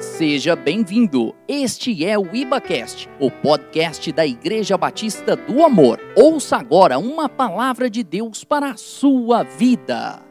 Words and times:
Seja 0.00 0.54
bem-vindo. 0.54 1.34
Este 1.48 2.04
é 2.04 2.16
o 2.16 2.32
IbaCast, 2.32 3.08
o 3.18 3.32
podcast 3.32 4.12
da 4.12 4.24
Igreja 4.24 4.78
Batista 4.78 5.34
do 5.34 5.64
Amor. 5.64 5.98
Ouça 6.16 6.56
agora 6.56 7.00
uma 7.00 7.28
palavra 7.28 7.90
de 7.90 8.04
Deus 8.04 8.44
para 8.44 8.70
a 8.70 8.76
sua 8.76 9.42
vida. 9.42 10.22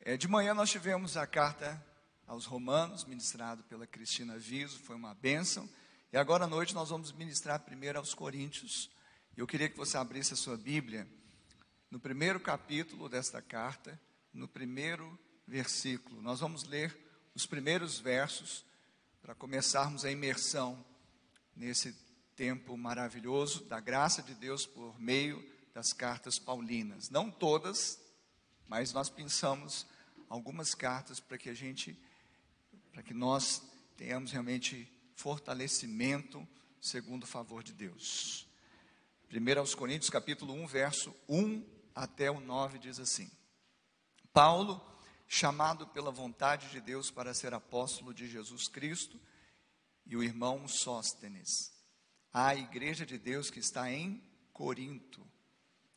É, 0.00 0.16
de 0.16 0.26
manhã 0.26 0.54
nós 0.54 0.70
tivemos 0.70 1.16
a 1.16 1.24
carta 1.24 1.80
aos 2.26 2.44
Romanos, 2.44 3.04
ministrado 3.04 3.62
pela 3.62 3.86
Cristina 3.86 4.36
Viso, 4.36 4.80
foi 4.80 4.96
uma 4.96 5.14
bênção. 5.14 5.68
E 6.12 6.16
agora 6.16 6.46
à 6.46 6.48
noite 6.48 6.74
nós 6.74 6.90
vamos 6.90 7.12
ministrar 7.12 7.60
primeiro 7.60 7.96
aos 7.96 8.12
Coríntios. 8.12 8.90
Eu 9.36 9.46
queria 9.46 9.68
que 9.68 9.76
você 9.76 9.96
abrisse 9.96 10.34
a 10.34 10.36
sua 10.36 10.56
Bíblia 10.56 11.06
no 11.92 12.00
primeiro 12.00 12.40
capítulo 12.40 13.08
desta 13.08 13.40
carta, 13.40 14.00
no 14.34 14.48
primeiro 14.48 15.16
versículo. 15.48 16.20
Nós 16.20 16.40
vamos 16.40 16.64
ler 16.64 16.96
os 17.34 17.46
primeiros 17.46 17.98
versos 17.98 18.64
para 19.22 19.34
começarmos 19.34 20.04
a 20.04 20.10
imersão 20.10 20.84
nesse 21.56 21.92
tempo 22.36 22.76
maravilhoso 22.76 23.64
da 23.64 23.80
graça 23.80 24.22
de 24.22 24.34
Deus 24.34 24.66
por 24.66 25.00
meio 25.00 25.42
das 25.74 25.92
cartas 25.92 26.38
paulinas. 26.38 27.08
Não 27.08 27.30
todas, 27.30 27.98
mas 28.68 28.92
nós 28.92 29.08
pensamos 29.08 29.86
algumas 30.28 30.74
cartas 30.74 31.18
para 31.18 31.38
que 31.38 31.48
a 31.48 31.54
gente, 31.54 31.98
para 32.92 33.02
que 33.02 33.14
nós 33.14 33.62
tenhamos 33.96 34.30
realmente 34.30 34.86
fortalecimento 35.16 36.46
segundo 36.80 37.24
o 37.24 37.26
favor 37.26 37.62
de 37.62 37.72
Deus. 37.72 38.46
1 39.32 39.58
aos 39.58 39.74
Coríntios, 39.74 40.10
capítulo 40.10 40.52
1, 40.52 40.66
verso 40.66 41.14
1 41.28 41.64
até 41.94 42.30
o 42.30 42.38
9 42.38 42.78
diz 42.78 42.98
assim: 43.00 43.30
Paulo, 44.32 44.80
chamado 45.28 45.86
pela 45.86 46.10
vontade 46.10 46.70
de 46.70 46.80
Deus 46.80 47.10
para 47.10 47.34
ser 47.34 47.52
apóstolo 47.52 48.14
de 48.14 48.26
Jesus 48.26 48.66
Cristo, 48.66 49.20
e 50.06 50.16
o 50.16 50.22
irmão 50.22 50.66
Sóstenes, 50.66 51.70
à 52.32 52.54
igreja 52.54 53.04
de 53.04 53.18
Deus 53.18 53.50
que 53.50 53.60
está 53.60 53.92
em 53.92 54.22
Corinto, 54.54 55.24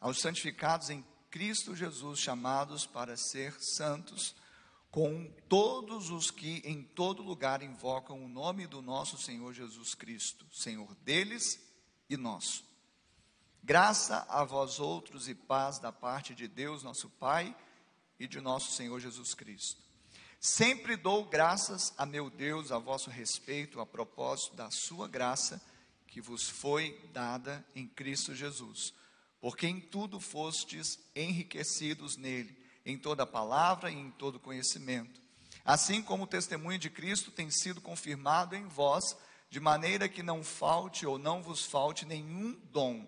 aos 0.02 0.20
santificados 0.20 0.90
em 0.90 1.04
Cristo 1.30 1.74
Jesus, 1.74 2.20
chamados 2.20 2.86
para 2.86 3.16
ser 3.16 3.56
santos, 3.62 4.36
com 4.92 5.32
todos 5.48 6.10
os 6.10 6.30
que 6.30 6.62
em 6.66 6.84
todo 6.84 7.24
lugar 7.24 7.64
invocam 7.64 8.22
o 8.22 8.28
nome 8.28 8.68
do 8.68 8.82
nosso 8.82 9.18
Senhor 9.18 9.54
Jesus 9.54 9.96
Cristo, 9.96 10.46
Senhor 10.52 10.94
deles 10.96 11.58
e 12.10 12.18
nosso. 12.18 12.66
Graça 13.64 14.26
a 14.28 14.44
vós 14.44 14.80
outros 14.80 15.30
e 15.30 15.36
paz 15.36 15.80
da 15.80 15.94
parte 15.94 16.36
de 16.36 16.50
Deus, 16.50 16.84
nosso 16.84 17.10
Pai, 17.12 17.56
e 18.22 18.28
de 18.28 18.40
nosso 18.40 18.72
Senhor 18.74 19.00
Jesus 19.00 19.34
Cristo. 19.34 19.82
Sempre 20.40 20.96
dou 20.96 21.26
graças 21.26 21.92
a 21.98 22.06
meu 22.06 22.30
Deus 22.30 22.72
a 22.72 22.78
vosso 22.78 23.10
respeito, 23.10 23.82
a 23.82 23.86
propósito 23.86 24.56
da 24.56 24.70
sua 24.70 25.08
graça 25.08 25.60
que 26.06 26.22
vos 26.22 26.48
foi 26.48 27.00
dada 27.12 27.66
em 27.76 27.88
Cristo 27.88 28.36
Jesus, 28.36 28.94
porque 29.40 29.66
em 29.66 29.82
tudo 29.82 30.20
fostes 30.20 31.00
enriquecidos 31.16 32.16
nele, 32.16 32.56
em 32.86 32.96
toda 32.96 33.26
palavra 33.26 33.90
e 33.90 33.96
em 33.96 34.12
todo 34.12 34.40
conhecimento. 34.40 35.20
Assim 35.66 36.00
como 36.00 36.26
o 36.26 36.28
testemunho 36.28 36.78
de 36.78 36.92
Cristo 36.92 37.32
tem 37.32 37.50
sido 37.50 37.82
confirmado 37.82 38.56
em 38.56 38.68
vós, 38.68 39.18
de 39.50 39.60
maneira 39.60 40.08
que 40.08 40.22
não 40.22 40.44
falte 40.44 41.08
ou 41.08 41.18
não 41.18 41.42
vos 41.42 41.66
falte 41.66 42.06
nenhum 42.06 42.54
dom, 42.72 43.08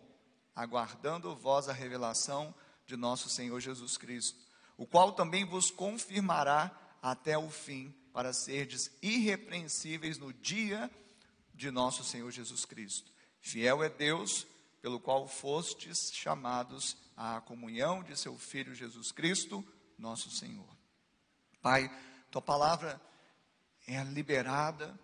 aguardando 0.56 1.36
vós 1.36 1.70
a 1.70 1.74
revelação 1.74 2.54
de 2.88 2.98
nosso 2.98 3.30
Senhor 3.30 3.60
Jesus 3.60 3.96
Cristo 3.96 4.43
o 4.78 4.86
qual 4.86 5.14
também 5.14 5.46
vos 5.46 5.70
confirmará 5.72 6.72
até 7.02 7.38
o 7.38 7.50
fim, 7.50 7.94
para 8.14 8.32
serdes 8.32 8.92
irrepreensíveis 9.02 10.18
no 10.18 10.32
dia 10.32 10.90
de 11.54 11.72
nosso 11.72 12.04
Senhor 12.04 12.30
Jesus 12.32 12.64
Cristo. 12.66 13.12
Fiel 13.42 13.84
é 13.84 13.90
Deus, 13.90 14.48
pelo 14.82 15.00
qual 15.00 15.28
fostes 15.28 16.12
chamados 16.14 16.96
à 17.18 17.42
comunhão 17.42 18.04
de 18.04 18.18
seu 18.18 18.38
Filho 18.38 18.76
Jesus 18.76 19.12
Cristo, 19.12 19.66
nosso 19.98 20.30
Senhor. 20.30 20.68
Pai, 21.62 21.90
tua 22.30 22.42
palavra 22.42 23.02
é 23.88 24.04
liberada 24.04 24.98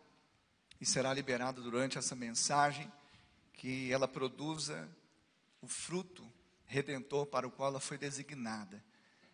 e 0.79 0.85
será 0.85 1.13
liberada 1.13 1.61
durante 1.61 1.97
essa 1.97 2.15
mensagem, 2.15 2.91
que 3.53 3.91
ela 3.91 4.07
produza 4.07 4.89
o 5.61 5.67
fruto 5.67 6.25
redentor 6.65 7.25
para 7.25 7.47
o 7.47 7.51
qual 7.51 7.69
ela 7.69 7.79
foi 7.79 7.97
designada. 7.97 8.81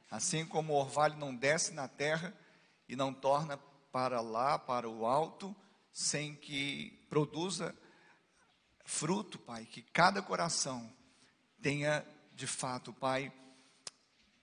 Assim 0.09 0.45
como 0.45 0.73
o 0.73 0.77
orvalho 0.77 1.17
não 1.17 1.35
desce 1.35 1.73
na 1.73 1.87
terra 1.87 2.33
e 2.87 2.95
não 2.95 3.13
torna 3.13 3.57
para 3.91 4.21
lá, 4.21 4.59
para 4.59 4.89
o 4.89 5.05
alto, 5.05 5.55
sem 5.91 6.35
que 6.35 6.91
produza 7.09 7.75
fruto, 8.83 9.39
Pai, 9.39 9.65
que 9.65 9.81
cada 9.81 10.21
coração 10.21 10.91
tenha 11.61 12.05
de 12.33 12.45
fato, 12.45 12.93
Pai, 12.93 13.31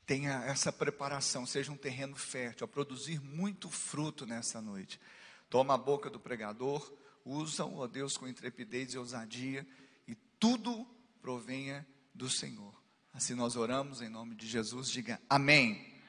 tenha 0.07 0.43
essa 0.45 0.73
preparação, 0.73 1.47
seja 1.47 1.71
um 1.71 1.77
terreno 1.77 2.17
fértil, 2.17 2.65
a 2.65 2.69
produzir 2.69 3.21
muito 3.21 3.71
fruto 3.71 4.27
nessa 4.27 4.61
noite. 4.61 5.01
Toma 5.49 5.75
a 5.75 5.79
boca 5.79 6.11
do 6.11 6.19
pregador, 6.19 6.93
usa-o, 7.25 7.79
ó 7.79 7.87
Deus, 7.87 8.17
com 8.17 8.27
intrepidez 8.27 8.95
e 8.95 8.99
ousadia, 8.99 9.67
e 10.09 10.15
tudo 10.15 10.87
provenha 11.21 11.87
do 12.15 12.29
Senhor. 12.29 12.82
Assim 13.15 13.35
nós 13.35 13.57
oramos 13.57 14.01
em 14.01 14.09
nome 14.09 14.35
de 14.35 14.47
Jesus. 14.47 14.89
Diga 14.89 15.21
amém. 15.29 15.73
amém. 15.73 16.03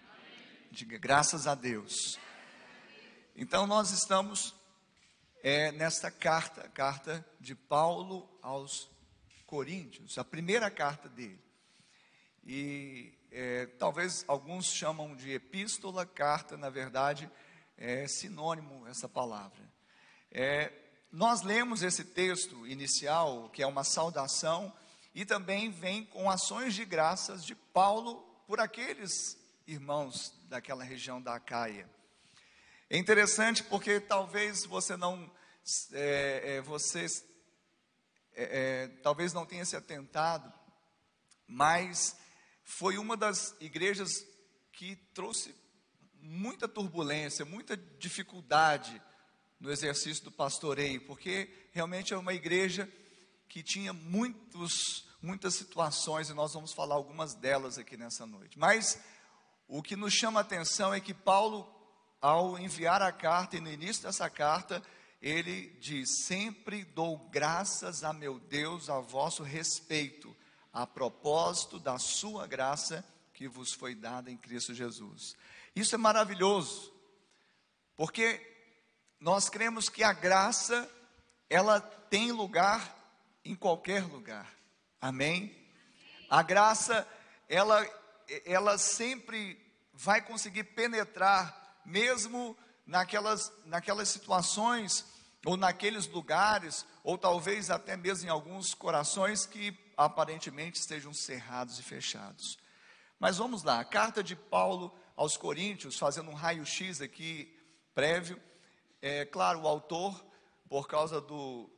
Diga 0.72 0.98
graças 0.98 1.48
a 1.48 1.54
Deus. 1.54 2.18
Então 3.36 3.68
nós 3.68 3.92
estamos 3.92 4.56
é, 5.44 5.74
nesta 5.74 6.10
carta, 6.10 6.70
carta 6.70 7.26
de 7.42 7.56
Paulo 7.56 8.30
aos 8.42 8.90
Coríntios, 9.46 10.18
a 10.18 10.24
primeira 10.24 10.72
carta 10.72 11.10
dele. 11.10 11.44
E 12.46 13.14
é, 13.32 13.66
talvez 13.78 14.24
alguns 14.26 14.68
chamam 14.68 15.14
de 15.14 15.32
epístola, 15.32 16.06
carta, 16.06 16.56
na 16.56 16.70
verdade, 16.70 17.30
é 17.78 18.08
sinônimo 18.08 18.88
essa 18.88 19.10
palavra. 19.10 19.70
É, 20.32 20.72
nós 21.12 21.42
lemos 21.42 21.84
esse 21.84 22.06
texto 22.06 22.66
inicial, 22.66 23.50
que 23.50 23.62
é 23.62 23.68
uma 23.68 23.84
saudação 23.84 24.74
e 25.14 25.26
também 25.26 25.70
vem 25.70 26.06
com 26.06 26.30
ações 26.30 26.74
de 26.74 26.86
graças 26.86 27.46
de 27.46 27.56
Paulo 27.56 28.22
por 28.48 28.60
aqueles 28.60 29.38
irmãos 29.68 30.34
daquela 30.50 30.84
região 30.84 31.22
da 31.22 31.36
Acaia. 31.36 31.90
É 32.90 32.98
interessante 32.98 33.64
porque 33.64 34.00
talvez 34.00 34.66
você 34.66 34.98
não, 34.98 35.32
é, 35.94 36.56
é, 36.56 36.62
você 36.62 37.06
é, 38.36 38.44
é, 38.84 38.88
talvez 39.02 39.34
não 39.34 39.46
tenha 39.46 39.66
se 39.66 39.76
atentado, 39.76 40.52
mas 41.48 42.16
foi 42.64 42.98
uma 42.98 43.16
das 43.16 43.56
igrejas 43.60 44.26
que 44.72 44.96
trouxe 45.14 45.56
muita 46.20 46.68
turbulência, 46.68 47.46
muita 47.46 47.78
dificuldade 47.78 49.02
no 49.60 49.72
exercício 49.72 50.24
do 50.24 50.32
pastoreio, 50.32 51.02
porque 51.06 51.50
realmente 51.72 52.14
é 52.14 52.18
uma 52.18 52.34
igreja 52.34 52.90
que 53.54 53.62
tinha 53.62 53.94
muitos, 53.94 55.06
muitas 55.22 55.54
situações, 55.54 56.28
e 56.28 56.34
nós 56.34 56.56
vamos 56.56 56.74
falar 56.74 56.96
algumas 56.96 57.36
delas 57.36 57.78
aqui 57.78 57.96
nessa 57.96 58.26
noite. 58.26 58.58
Mas 58.58 59.00
o 59.68 59.84
que 59.84 59.96
nos 59.96 60.12
chama 60.12 60.40
a 60.40 60.42
atenção 60.42 60.92
é 60.92 61.00
que 61.00 61.14
Paulo, 61.14 61.72
ao 62.20 62.58
enviar 62.58 63.04
a 63.04 63.12
carta, 63.12 63.56
e 63.56 63.62
no 63.62 63.72
início 63.72 64.02
dessa 64.02 64.28
carta, 64.28 64.82
ele 65.22 65.68
diz: 65.80 66.24
Sempre 66.26 66.84
dou 66.84 67.30
graças 67.30 68.04
a 68.04 68.12
meu 68.12 68.40
Deus 68.40 68.90
a 68.90 69.00
vosso 69.00 69.44
respeito, 69.44 70.36
a 70.74 70.88
propósito 70.88 71.78
da 71.78 72.00
sua 72.00 72.48
graça 72.48 73.06
que 73.36 73.48
vos 73.48 73.72
foi 73.72 73.94
dada 73.94 74.32
em 74.32 74.36
Cristo 74.36 74.74
Jesus. 74.74 75.36
Isso 75.76 75.94
é 75.94 75.98
maravilhoso, 76.00 76.92
porque 77.96 78.42
nós 79.20 79.48
cremos 79.48 79.90
que 79.90 80.04
a 80.04 80.12
graça, 80.12 80.90
ela 81.48 81.80
tem 81.80 82.32
lugar 82.32 83.03
em 83.44 83.56
qualquer 83.56 84.04
lugar. 84.04 84.52
Amém? 85.00 85.56
A 86.30 86.42
graça, 86.42 87.08
ela, 87.50 87.86
ela 88.46 88.78
sempre 88.78 89.60
vai 89.94 90.22
conseguir 90.22 90.64
penetrar, 90.64 91.82
mesmo 91.86 92.58
naquelas, 92.86 93.52
naquelas 93.66 94.10
situações, 94.10 95.06
ou 95.46 95.58
naqueles 95.58 96.08
lugares, 96.08 96.86
ou 97.04 97.18
talvez 97.18 97.70
até 97.70 97.98
mesmo 97.98 98.28
em 98.28 98.32
alguns 98.32 98.74
corações 98.74 99.46
que 99.46 99.78
aparentemente 99.98 100.80
estejam 100.80 101.14
cerrados 101.14 101.78
e 101.80 101.84
fechados. 101.84 102.58
Mas 103.20 103.38
vamos 103.38 103.64
lá, 103.64 103.80
a 103.80 103.86
carta 103.86 104.24
de 104.24 104.36
Paulo 104.36 104.94
aos 105.16 105.38
Coríntios, 105.38 105.98
fazendo 105.98 106.32
um 106.32 106.34
raio-x 106.34 107.02
aqui 107.02 107.54
prévio, 107.94 108.42
é 109.02 109.26
claro, 109.26 109.62
o 109.62 109.68
autor, 109.68 110.26
por 110.70 110.88
causa 110.88 111.22
do, 111.22 111.70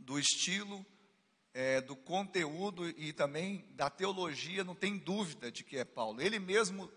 do 0.00 0.18
estilo, 0.18 0.84
é, 1.52 1.80
do 1.80 1.96
conteúdo 1.96 2.88
e 2.88 3.12
também 3.12 3.64
da 3.70 3.88
teologia, 3.90 4.64
não 4.64 4.74
tem 4.74 4.96
dúvida 4.96 5.50
de 5.50 5.64
que 5.64 5.76
é 5.76 5.84
Paulo. 5.84 6.20
Ele 6.20 6.38
mesmo 6.38 6.90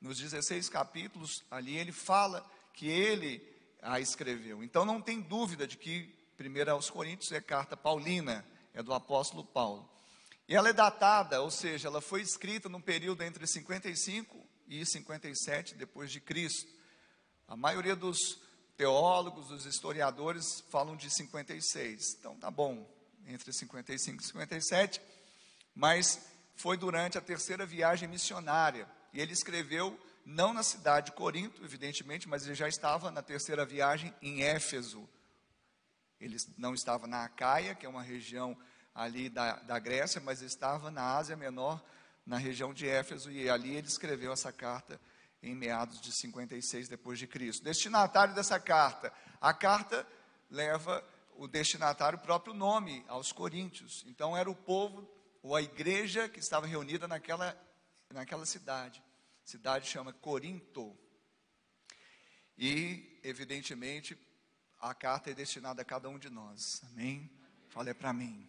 nos 0.00 0.18
16 0.18 0.68
capítulos 0.68 1.44
ali, 1.50 1.76
ele 1.76 1.92
fala 1.92 2.48
que 2.72 2.86
ele 2.86 3.42
a 3.82 4.00
escreveu. 4.00 4.62
Então 4.62 4.84
não 4.84 5.00
tem 5.00 5.20
dúvida 5.20 5.66
de 5.66 5.76
que 5.76 6.14
1 6.38 6.70
aos 6.70 6.90
Coríntios 6.90 7.32
é 7.32 7.40
carta 7.40 7.76
paulina, 7.76 8.44
é 8.72 8.82
do 8.82 8.92
apóstolo 8.92 9.44
Paulo. 9.44 9.88
E 10.48 10.54
ela 10.54 10.68
é 10.68 10.72
datada, 10.72 11.40
ou 11.42 11.50
seja, 11.50 11.88
ela 11.88 12.00
foi 12.00 12.22
escrita 12.22 12.68
num 12.68 12.80
período 12.80 13.22
entre 13.22 13.46
55 13.46 14.44
e 14.66 14.84
57 14.84 15.74
depois 15.76 16.10
de 16.10 16.20
Cristo. 16.20 16.70
A 17.46 17.56
maioria 17.56 17.94
dos 17.94 18.40
teólogos, 18.80 19.48
dos 19.48 19.66
historiadores 19.66 20.64
falam 20.70 20.96
de 20.96 21.10
56. 21.10 22.16
Então 22.18 22.34
tá 22.36 22.50
bom, 22.50 22.90
entre 23.26 23.52
55 23.52 24.22
e 24.22 24.26
57, 24.26 25.02
mas 25.74 26.18
foi 26.56 26.78
durante 26.78 27.18
a 27.18 27.20
terceira 27.20 27.66
viagem 27.66 28.08
missionária. 28.08 28.88
E 29.12 29.20
ele 29.20 29.34
escreveu 29.34 30.00
não 30.24 30.54
na 30.54 30.62
cidade 30.62 31.10
de 31.10 31.12
Corinto, 31.12 31.62
evidentemente, 31.62 32.26
mas 32.26 32.46
ele 32.46 32.54
já 32.54 32.68
estava 32.68 33.10
na 33.10 33.20
terceira 33.20 33.66
viagem 33.66 34.14
em 34.22 34.44
Éfeso. 34.44 35.06
Ele 36.18 36.38
não 36.56 36.72
estava 36.72 37.06
na 37.06 37.24
Acaia, 37.24 37.74
que 37.74 37.84
é 37.84 37.88
uma 37.88 38.02
região 38.02 38.56
ali 38.94 39.28
da, 39.28 39.56
da 39.56 39.78
Grécia, 39.78 40.22
mas 40.22 40.40
estava 40.40 40.90
na 40.90 41.18
Ásia 41.18 41.36
Menor, 41.36 41.84
na 42.24 42.38
região 42.38 42.72
de 42.72 42.88
Éfeso, 42.88 43.30
e 43.30 43.50
ali 43.50 43.76
ele 43.76 43.88
escreveu 43.88 44.32
essa 44.32 44.50
carta 44.50 44.98
em 45.42 45.54
meados 45.54 46.00
de 46.00 46.12
56 46.12 46.88
depois 46.88 47.18
de 47.18 47.26
Cristo. 47.26 47.64
Destinatário 47.64 48.34
dessa 48.34 48.58
carta, 48.60 49.12
a 49.40 49.54
carta 49.54 50.06
leva 50.50 51.04
o 51.36 51.48
destinatário 51.48 52.18
o 52.18 52.22
próprio 52.22 52.52
nome 52.52 53.04
aos 53.08 53.32
coríntios. 53.32 54.04
Então 54.06 54.36
era 54.36 54.50
o 54.50 54.54
povo 54.54 55.08
ou 55.42 55.56
a 55.56 55.62
igreja 55.62 56.28
que 56.28 56.38
estava 56.38 56.66
reunida 56.66 57.08
naquela 57.08 57.56
naquela 58.12 58.44
cidade. 58.44 59.02
A 59.44 59.48
cidade 59.48 59.88
chama 59.88 60.12
Corinto. 60.12 60.96
E 62.58 63.18
evidentemente 63.22 64.18
a 64.80 64.94
carta 64.94 65.30
é 65.30 65.34
destinada 65.34 65.82
a 65.82 65.84
cada 65.84 66.08
um 66.08 66.18
de 66.18 66.28
nós. 66.28 66.82
Amém. 66.90 67.30
Fala 67.68 67.90
é 67.90 67.94
para 67.94 68.12
mim. 68.12 68.48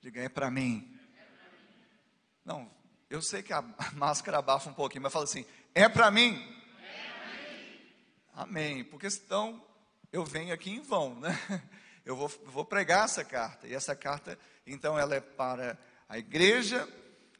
Diga 0.00 0.22
é 0.22 0.28
para 0.28 0.50
mim. 0.50 0.98
Não, 2.44 2.70
eu 3.08 3.20
sei 3.20 3.42
que 3.42 3.52
a 3.52 3.62
máscara 3.94 4.38
abafa 4.38 4.70
um 4.70 4.74
pouquinho, 4.74 5.02
mas 5.02 5.12
fala 5.12 5.24
assim: 5.24 5.44
é 5.74 5.88
para 5.88 6.10
mim? 6.10 6.46
Amém. 8.34 8.84
Porque 8.84 9.10
senão 9.10 9.62
eu 10.12 10.24
venho 10.24 10.52
aqui 10.52 10.70
em 10.70 10.80
vão, 10.80 11.14
né? 11.18 11.38
Eu 12.02 12.16
vou, 12.16 12.28
vou 12.46 12.64
pregar 12.64 13.04
essa 13.04 13.22
carta. 13.22 13.68
E 13.68 13.74
essa 13.74 13.94
carta, 13.94 14.36
então, 14.66 14.98
ela 14.98 15.14
é 15.14 15.20
para 15.20 15.78
a 16.08 16.18
igreja 16.18 16.88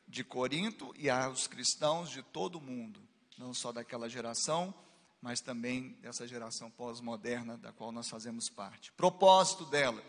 de 0.06 0.22
Corinto 0.22 0.94
e 0.98 1.08
aos 1.08 1.46
cristãos 1.46 2.10
de 2.10 2.22
todo 2.22 2.56
o 2.56 2.60
mundo, 2.60 3.00
não 3.38 3.54
só 3.54 3.72
daquela 3.72 4.08
geração, 4.08 4.72
mas 5.20 5.40
também 5.40 5.96
dessa 6.02 6.26
geração 6.26 6.70
pós-moderna 6.70 7.56
da 7.56 7.72
qual 7.72 7.90
nós 7.90 8.08
fazemos 8.08 8.48
parte. 8.48 8.92
Propósito 8.92 9.64
dela: 9.64 10.02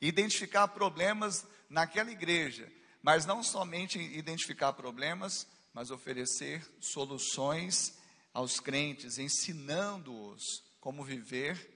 identificar 0.00 0.68
problemas 0.68 1.46
naquela 1.68 2.10
igreja, 2.10 2.70
mas 3.02 3.26
não 3.26 3.42
somente 3.42 3.98
identificar 3.98 4.72
problemas, 4.74 5.46
mas 5.74 5.90
oferecer 5.90 6.64
soluções 6.80 7.98
aos 8.32 8.60
crentes, 8.60 9.18
ensinando-os 9.18 10.62
como 10.80 11.04
viver 11.04 11.72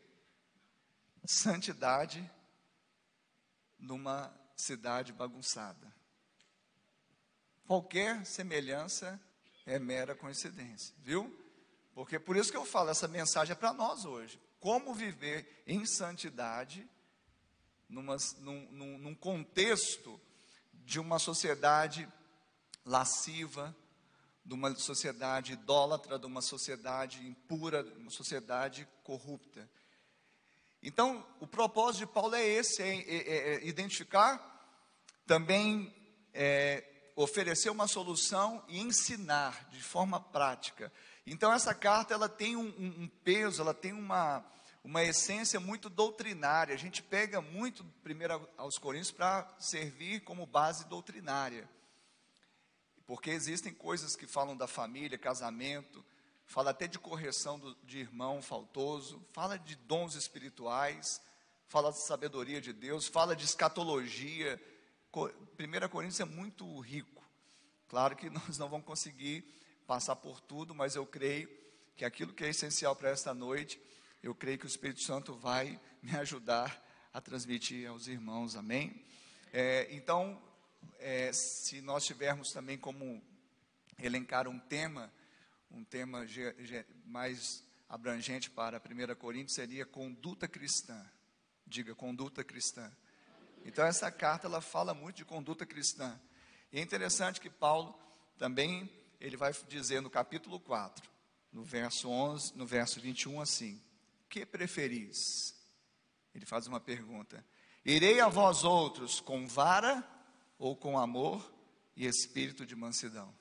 santidade 1.27 2.31
numa 3.79 4.33
cidade 4.57 5.13
bagunçada. 5.13 5.93
Qualquer 7.67 8.25
semelhança 8.25 9.21
é 9.67 9.79
mera 9.79 10.15
coincidência, 10.15 10.95
viu? 11.01 11.37
Porque 11.95 12.19
por 12.19 12.37
isso 12.37 12.51
que 12.51 12.57
eu 12.57 12.65
falo, 12.65 12.91
essa 12.91 13.09
mensagem 13.09 13.53
é 13.53 13.57
para 13.57 13.73
nós 13.73 14.05
hoje. 14.05 14.41
Como 14.61 14.95
viver 14.95 15.63
em 15.67 15.85
santidade 15.85 16.89
numa, 17.89 18.17
num, 18.39 18.71
num, 18.71 18.99
num 18.99 19.15
contexto 19.15 20.21
de 20.73 20.99
uma 20.99 21.19
sociedade 21.19 22.09
lasciva, 22.85 23.77
de 24.49 24.55
uma 24.55 24.75
sociedade 24.77 25.53
idólatra, 25.53 26.19
de 26.19 26.25
uma 26.25 26.41
sociedade 26.41 27.23
impura, 27.25 27.85
de 27.85 27.93
uma 28.01 28.11
sociedade 28.11 28.89
corrupta. 29.05 29.69
Então, 30.83 31.27
o 31.39 31.47
propósito 31.47 32.07
de 32.07 32.13
Paulo 32.13 32.35
é 32.35 32.47
esse: 32.47 32.83
é, 32.83 32.97
é, 32.97 33.55
é 33.57 33.67
identificar, 33.67 34.41
também 35.27 35.95
é, 36.33 36.83
oferecer 37.15 37.69
uma 37.69 37.87
solução 37.87 38.65
e 38.69 38.81
ensinar 38.81 39.69
de 39.69 39.83
forma 39.83 40.19
prática. 40.19 40.91
Então, 41.27 41.53
essa 41.53 41.75
carta 41.75 42.15
ela 42.15 42.29
tem 42.29 42.57
um, 42.57 42.69
um, 42.79 43.03
um 43.03 43.09
peso, 43.23 43.61
ela 43.61 43.75
tem 43.75 43.93
uma, 43.93 44.43
uma 44.83 45.05
essência 45.05 45.61
muito 45.61 45.91
doutrinária. 45.91 46.75
A 46.75 46.79
gente 46.79 47.03
pega 47.03 47.43
muito, 47.43 47.85
primeiro 48.03 48.49
aos 48.57 48.79
Coríntios, 48.79 49.11
para 49.11 49.47
servir 49.59 50.21
como 50.21 50.47
base 50.47 50.87
doutrinária. 50.87 51.69
Porque 53.09 53.31
existem 53.31 53.73
coisas 53.73 54.15
que 54.15 54.27
falam 54.27 54.55
da 54.55 54.67
família, 54.67 55.17
casamento, 55.17 56.05
fala 56.45 56.73
até 56.73 56.87
de 56.87 56.99
correção 56.99 57.59
do, 57.59 57.75
de 57.83 58.01
irmão 58.01 58.43
faltoso, 58.43 59.25
fala 59.33 59.59
de 59.59 59.77
dons 59.77 60.15
espirituais, 60.15 61.19
fala 61.69 61.91
de 61.91 62.03
sabedoria 62.03 62.61
de 62.61 62.71
Deus, 62.71 63.09
fala 63.09 63.35
de 63.35 63.47
escatologia. 63.47 64.63
1 65.11 65.89
Coríntios 65.89 66.21
é 66.21 66.27
muito 66.27 66.79
rico. 66.81 67.25
Claro 67.89 68.15
que 68.15 68.29
nós 68.31 68.59
não 68.59 68.69
vamos 68.69 68.85
conseguir 68.85 69.43
passar 69.87 70.17
por 70.17 70.39
tudo, 70.39 70.75
mas 70.75 70.95
eu 70.95 71.07
creio 71.07 71.49
que 71.97 72.05
aquilo 72.05 72.35
que 72.35 72.45
é 72.45 72.51
essencial 72.51 72.95
para 72.95 73.09
esta 73.09 73.33
noite, 73.33 73.81
eu 74.23 74.35
creio 74.35 74.59
que 74.59 74.67
o 74.67 74.69
Espírito 74.69 75.01
Santo 75.01 75.33
vai 75.33 75.81
me 76.03 76.15
ajudar 76.17 76.87
a 77.11 77.23
transmitir 77.23 77.89
aos 77.89 78.07
irmãos, 78.07 78.55
amém? 78.55 79.03
É, 79.51 79.89
então, 79.93 80.39
é, 80.99 81.33
se 81.33 81.81
nós 81.81 82.05
tivermos 82.05 82.53
também 82.53 82.79
como 82.79 83.23
elencar 83.99 84.47
um 84.49 84.59
tema, 84.59 85.13
um 85.71 85.85
tema 85.85 86.27
mais 87.05 87.65
abrangente 87.89 88.51
para 88.51 88.79
1 88.79 89.15
Coríntios 89.17 89.55
seria 89.55 89.87
conduta 89.87 90.47
cristã. 90.47 91.05
Diga, 91.67 91.95
conduta 91.95 92.45
cristã. 92.45 92.91
Então, 93.65 93.85
essa 93.85 94.11
carta 94.11 94.47
ela 94.47 94.61
fala 94.61 94.95
muito 94.95 95.17
de 95.17 95.25
conduta 95.25 95.67
cristã. 95.67 96.19
E 96.73 96.79
é 96.79 96.83
interessante 96.83 97.41
que 97.41 97.51
Paulo 97.51 97.99
também 98.39 98.91
ele 99.21 99.37
vai 99.37 99.53
dizer 99.69 100.01
no 100.01 100.11
capítulo 100.11 100.61
4, 100.61 101.09
no 101.53 101.65
verso 101.65 102.09
11, 102.09 102.57
no 102.57 102.67
verso 102.67 103.01
21 103.01 103.41
assim: 103.41 103.83
"Que 104.29 104.47
preferis?" 104.47 105.55
Ele 106.35 106.47
faz 106.47 106.67
uma 106.67 106.79
pergunta: 106.79 107.45
"Irei 107.85 108.21
a 108.21 108.29
vós 108.29 108.65
outros 108.65 109.21
com 109.21 109.47
vara 109.47 110.07
ou 110.59 110.77
com 110.77 110.99
amor 110.99 111.51
e 111.97 112.07
espírito 112.07 112.67
de 112.67 112.75
mansidão. 112.75 113.35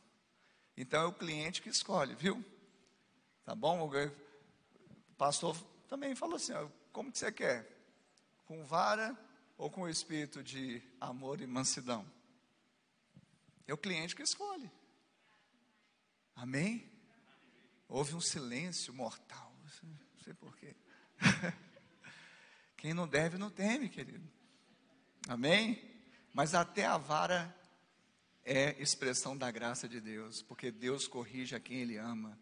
Então 0.76 1.02
é 1.02 1.06
o 1.06 1.14
cliente 1.14 1.62
que 1.62 1.70
escolhe, 1.70 2.14
viu? 2.16 2.44
Tá 3.44 3.56
bom? 3.56 3.90
O 3.90 5.16
pastor 5.18 5.58
também 5.88 6.16
falou 6.16 6.36
assim: 6.36 6.54
ó, 6.54 6.68
como 6.92 7.12
que 7.12 7.18
você 7.18 7.32
quer? 7.32 7.68
Com 8.46 8.64
vara 8.64 9.18
ou 9.58 9.70
com 9.72 9.90
espírito 9.90 10.44
de 10.44 10.82
amor 11.02 11.42
e 11.42 11.48
mansidão? 11.48 12.06
É 13.66 13.74
o 13.74 13.78
cliente 13.78 14.16
que 14.16 14.22
escolhe. 14.22 14.72
Amém? 16.36 16.90
Houve 17.90 18.16
um 18.16 18.22
silêncio 18.22 18.94
mortal. 18.94 19.52
Não 19.84 20.24
sei 20.24 20.34
porquê. 20.34 20.76
Quem 22.78 22.94
não 22.94 23.08
deve, 23.08 23.38
não 23.38 23.50
teme, 23.50 23.90
querido. 23.90 24.30
Amém? 25.28 25.97
Mas 26.38 26.54
até 26.54 26.86
a 26.86 26.98
vara 26.98 27.52
é 28.46 28.80
expressão 28.80 29.36
da 29.36 29.50
graça 29.50 29.90
de 29.90 30.00
Deus, 30.00 30.44
porque 30.44 30.70
Deus 30.70 31.08
corrige 31.08 31.56
a 31.56 31.60
quem 31.60 31.80
Ele 31.80 31.98
ama. 31.98 32.38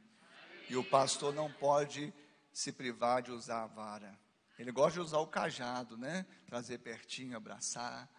E 0.70 0.76
o 0.76 0.84
pastor 0.84 1.34
não 1.34 1.50
pode 1.50 2.14
se 2.52 2.74
privar 2.74 3.22
de 3.22 3.32
usar 3.32 3.64
a 3.64 3.68
vara. 3.68 4.20
Ele 4.60 4.70
gosta 4.70 5.00
de 5.00 5.00
usar 5.00 5.20
o 5.20 5.28
cajado, 5.28 5.98
né? 5.98 6.26
Trazer 6.46 6.80
pertinho, 6.80 7.38
abraçar, 7.38 8.12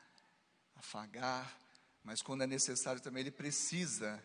afagar. 0.76 1.54
Mas 2.02 2.22
quando 2.22 2.40
é 2.40 2.46
necessário 2.46 3.02
também, 3.02 3.20
ele 3.20 3.30
precisa, 3.30 4.24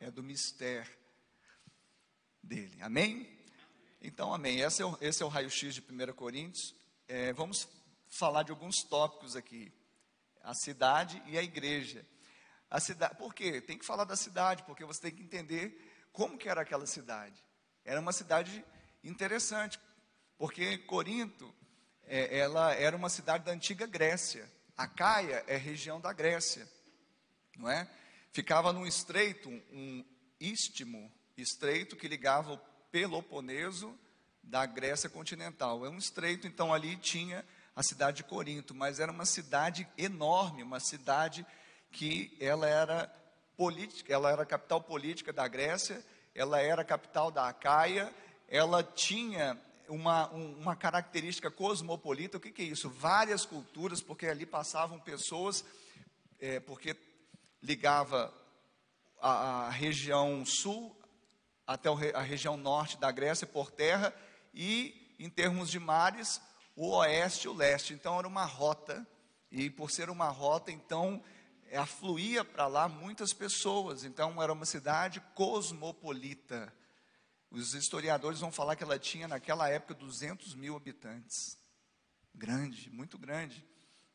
é 0.00 0.10
do 0.10 0.20
mistério 0.20 0.92
dele. 2.42 2.76
Amém? 2.82 3.38
Então, 4.02 4.34
amém. 4.34 4.62
Esse 4.62 4.82
é 4.82 4.84
o, 4.84 4.98
é 5.00 5.24
o 5.24 5.28
raio-x 5.28 5.76
de 5.76 5.80
1 5.80 6.12
Coríntios. 6.14 6.74
É, 7.06 7.32
vamos 7.32 7.68
falar 8.08 8.42
de 8.42 8.50
alguns 8.50 8.82
tópicos 8.82 9.36
aqui 9.36 9.72
a 10.42 10.54
cidade 10.54 11.22
e 11.26 11.38
a 11.38 11.42
igreja. 11.42 12.06
A 12.70 12.80
cidade, 12.80 13.16
por 13.16 13.34
quê? 13.34 13.60
Tem 13.60 13.78
que 13.78 13.86
falar 13.86 14.04
da 14.04 14.16
cidade, 14.16 14.62
porque 14.64 14.84
você 14.84 15.00
tem 15.02 15.14
que 15.14 15.22
entender 15.22 16.08
como 16.12 16.36
que 16.36 16.48
era 16.48 16.60
aquela 16.60 16.86
cidade. 16.86 17.42
Era 17.84 18.00
uma 18.00 18.12
cidade 18.12 18.64
interessante, 19.02 19.78
porque 20.36 20.78
Corinto, 20.78 21.54
é, 22.06 22.38
ela 22.38 22.74
era 22.74 22.96
uma 22.96 23.08
cidade 23.08 23.44
da 23.44 23.52
antiga 23.52 23.86
Grécia. 23.86 24.50
A 24.76 24.86
Caia 24.86 25.44
é 25.46 25.56
região 25.56 26.00
da 26.00 26.12
Grécia, 26.12 26.68
não 27.56 27.70
é? 27.70 27.88
Ficava 28.32 28.72
num 28.72 28.86
estreito, 28.86 29.48
um 29.48 30.04
istmo, 30.38 31.10
estreito 31.36 31.96
que 31.96 32.06
ligava 32.06 32.52
o 32.52 32.58
Peloponeso 32.90 33.98
da 34.42 34.64
Grécia 34.66 35.08
continental. 35.08 35.84
É 35.84 35.88
um 35.88 35.98
estreito, 35.98 36.46
então 36.46 36.72
ali 36.72 36.96
tinha 36.96 37.44
a 37.78 37.82
cidade 37.84 38.16
de 38.16 38.24
Corinto, 38.24 38.74
mas 38.74 38.98
era 38.98 39.12
uma 39.12 39.24
cidade 39.24 39.88
enorme, 39.96 40.64
uma 40.64 40.80
cidade 40.80 41.46
que 41.92 42.36
ela 42.40 42.68
era 42.68 43.06
política, 43.56 44.12
ela 44.12 44.32
era 44.32 44.42
a 44.42 44.46
capital 44.46 44.80
política 44.80 45.32
da 45.32 45.46
Grécia, 45.46 46.04
ela 46.34 46.60
era 46.60 46.82
a 46.82 46.84
capital 46.84 47.30
da 47.30 47.48
Acaia, 47.48 48.12
ela 48.48 48.82
tinha 48.82 49.56
uma, 49.88 50.26
uma 50.26 50.74
característica 50.74 51.52
cosmopolita. 51.52 52.36
O 52.36 52.40
que, 52.40 52.50
que, 52.50 52.62
é 52.62 52.64
isso? 52.64 52.90
Várias 52.90 53.46
culturas, 53.46 54.02
porque 54.02 54.26
ali 54.26 54.44
passavam 54.44 54.98
pessoas, 54.98 55.64
é, 56.40 56.58
porque 56.58 56.96
ligava 57.62 58.34
a, 59.20 59.66
a, 59.66 59.70
região 59.70 60.44
sul 60.44 61.00
até 61.64 61.88
a 62.12 62.22
região 62.22 62.56
norte 62.56 62.98
da 62.98 63.12
Grécia 63.12 63.46
por 63.46 63.70
terra 63.70 64.12
e, 64.52 65.14
em 65.16 65.30
termos 65.30 65.70
de 65.70 65.78
mares, 65.78 66.40
o 66.78 66.90
oeste 66.96 67.48
e 67.48 67.50
o 67.50 67.52
leste. 67.52 67.92
Então, 67.92 68.16
era 68.16 68.28
uma 68.28 68.44
rota, 68.44 69.04
e 69.50 69.68
por 69.68 69.90
ser 69.90 70.08
uma 70.08 70.28
rota, 70.28 70.70
então, 70.70 71.20
afluía 71.74 72.44
para 72.44 72.68
lá 72.68 72.88
muitas 72.88 73.32
pessoas. 73.32 74.04
Então, 74.04 74.40
era 74.40 74.52
uma 74.52 74.64
cidade 74.64 75.20
cosmopolita. 75.34 76.72
Os 77.50 77.74
historiadores 77.74 78.38
vão 78.38 78.52
falar 78.52 78.76
que 78.76 78.84
ela 78.84 78.96
tinha, 78.96 79.26
naquela 79.26 79.68
época, 79.68 79.92
200 79.92 80.54
mil 80.54 80.76
habitantes. 80.76 81.58
Grande, 82.32 82.88
muito 82.90 83.18
grande. 83.18 83.66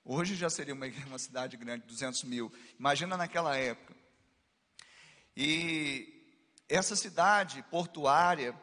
Hoje 0.05 0.33
já 0.33 0.49
seria 0.49 0.73
uma, 0.73 0.85
uma 1.07 1.19
cidade 1.19 1.57
grande, 1.57 1.85
200 1.85 2.23
mil. 2.23 2.49
Imagina 2.79 3.17
naquela 3.17 3.57
época. 3.57 3.93
E 5.35 6.39
essa 6.69 6.95
cidade 6.95 7.61
portuária, 7.63 8.57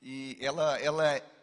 e 0.00 0.38
ela, 0.40 0.80
ela 0.80 1.35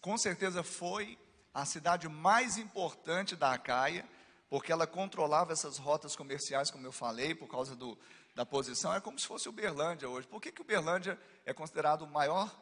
com 0.00 0.16
certeza 0.18 0.62
foi 0.62 1.18
a 1.52 1.64
cidade 1.64 2.08
mais 2.08 2.58
importante 2.58 3.36
da 3.36 3.52
Acaia, 3.52 4.08
porque 4.50 4.72
ela 4.72 4.86
controlava 4.86 5.52
essas 5.52 5.78
rotas 5.78 6.16
comerciais, 6.16 6.70
como 6.70 6.86
eu 6.86 6.92
falei, 6.92 7.34
por 7.34 7.48
causa 7.48 7.74
do, 7.76 7.98
da 8.34 8.44
posição, 8.44 8.92
é 8.92 9.00
como 9.00 9.18
se 9.18 9.26
fosse 9.26 9.48
Uberlândia 9.48 10.08
hoje. 10.08 10.26
Por 10.26 10.40
que, 10.40 10.50
que 10.50 10.62
Uberlândia 10.62 11.18
é 11.46 11.52
considerado 11.52 12.02
o 12.02 12.06
maior, 12.06 12.54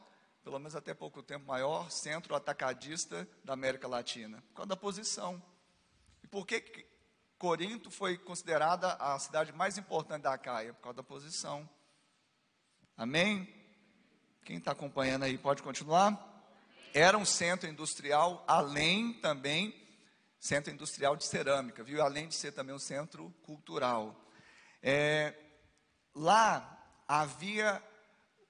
pelo 0.45 0.59
menos 0.59 0.77
até 0.77 0.93
pouco 0.93 1.23
tempo, 1.23 1.47
maior 1.47 1.91
centro 1.91 2.35
atacadista 2.35 3.27
da 3.43 3.55
América 3.55 3.89
Latina? 3.89 4.43
Por 4.49 4.57
causa 4.57 4.69
da 4.69 4.77
posição. 4.77 5.43
E 6.23 6.27
por 6.27 6.47
que, 6.47 6.61
que 6.61 6.87
Corinto 7.39 7.91
foi 7.91 8.17
considerada 8.19 8.93
a 8.95 9.19
cidade 9.19 9.53
mais 9.53 9.79
importante 9.79 10.23
da 10.23 10.35
Acaia? 10.35 10.75
Por 10.75 10.83
causa 10.83 10.97
da 10.97 11.03
posição. 11.03 11.69
Amém? 12.97 13.53
Quem 14.45 14.59
está 14.59 14.73
acompanhando 14.73 15.25
aí 15.25 15.39
pode 15.39 15.63
continuar? 15.63 16.32
Era 16.95 17.17
um 17.17 17.25
centro 17.25 17.69
industrial, 17.69 18.45
além 18.47 19.15
também 19.15 19.75
centro 20.39 20.73
industrial 20.73 21.17
de 21.17 21.25
cerâmica, 21.25 21.83
viu? 21.83 22.03
Além 22.03 22.29
de 22.29 22.35
ser 22.35 22.53
também 22.53 22.75
um 22.75 22.79
centro 22.79 23.33
cultural. 23.43 24.15
É, 24.83 25.35
Lá 26.15 26.79
havia 27.09 27.83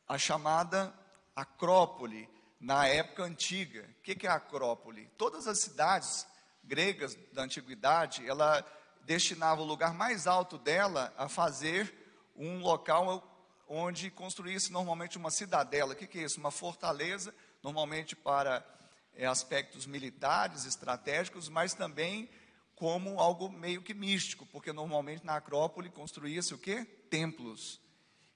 a 0.09 0.19
chamada 0.19 0.93
Acrópole, 1.35 2.29
na 2.61 2.87
época 2.89 3.23
antiga. 3.23 3.89
O 3.99 4.03
que 4.03 4.27
é 4.27 4.31
a 4.31 4.35
Acrópole? 4.35 5.09
Todas 5.17 5.47
as 5.47 5.61
cidades 5.61 6.27
gregas 6.65 7.17
da 7.33 7.43
antiguidade, 7.43 8.29
ela 8.29 8.67
destinava 9.03 9.61
o 9.61 9.65
lugar 9.65 9.95
mais 9.95 10.27
alto 10.27 10.59
dela 10.59 11.13
a 11.17 11.29
fazer 11.29 11.93
um 12.37 12.61
local 12.61 13.29
onde 13.69 14.11
construísse 14.11 14.73
normalmente 14.73 15.17
uma 15.17 15.31
cidadela. 15.31 15.93
O 15.93 15.97
que 15.97 16.19
é 16.19 16.23
isso? 16.23 16.41
Uma 16.41 16.51
fortaleza, 16.51 17.33
normalmente 17.63 18.17
para 18.17 18.67
é, 19.15 19.27
aspectos 19.27 19.87
militares, 19.87 20.65
estratégicos, 20.65 21.49
mas 21.49 21.75
também 21.75 22.29
como 22.75 23.21
algo 23.21 23.49
meio 23.49 23.83
que 23.83 23.95
místico, 23.95 24.45
porque 24.47 24.73
normalmente 24.73 25.25
na 25.25 25.37
Acrópole 25.37 25.91
construía-se 25.91 26.55
o 26.55 26.59
quê? 26.59 26.85
Templos. 27.09 27.81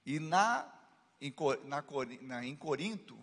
E 0.05 0.19
na 0.19 0.73
em, 1.19 1.33
na, 1.65 1.83
na, 2.21 2.45
em 2.45 2.55
Corinto, 2.55 3.17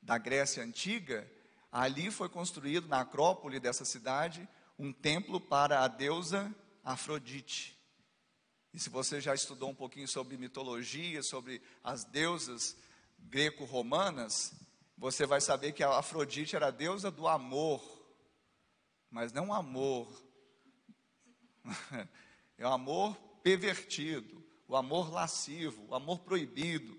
da 0.00 0.18
Grécia 0.18 0.62
Antiga, 0.62 1.28
ali 1.72 2.10
foi 2.10 2.28
construído 2.28 2.86
na 2.86 3.00
Acrópole 3.00 3.58
dessa 3.58 3.84
cidade 3.84 4.46
um 4.78 4.92
templo 4.92 5.40
para 5.40 5.82
a 5.82 5.88
deusa 5.88 6.54
Afrodite. 6.84 7.74
E 8.72 8.78
se 8.78 8.90
você 8.90 9.20
já 9.20 9.34
estudou 9.34 9.70
um 9.70 9.74
pouquinho 9.74 10.06
sobre 10.06 10.36
mitologia, 10.36 11.22
sobre 11.22 11.62
as 11.82 12.04
deusas 12.04 12.76
greco-romanas, 13.18 14.52
você 14.96 15.26
vai 15.26 15.40
saber 15.40 15.72
que 15.72 15.82
a 15.82 15.98
Afrodite 15.98 16.56
era 16.56 16.68
a 16.68 16.70
deusa 16.70 17.10
do 17.10 17.26
amor, 17.26 17.82
mas 19.10 19.32
não 19.32 19.52
amor 19.52 20.08
é 22.58 22.66
o 22.66 22.72
amor 22.72 23.16
pervertido, 23.42 24.44
o 24.68 24.76
amor 24.76 25.12
lascivo, 25.12 25.86
o 25.88 25.94
amor 25.94 26.20
proibido, 26.20 26.98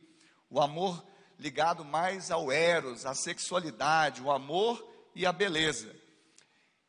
o 0.49 0.61
amor 0.61 1.05
ligado 1.37 1.83
mais 1.83 2.31
ao 2.31 2.51
eros, 2.51 3.05
à 3.05 3.13
sexualidade, 3.13 4.21
o 4.21 4.31
amor 4.31 4.83
e 5.13 5.25
a 5.25 5.31
beleza. 5.31 5.95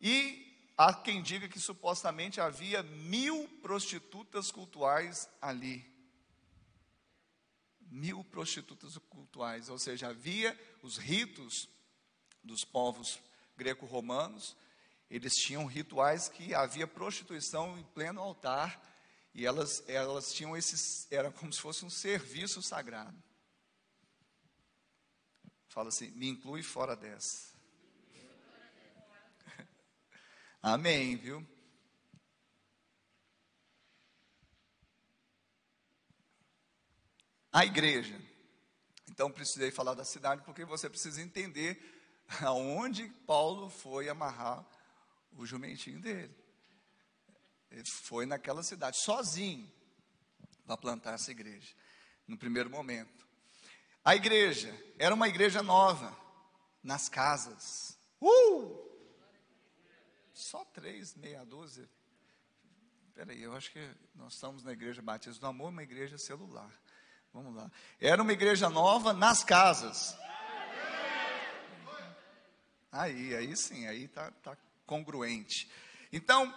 E 0.01 0.71
há 0.77 0.93
quem 0.95 1.23
diga 1.23 1.49
que 1.49 1.59
supostamente 1.59 2.41
havia 2.41 2.83
mil 2.83 3.49
prostitutas 3.63 4.51
cultuais 4.51 5.29
ali. 5.41 5.85
Mil 7.89 8.23
prostitutas 8.25 8.99
cultuais, 9.09 9.69
ou 9.69 9.79
seja, 9.79 10.09
havia 10.09 10.59
os 10.87 10.97
ritos 10.97 11.69
dos 12.43 12.65
povos 12.65 13.19
greco-romanos, 13.57 14.57
eles 15.11 15.35
tinham 15.35 15.67
rituais 15.67 16.29
que 16.29 16.55
havia 16.55 16.87
prostituição 16.87 17.77
em 17.77 17.83
pleno 17.83 18.21
altar 18.21 18.81
e 19.35 19.45
elas, 19.45 19.83
elas 19.89 20.33
tinham 20.33 20.57
esses, 20.57 21.11
era 21.11 21.31
como 21.31 21.53
se 21.53 21.61
fosse 21.61 21.85
um 21.85 21.91
serviço 21.91 22.63
sagrado. 22.63 23.21
Fala 25.69 25.89
assim, 25.89 26.11
me 26.13 26.29
inclui 26.29 26.63
fora 26.63 26.95
dessa. 26.95 27.53
Amém, 30.63 31.17
viu? 31.17 31.47
A 37.53 37.65
igreja. 37.65 38.36
Então 39.17 39.33
precisei 39.33 39.71
falar 39.71 39.95
da 39.95 40.05
cidade 40.05 40.43
porque 40.43 40.63
você 40.63 40.91
precisa 40.91 41.23
entender 41.23 41.81
aonde 42.45 43.09
Paulo 43.27 43.71
foi 43.71 44.11
amarrar 44.11 44.63
o 45.33 45.47
jumentinho 45.47 45.99
dele. 45.99 46.37
Ele 47.71 47.89
foi 47.89 48.27
naquela 48.27 48.63
cidade, 48.63 48.99
sozinho, 48.99 49.73
para 50.67 50.77
plantar 50.77 51.15
essa 51.15 51.31
igreja, 51.31 51.75
no 52.29 52.37
primeiro 52.37 52.69
momento. 52.69 53.27
A 54.05 54.15
igreja 54.15 54.79
era 54.99 55.15
uma 55.15 55.29
igreja 55.29 55.63
nova, 55.63 56.15
nas 56.83 57.09
casas. 57.09 57.99
Uh! 58.21 58.85
Só 60.35 60.63
três, 60.67 61.15
meia 61.15 61.43
dúzia. 61.43 61.89
Peraí, 63.15 63.43
eu 63.43 63.57
acho 63.57 63.73
que 63.73 63.97
nós 64.15 64.35
estamos 64.35 64.63
na 64.63 64.73
igreja 64.73 65.01
Batista 65.01 65.41
do 65.41 65.47
Amor, 65.47 65.71
uma 65.71 65.83
igreja 65.83 66.19
celular. 66.19 66.71
Vamos 67.37 67.55
lá. 67.55 67.71
Era 68.01 68.23
uma 68.23 68.33
igreja 68.33 68.71
nova 68.71 69.13
nas 69.13 69.45
casas. 69.45 70.17
Aí, 72.91 73.37
aí 73.37 73.55
sim, 73.55 73.87
aí 73.87 74.09
tá, 74.09 74.31
tá 74.43 74.57
congruente. 74.87 75.71
Então, 76.11 76.51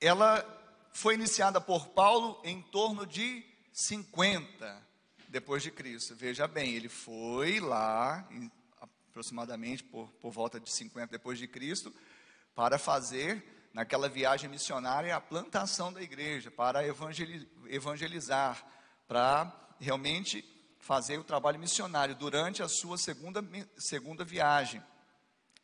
ela 0.00 0.44
foi 0.92 1.14
iniciada 1.14 1.60
por 1.60 1.90
Paulo 1.90 2.40
em 2.42 2.60
torno 2.60 3.06
de 3.06 3.44
50 3.72 4.84
depois 5.28 5.62
de 5.62 5.70
Cristo. 5.70 6.16
Veja 6.16 6.48
bem, 6.48 6.74
ele 6.74 6.88
foi 6.88 7.60
lá, 7.60 8.28
aproximadamente 8.80 9.84
por, 9.84 10.08
por 10.14 10.32
volta 10.32 10.58
de 10.58 10.72
50 10.72 11.06
depois 11.06 11.38
de 11.38 11.46
Cristo, 11.46 11.94
para 12.52 12.80
fazer 12.80 13.68
naquela 13.72 14.08
viagem 14.08 14.50
missionária 14.50 15.14
a 15.14 15.20
plantação 15.20 15.92
da 15.92 16.02
igreja, 16.02 16.50
para 16.50 16.84
evangelizar, 17.68 18.66
para 19.06 19.52
realmente 19.78 20.44
fazer 20.78 21.18
o 21.18 21.24
trabalho 21.24 21.58
missionário 21.58 22.14
durante 22.14 22.62
a 22.62 22.68
sua 22.68 22.98
segunda, 22.98 23.44
segunda 23.76 24.24
viagem. 24.24 24.82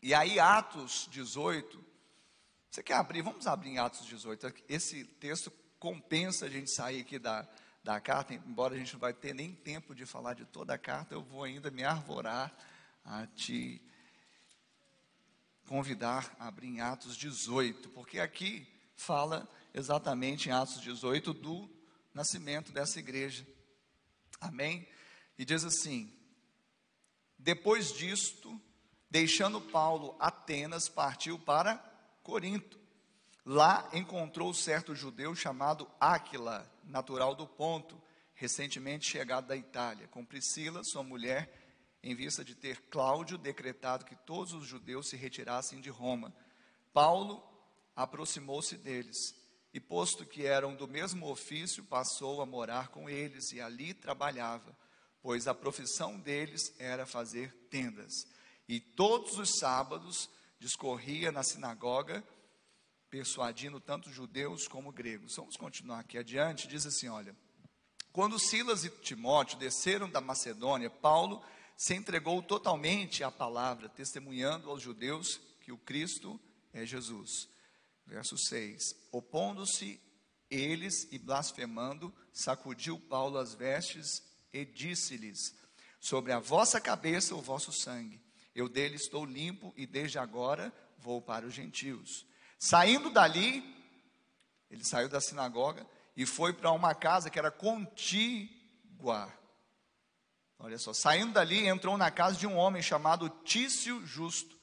E 0.00 0.14
aí, 0.14 0.38
Atos 0.38 1.08
18, 1.10 1.84
você 2.70 2.82
quer 2.82 2.94
abrir? 2.94 3.22
Vamos 3.22 3.46
abrir 3.46 3.70
em 3.70 3.78
Atos 3.78 4.06
18. 4.06 4.52
Esse 4.68 5.04
texto 5.04 5.52
compensa 5.78 6.46
a 6.46 6.48
gente 6.48 6.70
sair 6.70 7.00
aqui 7.00 7.18
da, 7.18 7.48
da 7.82 8.00
carta, 8.00 8.34
embora 8.34 8.74
a 8.74 8.78
gente 8.78 8.92
não 8.92 9.00
vai 9.00 9.12
ter 9.12 9.34
nem 9.34 9.52
tempo 9.52 9.94
de 9.94 10.04
falar 10.04 10.34
de 10.34 10.44
toda 10.44 10.74
a 10.74 10.78
carta, 10.78 11.14
eu 11.14 11.22
vou 11.22 11.44
ainda 11.44 11.70
me 11.70 11.84
arvorar 11.84 12.54
a 13.04 13.26
te 13.26 13.82
convidar 15.66 16.34
a 16.38 16.48
abrir 16.48 16.68
em 16.68 16.80
Atos 16.80 17.16
18, 17.16 17.90
porque 17.90 18.18
aqui 18.18 18.66
fala 18.96 19.48
exatamente 19.74 20.48
em 20.48 20.52
Atos 20.52 20.80
18 20.80 21.32
do 21.34 21.77
nascimento 22.12 22.72
dessa 22.72 22.98
igreja. 22.98 23.46
Amém? 24.40 24.88
E 25.38 25.44
diz 25.44 25.64
assim: 25.64 26.18
depois 27.38 27.92
disto, 27.92 28.60
deixando 29.08 29.60
Paulo 29.60 30.16
Atenas, 30.18 30.88
partiu 30.88 31.38
para 31.38 31.76
Corinto. 32.22 32.78
Lá 33.44 33.88
encontrou 33.92 34.52
certo 34.52 34.94
judeu 34.94 35.34
chamado 35.34 35.88
Áquila, 36.00 36.70
natural 36.84 37.34
do 37.34 37.46
Ponto, 37.46 38.00
recentemente 38.34 39.08
chegado 39.08 39.46
da 39.46 39.56
Itália, 39.56 40.08
com 40.08 40.24
Priscila, 40.24 40.82
sua 40.84 41.02
mulher, 41.02 41.96
em 42.02 42.14
vista 42.14 42.44
de 42.44 42.54
ter 42.54 42.82
Cláudio 42.90 43.38
decretado 43.38 44.04
que 44.04 44.16
todos 44.16 44.52
os 44.52 44.66
judeus 44.66 45.08
se 45.08 45.16
retirassem 45.16 45.80
de 45.80 45.90
Roma. 45.90 46.34
Paulo 46.92 47.42
aproximou-se 47.94 48.76
deles 48.76 49.34
e, 49.72 49.80
posto 49.80 50.24
que 50.24 50.46
eram 50.46 50.74
do 50.74 50.88
mesmo 50.88 51.28
ofício, 51.28 51.84
passou 51.84 52.40
a 52.40 52.46
morar 52.46 52.88
com 52.88 53.08
eles 53.08 53.52
e 53.52 53.60
ali 53.60 53.92
trabalhava, 53.94 54.76
pois 55.22 55.46
a 55.46 55.54
profissão 55.54 56.18
deles 56.18 56.74
era 56.78 57.06
fazer 57.06 57.52
tendas. 57.70 58.26
E 58.68 58.80
todos 58.80 59.38
os 59.38 59.58
sábados 59.58 60.28
discorria 60.58 61.30
na 61.30 61.42
sinagoga 61.42 62.24
persuadindo 63.10 63.80
tanto 63.80 64.12
judeus 64.12 64.68
como 64.68 64.92
gregos. 64.92 65.36
Vamos 65.36 65.56
continuar 65.56 66.00
aqui 66.00 66.18
adiante. 66.18 66.68
Diz 66.68 66.86
assim: 66.86 67.08
olha. 67.08 67.34
Quando 68.12 68.38
Silas 68.38 68.84
e 68.84 68.90
Timóteo 68.90 69.58
desceram 69.58 70.10
da 70.10 70.20
Macedônia, 70.20 70.90
Paulo 70.90 71.42
se 71.76 71.94
entregou 71.94 72.42
totalmente 72.42 73.22
à 73.22 73.30
palavra, 73.30 73.88
testemunhando 73.88 74.68
aos 74.68 74.82
judeus 74.82 75.40
que 75.60 75.70
o 75.70 75.78
Cristo 75.78 76.40
é 76.72 76.84
Jesus. 76.84 77.48
Verso 78.08 78.38
6: 78.38 78.96
Opondo-se 79.12 80.00
eles 80.50 81.06
e 81.12 81.18
blasfemando, 81.18 82.12
sacudiu 82.32 82.98
Paulo 82.98 83.38
as 83.38 83.54
vestes 83.54 84.22
e 84.50 84.64
disse-lhes: 84.64 85.54
Sobre 86.00 86.32
a 86.32 86.38
vossa 86.38 86.80
cabeça 86.80 87.34
o 87.34 87.42
vosso 87.42 87.70
sangue. 87.70 88.20
Eu 88.54 88.68
dele 88.68 88.96
estou 88.96 89.26
limpo 89.26 89.74
e 89.76 89.86
desde 89.86 90.18
agora 90.18 90.72
vou 90.96 91.20
para 91.20 91.46
os 91.46 91.54
gentios. 91.54 92.26
Saindo 92.58 93.10
dali, 93.10 93.62
ele 94.70 94.84
saiu 94.84 95.08
da 95.08 95.20
sinagoga 95.20 95.86
e 96.16 96.24
foi 96.24 96.52
para 96.52 96.72
uma 96.72 96.94
casa 96.94 97.28
que 97.28 97.38
era 97.38 97.50
contígua. 97.50 99.32
Olha 100.58 100.78
só, 100.78 100.92
saindo 100.92 101.34
dali, 101.34 101.68
entrou 101.68 101.96
na 101.96 102.10
casa 102.10 102.36
de 102.36 102.46
um 102.46 102.56
homem 102.56 102.82
chamado 102.82 103.28
Tício 103.44 104.04
Justo, 104.04 104.58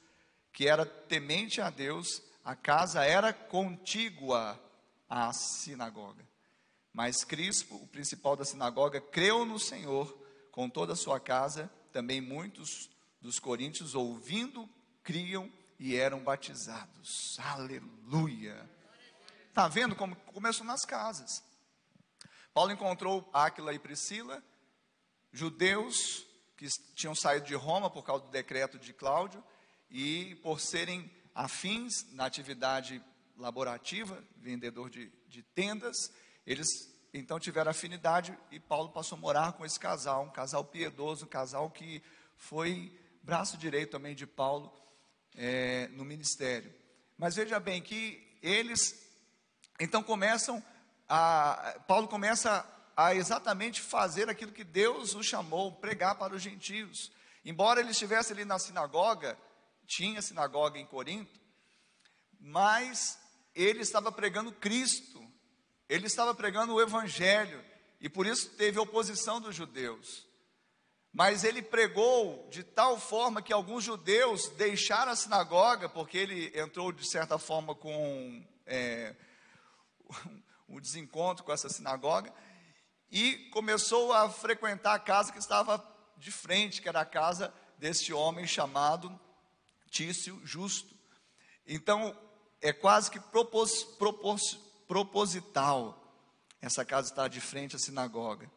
que 0.52 0.68
era 0.68 0.84
temente 0.84 1.60
a 1.60 1.70
Deus. 1.70 2.22
A 2.46 2.54
casa 2.54 3.04
era 3.04 3.32
contígua 3.32 4.56
à 5.10 5.32
sinagoga. 5.32 6.24
Mas 6.92 7.24
Crispo, 7.24 7.74
o 7.74 7.88
principal 7.88 8.36
da 8.36 8.44
sinagoga, 8.44 9.00
creu 9.00 9.44
no 9.44 9.58
Senhor 9.58 10.16
com 10.52 10.70
toda 10.70 10.92
a 10.92 10.96
sua 10.96 11.18
casa. 11.18 11.68
Também 11.92 12.20
muitos 12.20 12.88
dos 13.20 13.40
coríntios, 13.40 13.96
ouvindo, 13.96 14.70
criam 15.02 15.52
e 15.76 15.96
eram 15.96 16.20
batizados. 16.20 17.36
Aleluia. 17.40 18.70
Está 19.48 19.66
vendo 19.66 19.96
como 19.96 20.14
começou 20.14 20.64
nas 20.64 20.84
casas? 20.84 21.42
Paulo 22.54 22.70
encontrou 22.70 23.28
Áquila 23.32 23.74
e 23.74 23.78
Priscila, 23.80 24.40
judeus 25.32 26.24
que 26.56 26.68
tinham 26.94 27.14
saído 27.16 27.44
de 27.44 27.56
Roma 27.56 27.90
por 27.90 28.04
causa 28.04 28.24
do 28.24 28.30
decreto 28.30 28.78
de 28.78 28.92
Cláudio 28.92 29.42
e 29.90 30.36
por 30.44 30.60
serem 30.60 31.10
afins 31.36 32.10
na 32.14 32.24
atividade 32.24 33.02
laborativa, 33.36 34.24
vendedor 34.38 34.88
de, 34.88 35.12
de 35.28 35.42
tendas, 35.42 36.10
eles 36.46 36.66
então 37.12 37.38
tiveram 37.38 37.70
afinidade 37.70 38.36
e 38.50 38.58
Paulo 38.58 38.88
passou 38.88 39.18
a 39.18 39.20
morar 39.20 39.52
com 39.52 39.64
esse 39.64 39.78
casal, 39.78 40.24
um 40.24 40.30
casal 40.30 40.64
piedoso, 40.64 41.26
um 41.26 41.28
casal 41.28 41.70
que 41.70 42.02
foi 42.38 42.98
braço 43.22 43.58
direito 43.58 43.90
também 43.90 44.14
de 44.14 44.26
Paulo 44.26 44.72
é, 45.36 45.88
no 45.88 46.06
ministério. 46.06 46.72
Mas 47.18 47.36
veja 47.36 47.60
bem 47.60 47.82
que 47.82 48.38
eles 48.42 49.06
então 49.78 50.02
começam 50.02 50.64
a 51.06 51.78
Paulo 51.86 52.08
começa 52.08 52.66
a 52.96 53.14
exatamente 53.14 53.82
fazer 53.82 54.30
aquilo 54.30 54.52
que 54.52 54.64
Deus 54.64 55.14
o 55.14 55.22
chamou, 55.22 55.70
pregar 55.70 56.14
para 56.14 56.34
os 56.34 56.40
gentios. 56.40 57.12
Embora 57.44 57.80
ele 57.80 57.90
estivesse 57.90 58.32
ali 58.32 58.46
na 58.46 58.58
sinagoga, 58.58 59.38
tinha 59.86 60.20
sinagoga 60.20 60.78
em 60.78 60.86
Corinto, 60.86 61.40
mas 62.38 63.18
ele 63.54 63.80
estava 63.80 64.12
pregando 64.12 64.52
Cristo, 64.52 65.24
ele 65.88 66.06
estava 66.06 66.34
pregando 66.34 66.74
o 66.74 66.80
Evangelho, 66.80 67.64
e 68.00 68.08
por 68.08 68.26
isso 68.26 68.50
teve 68.50 68.78
oposição 68.78 69.40
dos 69.40 69.54
judeus. 69.54 70.26
Mas 71.12 71.44
ele 71.44 71.62
pregou 71.62 72.46
de 72.50 72.62
tal 72.62 73.00
forma 73.00 73.40
que 73.40 73.52
alguns 73.52 73.82
judeus 73.82 74.50
deixaram 74.50 75.12
a 75.12 75.16
sinagoga, 75.16 75.88
porque 75.88 76.18
ele 76.18 76.52
entrou 76.58 76.92
de 76.92 77.08
certa 77.08 77.38
forma 77.38 77.74
com 77.74 78.46
é, 78.66 79.14
um 80.68 80.78
desencontro 80.78 81.42
com 81.42 81.52
essa 81.52 81.70
sinagoga, 81.70 82.32
e 83.10 83.48
começou 83.50 84.12
a 84.12 84.28
frequentar 84.28 84.94
a 84.94 84.98
casa 84.98 85.32
que 85.32 85.38
estava 85.38 85.82
de 86.18 86.30
frente, 86.30 86.82
que 86.82 86.88
era 86.88 87.00
a 87.00 87.06
casa 87.06 87.54
desse 87.78 88.12
homem 88.12 88.46
chamado 88.46 89.18
Tício 89.96 90.38
Justo. 90.44 90.94
Então, 91.66 92.14
é 92.60 92.70
quase 92.70 93.10
que 93.10 93.18
propos, 93.18 93.82
propos, 93.82 94.42
proposital 94.86 96.02
essa 96.60 96.84
casa 96.84 97.08
estar 97.08 97.28
de 97.28 97.40
frente 97.40 97.76
à 97.76 97.78
sinagoga, 97.78 98.50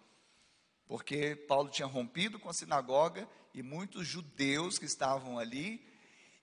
porque 0.86 1.38
Paulo 1.48 1.70
tinha 1.70 1.88
rompido 1.88 2.38
com 2.40 2.50
a 2.50 2.54
sinagoga 2.54 3.26
e 3.54 3.64
muitos 3.64 4.06
judeus 4.06 4.78
que 4.78 4.84
estavam 4.84 5.40
ali, 5.40 5.82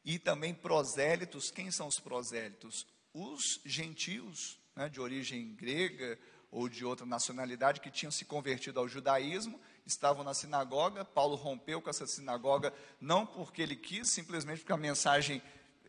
e 0.02 0.18
também 0.18 0.54
prosélitos. 0.54 1.50
Quem 1.50 1.70
são 1.70 1.88
os 1.88 2.00
prosélitos? 2.00 2.86
Os 3.12 3.60
gentios 3.66 4.58
né, 4.74 4.88
de 4.88 4.98
origem 4.98 5.54
grega 5.54 6.18
ou 6.50 6.70
de 6.70 6.86
outra 6.86 7.04
nacionalidade 7.04 7.82
que 7.82 7.90
tinham 7.90 8.10
se 8.10 8.24
convertido 8.24 8.80
ao 8.80 8.88
judaísmo, 8.88 9.60
estavam 9.86 10.24
na 10.24 10.34
sinagoga. 10.34 11.04
Paulo 11.04 11.36
rompeu 11.36 11.80
com 11.80 11.88
essa 11.88 12.06
sinagoga, 12.06 12.72
não 13.00 13.24
porque 13.24 13.62
ele 13.62 13.76
quis, 13.76 14.10
simplesmente 14.10 14.60
porque 14.60 14.72
a 14.72 14.76
mensagem 14.76 15.40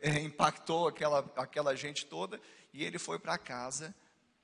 é, 0.01 0.19
impactou 0.19 0.87
aquela, 0.87 1.19
aquela 1.35 1.75
gente 1.75 2.05
toda, 2.05 2.39
e 2.73 2.83
ele 2.83 2.99
foi 2.99 3.17
para 3.17 3.37
casa 3.37 3.93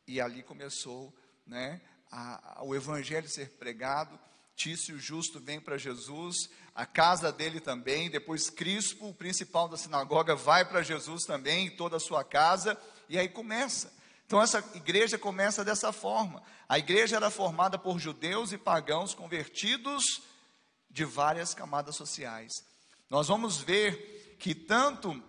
e 0.07 0.19
ali 0.19 0.43
começou 0.43 1.13
né, 1.45 1.81
a, 2.11 2.59
a, 2.59 2.63
o 2.63 2.75
evangelho 2.75 3.29
ser 3.29 3.49
pregado. 3.51 4.19
Tício 4.55 4.99
Justo 4.99 5.39
vem 5.39 5.59
para 5.59 5.77
Jesus, 5.77 6.49
a 6.75 6.85
casa 6.85 7.31
dele 7.31 7.59
também, 7.59 8.09
depois 8.09 8.49
Crispo, 8.49 9.09
o 9.09 9.13
principal 9.13 9.67
da 9.67 9.77
sinagoga, 9.77 10.35
vai 10.35 10.63
para 10.63 10.83
Jesus 10.83 11.25
também, 11.25 11.71
toda 11.75 11.97
a 11.97 11.99
sua 11.99 12.23
casa, 12.23 12.77
e 13.09 13.17
aí 13.17 13.27
começa. 13.27 13.91
Então 14.33 14.41
essa 14.41 14.65
igreja 14.73 15.15
começa 15.15 15.63
dessa 15.63 15.91
forma. 15.91 16.41
A 16.67 16.79
igreja 16.79 17.17
era 17.17 17.29
formada 17.29 17.77
por 17.77 17.99
judeus 17.99 18.51
e 18.51 18.57
pagãos 18.57 19.13
convertidos 19.13 20.23
de 20.89 21.05
várias 21.05 21.53
camadas 21.53 21.95
sociais. 21.95 22.51
Nós 23.11 23.27
vamos 23.27 23.59
ver 23.59 24.35
que 24.39 24.55
tanto 24.55 25.23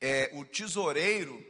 é, 0.00 0.30
o 0.34 0.44
tesoureiro 0.44 1.44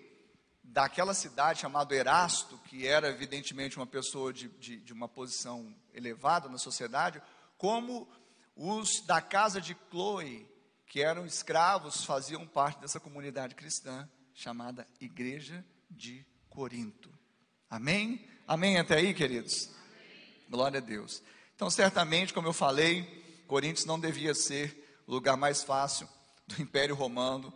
daquela 0.64 1.12
cidade 1.12 1.60
chamado 1.60 1.92
Erasto, 1.92 2.56
que 2.64 2.86
era 2.86 3.10
evidentemente 3.10 3.76
uma 3.76 3.86
pessoa 3.86 4.32
de, 4.32 4.48
de, 4.48 4.78
de 4.78 4.92
uma 4.94 5.06
posição 5.06 5.76
elevada 5.92 6.48
na 6.48 6.56
sociedade, 6.56 7.20
como 7.58 8.08
os 8.56 9.04
da 9.04 9.20
casa 9.20 9.60
de 9.60 9.76
Chloe, 9.90 10.48
que 10.86 11.02
eram 11.02 11.26
escravos, 11.26 12.06
faziam 12.06 12.46
parte 12.46 12.80
dessa 12.80 12.98
comunidade 12.98 13.54
cristã 13.54 14.08
chamada 14.32 14.88
Igreja 14.98 15.62
de 15.90 16.24
Corinto. 16.60 17.08
Amém? 17.70 18.22
Amém 18.46 18.76
até 18.76 18.96
aí, 18.96 19.14
queridos? 19.14 19.70
Amém. 19.70 20.44
Glória 20.50 20.76
a 20.76 20.82
Deus. 20.82 21.22
Então, 21.56 21.70
certamente, 21.70 22.34
como 22.34 22.48
eu 22.48 22.52
falei, 22.52 23.42
Coríntios 23.46 23.86
não 23.86 23.98
devia 23.98 24.34
ser 24.34 25.02
o 25.06 25.10
lugar 25.10 25.38
mais 25.38 25.62
fácil 25.62 26.06
do 26.46 26.60
Império 26.60 26.94
Romano, 26.94 27.50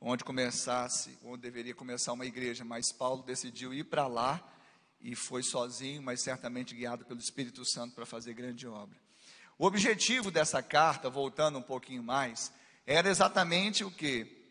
onde 0.00 0.22
começasse, 0.22 1.18
onde 1.24 1.42
deveria 1.42 1.74
começar 1.74 2.12
uma 2.12 2.26
igreja, 2.26 2.64
mas 2.64 2.92
Paulo 2.92 3.24
decidiu 3.24 3.74
ir 3.74 3.82
para 3.82 4.06
lá 4.06 4.40
e 5.00 5.16
foi 5.16 5.42
sozinho, 5.42 6.00
mas 6.00 6.22
certamente 6.22 6.76
guiado 6.76 7.04
pelo 7.04 7.18
Espírito 7.18 7.64
Santo 7.64 7.92
para 7.96 8.06
fazer 8.06 8.34
grande 8.34 8.68
obra. 8.68 8.96
O 9.58 9.66
objetivo 9.66 10.30
dessa 10.30 10.62
carta, 10.62 11.10
voltando 11.10 11.58
um 11.58 11.62
pouquinho 11.62 12.04
mais, 12.04 12.52
era 12.86 13.08
exatamente 13.08 13.82
o 13.82 13.90
que? 13.90 14.46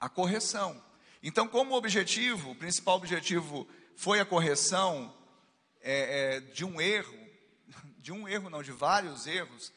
A 0.00 0.08
correção. 0.08 0.82
Então, 1.22 1.46
como 1.46 1.74
objetivo, 1.74 2.50
o 2.50 2.56
principal 2.56 2.96
objetivo 2.96 3.68
foi 3.94 4.18
a 4.18 4.24
correção 4.24 5.14
é, 5.80 6.36
é, 6.36 6.40
de 6.40 6.64
um 6.64 6.80
erro, 6.80 7.16
de 7.98 8.10
um 8.10 8.26
erro 8.28 8.50
não, 8.50 8.62
de 8.62 8.72
vários 8.72 9.26
erros, 9.26 9.72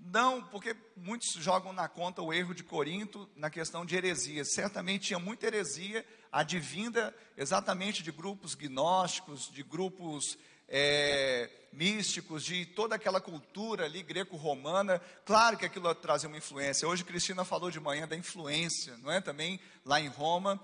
não, 0.00 0.42
porque 0.42 0.76
muitos 0.96 1.32
jogam 1.34 1.72
na 1.72 1.88
conta 1.88 2.22
o 2.22 2.32
erro 2.32 2.54
de 2.54 2.62
Corinto 2.62 3.28
na 3.34 3.50
questão 3.50 3.84
de 3.84 3.96
heresia. 3.96 4.44
Certamente 4.44 5.08
tinha 5.08 5.18
muita 5.18 5.46
heresia 5.46 6.04
advinda 6.30 7.14
exatamente 7.36 8.02
de 8.02 8.12
grupos 8.12 8.54
gnósticos, 8.54 9.50
de 9.50 9.62
grupos 9.62 10.38
é, 10.68 11.50
místicos, 11.72 12.44
de 12.44 12.64
toda 12.64 12.94
aquela 12.94 13.20
cultura 13.20 13.84
ali 13.84 14.02
greco-romana. 14.02 15.00
Claro 15.24 15.56
que 15.56 15.66
aquilo 15.66 15.92
trazia 15.96 16.28
uma 16.28 16.38
influência. 16.38 16.86
Hoje 16.86 17.04
Cristina 17.04 17.44
falou 17.44 17.70
de 17.70 17.80
manhã 17.80 18.06
da 18.06 18.16
influência, 18.16 18.96
não 18.98 19.10
é? 19.10 19.20
Também 19.20 19.60
lá 19.84 20.00
em 20.00 20.08
Roma, 20.08 20.60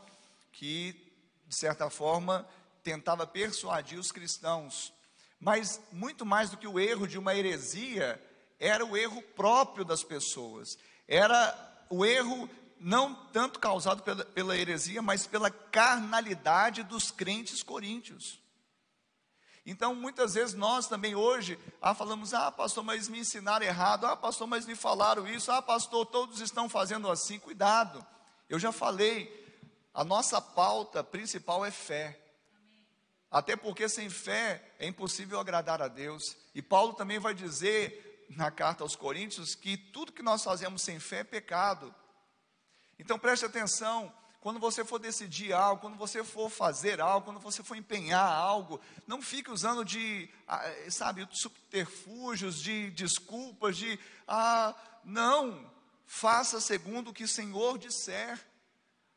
que 0.55 0.93
de 1.47 1.55
certa 1.55 1.91
forma 1.91 2.49
tentava 2.83 3.27
persuadir 3.27 3.99
os 3.99 4.11
cristãos. 4.11 4.93
Mas 5.39 5.81
muito 5.93 6.25
mais 6.25 6.51
do 6.51 6.57
que 6.57 6.67
o 6.67 6.79
erro 6.79 7.07
de 7.07 7.19
uma 7.19 7.35
heresia, 7.35 8.21
era 8.59 8.85
o 8.85 8.97
erro 8.97 9.21
próprio 9.21 9.85
das 9.85 10.03
pessoas. 10.03 10.79
Era 11.07 11.87
o 11.91 12.05
erro 12.05 12.49
não 12.81 13.15
tanto 13.15 13.59
causado 13.59 14.03
pela, 14.03 14.25
pela 14.25 14.57
heresia, 14.57 15.03
mas 15.03 15.27
pela 15.27 15.51
carnalidade 15.51 16.83
dos 16.83 17.11
crentes 17.11 17.63
coríntios. 17.63 18.41
Então, 19.67 19.95
muitas 19.95 20.35
vezes 20.35 20.55
nós 20.55 20.87
também 20.87 21.15
hoje, 21.15 21.59
ah, 21.81 21.95
falamos, 21.95 22.35
ah, 22.35 22.53
pastor, 22.53 22.85
mas 22.85 23.09
me 23.09 23.19
ensinaram 23.19 23.65
errado, 23.65 24.07
ah, 24.07 24.15
pastor, 24.15 24.47
mas 24.47 24.67
me 24.67 24.75
falaram 24.75 25.27
isso, 25.27 25.51
ah, 25.51 25.63
pastor, 25.63 26.05
todos 26.05 26.41
estão 26.41 26.69
fazendo 26.69 27.11
assim, 27.11 27.39
cuidado. 27.39 28.07
Eu 28.49 28.59
já 28.59 28.71
falei, 28.71 29.44
a 29.95 30.05
nossa 30.05 30.41
pauta 30.41 31.05
principal 31.05 31.65
é 31.65 31.71
fé. 31.71 32.21
Até 33.31 33.57
porque 33.57 33.89
sem 33.89 34.11
fé 34.11 34.75
é 34.79 34.87
impossível 34.87 35.39
agradar 35.39 35.81
a 35.81 35.89
Deus. 35.89 36.37
E 36.55 36.61
Paulo 36.61 36.95
também 36.95 37.19
vai 37.19 37.33
dizer 37.33 38.27
na 38.31 38.51
carta 38.51 38.83
aos 38.83 38.97
Coríntios 38.97 39.55
que 39.55 39.77
tudo 39.77 40.13
que 40.13 40.23
nós 40.23 40.43
fazemos 40.43 40.83
sem 40.83 40.99
fé 40.99 41.21
é 41.21 41.25
pecado. 41.25 41.95
Então 42.99 43.19
preste 43.19 43.45
atenção, 43.45 44.13
quando 44.41 44.61
você 44.61 44.85
for 44.85 44.99
decidir 44.99 45.53
algo, 45.53 45.81
quando 45.81 45.97
você 45.97 46.23
for 46.23 46.51
fazer 46.51 47.01
algo, 47.01 47.25
quando 47.25 47.41
você 47.41 47.63
for 47.63 47.77
empenhar 47.77 48.31
algo, 48.31 48.81
não 49.07 49.23
fique 49.23 49.51
usando 49.51 49.85
de, 49.85 50.29
ah, 50.47 50.63
sabe, 50.91 51.27
subterfúgios, 51.33 52.61
de 52.61 52.91
desculpas, 52.91 53.77
de, 53.77 53.99
ah, 54.29 54.75
não, 55.03 55.71
faça 56.07 56.61
segundo 56.61 57.09
o 57.09 57.13
que 57.15 57.25
o 57.25 57.29
Senhor 57.29 57.79
disser. 57.79 58.39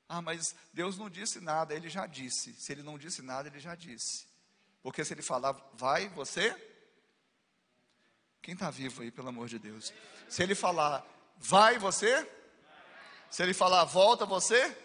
Ah, 0.07 0.21
mas 0.21 0.55
Deus 0.73 0.97
não 0.97 1.09
disse 1.09 1.39
nada, 1.39 1.73
Ele 1.73 1.89
já 1.89 2.05
disse. 2.05 2.53
Se 2.53 2.71
Ele 2.71 2.83
não 2.83 2.97
disse 2.97 3.21
nada, 3.21 3.49
Ele 3.49 3.59
já 3.59 3.75
disse. 3.75 4.25
Porque 4.81 5.03
se 5.03 5.13
Ele 5.13 5.21
falar, 5.21 5.53
vai 5.73 6.07
você? 6.09 6.55
Quem 8.41 8.53
está 8.53 8.69
vivo 8.71 9.01
aí, 9.01 9.11
pelo 9.11 9.29
amor 9.29 9.49
de 9.49 9.59
Deus? 9.59 9.93
Se 10.29 10.41
Ele 10.41 10.55
falar, 10.55 11.05
vai 11.37 11.77
você? 11.77 12.27
Se 13.29 13.43
ele 13.43 13.53
falar, 13.53 13.83
volta 13.85 14.25
você? 14.25 14.75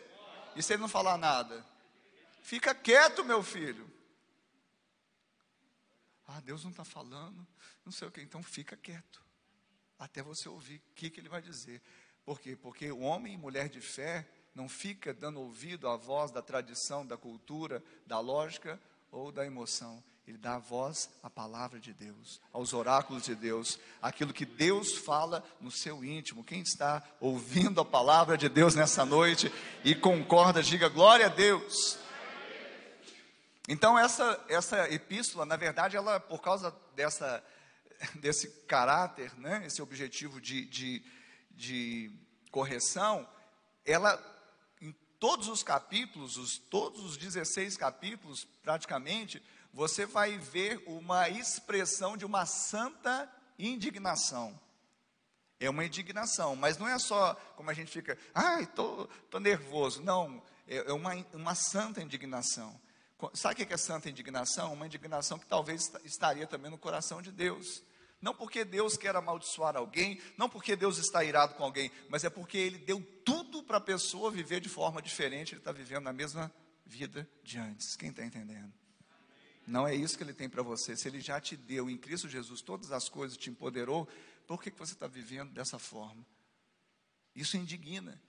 E 0.55 0.63
se 0.63 0.73
ele 0.73 0.83
não 0.83 0.89
falar 0.89 1.17
nada? 1.17 1.65
Fica 2.43 2.75
quieto, 2.75 3.25
meu 3.25 3.43
filho. 3.43 3.91
Ah, 6.27 6.41
Deus 6.41 6.65
não 6.65 6.71
está 6.71 6.85
falando, 6.85 7.47
não 7.85 7.93
sei 7.93 8.09
o 8.09 8.11
que, 8.11 8.21
então 8.21 8.43
fica 8.43 8.77
quieto. 8.77 9.23
Até 9.99 10.23
você 10.23 10.49
ouvir 10.49 10.79
o 10.79 10.95
que, 10.95 11.11
que 11.11 11.21
ele 11.21 11.29
vai 11.29 11.41
dizer. 11.41 11.81
Por 12.25 12.41
quê? 12.41 12.57
Porque 12.57 12.91
o 12.91 13.01
homem 13.01 13.35
e 13.35 13.37
mulher 13.37 13.69
de 13.69 13.81
fé 13.81 14.27
não 14.55 14.69
fica 14.69 15.15
dando 15.15 15.41
ouvido 15.41 15.89
à 15.89 15.97
voz 15.97 16.31
da 16.31 16.43
tradição, 16.43 17.07
da 17.07 17.17
cultura, 17.17 17.83
da 18.07 18.21
lógica 18.21 18.81
ou 19.11 19.33
da 19.33 19.47
emoção. 19.47 20.03
Ele 20.27 20.39
dá 20.39 20.57
voz 20.59 21.11
à 21.23 21.29
palavra 21.29 21.81
de 21.81 21.93
Deus, 21.93 22.41
aos 22.53 22.73
oráculos 22.73 23.25
de 23.25 23.35
Deus, 23.35 23.79
aquilo 24.01 24.33
que 24.33 24.47
Deus 24.47 24.97
fala 24.97 25.45
no 25.61 25.71
seu 25.71 26.05
íntimo. 26.05 26.45
Quem 26.45 26.61
está 26.61 27.03
ouvindo 27.21 27.81
a 27.81 27.85
palavra 27.85 28.39
de 28.39 28.49
Deus 28.49 28.75
nessa 28.75 29.05
noite 29.05 29.53
e 29.85 29.95
concorda, 29.95 30.63
diga 30.63 30.89
glória 30.89 31.27
a 31.27 31.29
Deus. 31.29 31.99
Então 33.69 33.99
essa 33.99 34.45
essa 34.49 34.93
epístola, 34.93 35.45
na 35.45 35.57
verdade, 35.57 35.97
ela 35.97 36.21
por 36.21 36.41
causa 36.41 36.75
dessa 36.95 37.43
desse 38.15 38.49
caráter, 38.67 39.33
né, 39.39 39.65
esse 39.67 39.81
objetivo 39.81 40.41
de, 40.41 40.65
de, 40.67 41.03
de 41.51 42.11
correção, 42.51 43.27
ela 43.85 44.17
todos 45.23 45.47
os 45.47 45.63
capítulos, 45.63 46.37
os, 46.37 46.59
todos 46.59 47.05
os 47.05 47.17
16 47.17 47.77
capítulos, 47.77 48.45
praticamente, 48.61 49.41
você 49.73 50.05
vai 50.05 50.37
ver 50.37 50.83
uma 50.85 51.29
expressão 51.29 52.17
de 52.17 52.25
uma 52.25 52.45
santa 52.45 53.33
indignação. 53.57 54.59
É 55.61 55.71
uma 55.71 55.85
indignação, 55.85 56.57
mas 56.57 56.77
não 56.77 56.89
é 56.89 56.99
só 56.99 57.35
como 57.55 57.71
a 57.71 57.73
gente 57.73 57.93
fica, 57.93 58.19
ai, 58.35 58.67
tô, 58.67 59.07
tô 59.31 59.39
nervoso. 59.39 60.03
Não, 60.03 60.43
é, 60.67 60.79
é 60.79 60.93
uma, 60.93 61.15
uma 61.35 61.55
santa 61.55 62.03
indignação. 62.03 62.75
Sabe 63.33 63.63
o 63.63 63.67
que 63.69 63.73
é 63.73 63.77
santa 63.77 64.11
indignação? 64.11 64.73
Uma 64.73 64.87
indignação 64.87 65.39
que 65.39 65.47
talvez 65.47 65.89
estaria 66.05 66.49
também 66.49 66.69
no 66.69 66.77
coração 66.77 67.23
de 67.23 67.31
Deus. 67.31 67.81
Não 68.23 68.33
porque 68.33 68.65
Deus 68.65 68.97
quer 68.97 69.17
amaldiçoar 69.17 69.77
alguém, 69.77 70.21
não 70.39 70.49
porque 70.49 70.77
Deus 70.77 70.97
está 70.97 71.25
irado 71.25 71.55
com 71.55 71.65
alguém, 71.65 71.91
mas 72.09 72.23
é 72.23 72.31
porque 72.31 72.57
Ele 72.57 72.79
deu 72.79 73.03
tudo 73.25 73.65
para 73.65 73.79
a 73.79 73.81
pessoa 73.81 74.31
viver 74.31 74.61
de 74.61 74.69
forma 74.69 75.03
diferente, 75.03 75.55
Ele 75.55 75.61
está 75.61 75.73
vivendo 75.73 76.07
a 76.07 76.13
mesma 76.13 76.51
vida 76.87 77.29
de 77.43 77.59
antes. 77.59 77.97
Quem 77.97 78.11
está 78.11 78.25
entendendo? 78.25 78.73
Não 79.67 79.89
é 79.89 79.95
isso 79.95 80.17
que 80.17 80.23
Ele 80.23 80.33
tem 80.33 80.49
para 80.49 80.63
você. 80.63 80.97
Se 80.97 81.09
Ele 81.09 81.21
já 81.21 81.41
te 81.41 81.57
deu 81.57 81.91
em 81.91 81.99
Cristo 81.99 82.29
Jesus 82.29 82.63
todas 82.63 82.93
as 82.93 83.09
coisas, 83.09 83.37
te 83.37 83.51
empoderou, 83.51 84.09
por 84.47 84.63
que, 84.63 84.71
que 84.71 84.79
você 84.79 84.93
está 84.93 85.09
vivendo 85.09 85.53
dessa 85.53 85.81
forma? 85.81 86.25
Isso 87.35 87.57
indigna. 87.57 88.23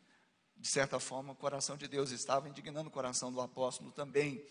De 0.57 0.67
certa 0.67 0.99
forma, 0.99 1.33
o 1.33 1.35
coração 1.35 1.77
de 1.77 1.87
Deus 1.87 2.09
estava 2.09 2.49
indignando 2.49 2.87
o 2.87 2.91
coração 2.91 3.31
do 3.31 3.41
apóstolo 3.41 3.91
também, 3.91 4.43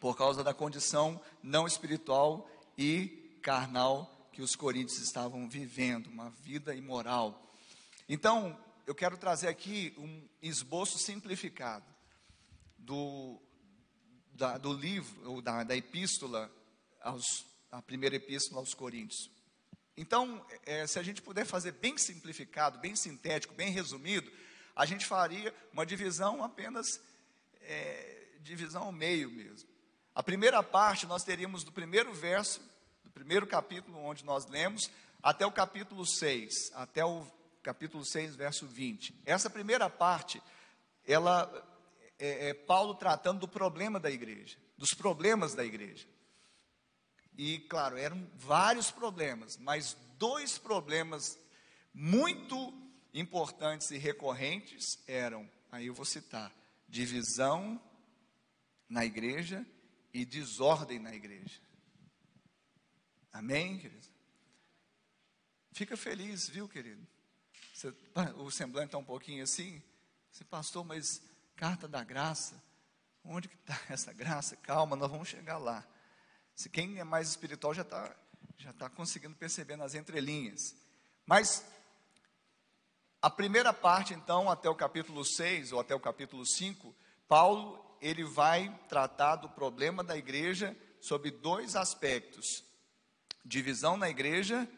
por 0.00 0.16
causa 0.16 0.42
da 0.42 0.52
condição 0.52 1.20
não 1.40 1.68
espiritual 1.68 2.50
e 2.76 3.38
carnal 3.42 4.19
que 4.32 4.42
os 4.42 4.54
coríntios 4.54 4.98
estavam 4.98 5.48
vivendo, 5.48 6.06
uma 6.06 6.30
vida 6.30 6.74
imoral. 6.74 7.54
Então, 8.08 8.58
eu 8.86 8.94
quero 8.94 9.16
trazer 9.16 9.48
aqui 9.48 9.94
um 9.98 10.28
esboço 10.42 10.98
simplificado 10.98 11.84
do, 12.78 13.40
da, 14.32 14.58
do 14.58 14.72
livro, 14.72 15.30
ou 15.30 15.42
da, 15.42 15.62
da 15.64 15.76
epístola, 15.76 16.50
aos, 17.00 17.44
a 17.70 17.80
primeira 17.82 18.16
epístola 18.16 18.60
aos 18.60 18.74
Coríntios. 18.74 19.30
Então, 19.96 20.44
é, 20.64 20.86
se 20.86 20.98
a 20.98 21.02
gente 21.02 21.20
puder 21.20 21.44
fazer 21.44 21.72
bem 21.72 21.98
simplificado, 21.98 22.78
bem 22.78 22.96
sintético, 22.96 23.54
bem 23.54 23.70
resumido, 23.70 24.30
a 24.74 24.86
gente 24.86 25.04
faria 25.04 25.54
uma 25.72 25.84
divisão 25.84 26.42
apenas, 26.42 27.00
é, 27.60 28.28
divisão 28.40 28.84
ao 28.84 28.92
meio 28.92 29.30
mesmo. 29.30 29.68
A 30.14 30.22
primeira 30.22 30.62
parte 30.62 31.06
nós 31.06 31.22
teríamos 31.22 31.64
do 31.64 31.72
primeiro 31.72 32.12
verso, 32.14 32.60
do 33.10 33.12
primeiro 33.12 33.44
capítulo 33.44 33.98
onde 33.98 34.24
nós 34.24 34.46
lemos, 34.46 34.88
até 35.20 35.44
o 35.44 35.50
capítulo 35.50 36.06
6, 36.06 36.70
até 36.74 37.04
o 37.04 37.26
capítulo 37.60 38.04
6, 38.04 38.36
verso 38.36 38.68
20. 38.68 39.22
Essa 39.26 39.50
primeira 39.50 39.90
parte, 39.90 40.40
ela 41.04 41.50
é, 42.20 42.50
é, 42.50 42.54
Paulo 42.54 42.94
tratando 42.94 43.40
do 43.40 43.48
problema 43.48 43.98
da 43.98 44.10
igreja, 44.10 44.56
dos 44.78 44.90
problemas 44.90 45.54
da 45.54 45.64
igreja. 45.64 46.06
E, 47.36 47.58
claro, 47.68 47.96
eram 47.96 48.30
vários 48.36 48.92
problemas, 48.92 49.56
mas 49.56 49.96
dois 50.16 50.56
problemas 50.56 51.36
muito 51.92 52.72
importantes 53.12 53.90
e 53.90 53.98
recorrentes 53.98 54.84
eram, 55.08 55.50
aí 55.72 55.88
eu 55.88 55.94
vou 55.94 56.04
citar, 56.04 56.52
divisão 56.88 57.80
na 58.88 59.04
igreja 59.04 59.66
e 60.14 60.24
desordem 60.24 61.00
na 61.00 61.12
igreja. 61.12 61.60
Amém, 63.32 63.78
querido? 63.78 64.06
Fica 65.72 65.96
feliz, 65.96 66.48
viu, 66.48 66.68
querido? 66.68 67.06
Você, 67.72 67.94
o 68.36 68.50
semblante 68.50 68.86
está 68.86 68.98
um 68.98 69.04
pouquinho 69.04 69.42
assim. 69.42 69.82
Você, 70.30 70.44
pastor, 70.44 70.84
mas 70.84 71.22
carta 71.56 71.86
da 71.86 72.02
graça. 72.02 72.62
Onde 73.24 73.48
que 73.48 73.54
está 73.54 73.78
essa 73.92 74.12
graça? 74.12 74.56
Calma, 74.56 74.96
nós 74.96 75.10
vamos 75.10 75.28
chegar 75.28 75.58
lá. 75.58 75.86
Se 76.54 76.68
quem 76.68 76.98
é 76.98 77.04
mais 77.04 77.28
espiritual 77.28 77.72
já 77.72 77.82
está 77.82 78.14
já 78.60 78.72
tá 78.74 78.90
conseguindo 78.90 79.34
perceber 79.34 79.76
nas 79.76 79.94
entrelinhas. 79.94 80.76
Mas 81.24 81.64
a 83.22 83.30
primeira 83.30 83.72
parte, 83.72 84.12
então, 84.12 84.50
até 84.50 84.68
o 84.68 84.74
capítulo 84.74 85.24
6 85.24 85.72
ou 85.72 85.80
até 85.80 85.94
o 85.94 86.00
capítulo 86.00 86.44
5, 86.44 86.94
Paulo 87.26 87.96
ele 88.00 88.24
vai 88.24 88.74
tratar 88.88 89.36
do 89.36 89.48
problema 89.48 90.02
da 90.02 90.16
igreja 90.16 90.76
sob 91.00 91.30
dois 91.30 91.74
aspectos: 91.74 92.64
divisão 93.44 93.96
na 93.96 94.08
igreja 94.08 94.68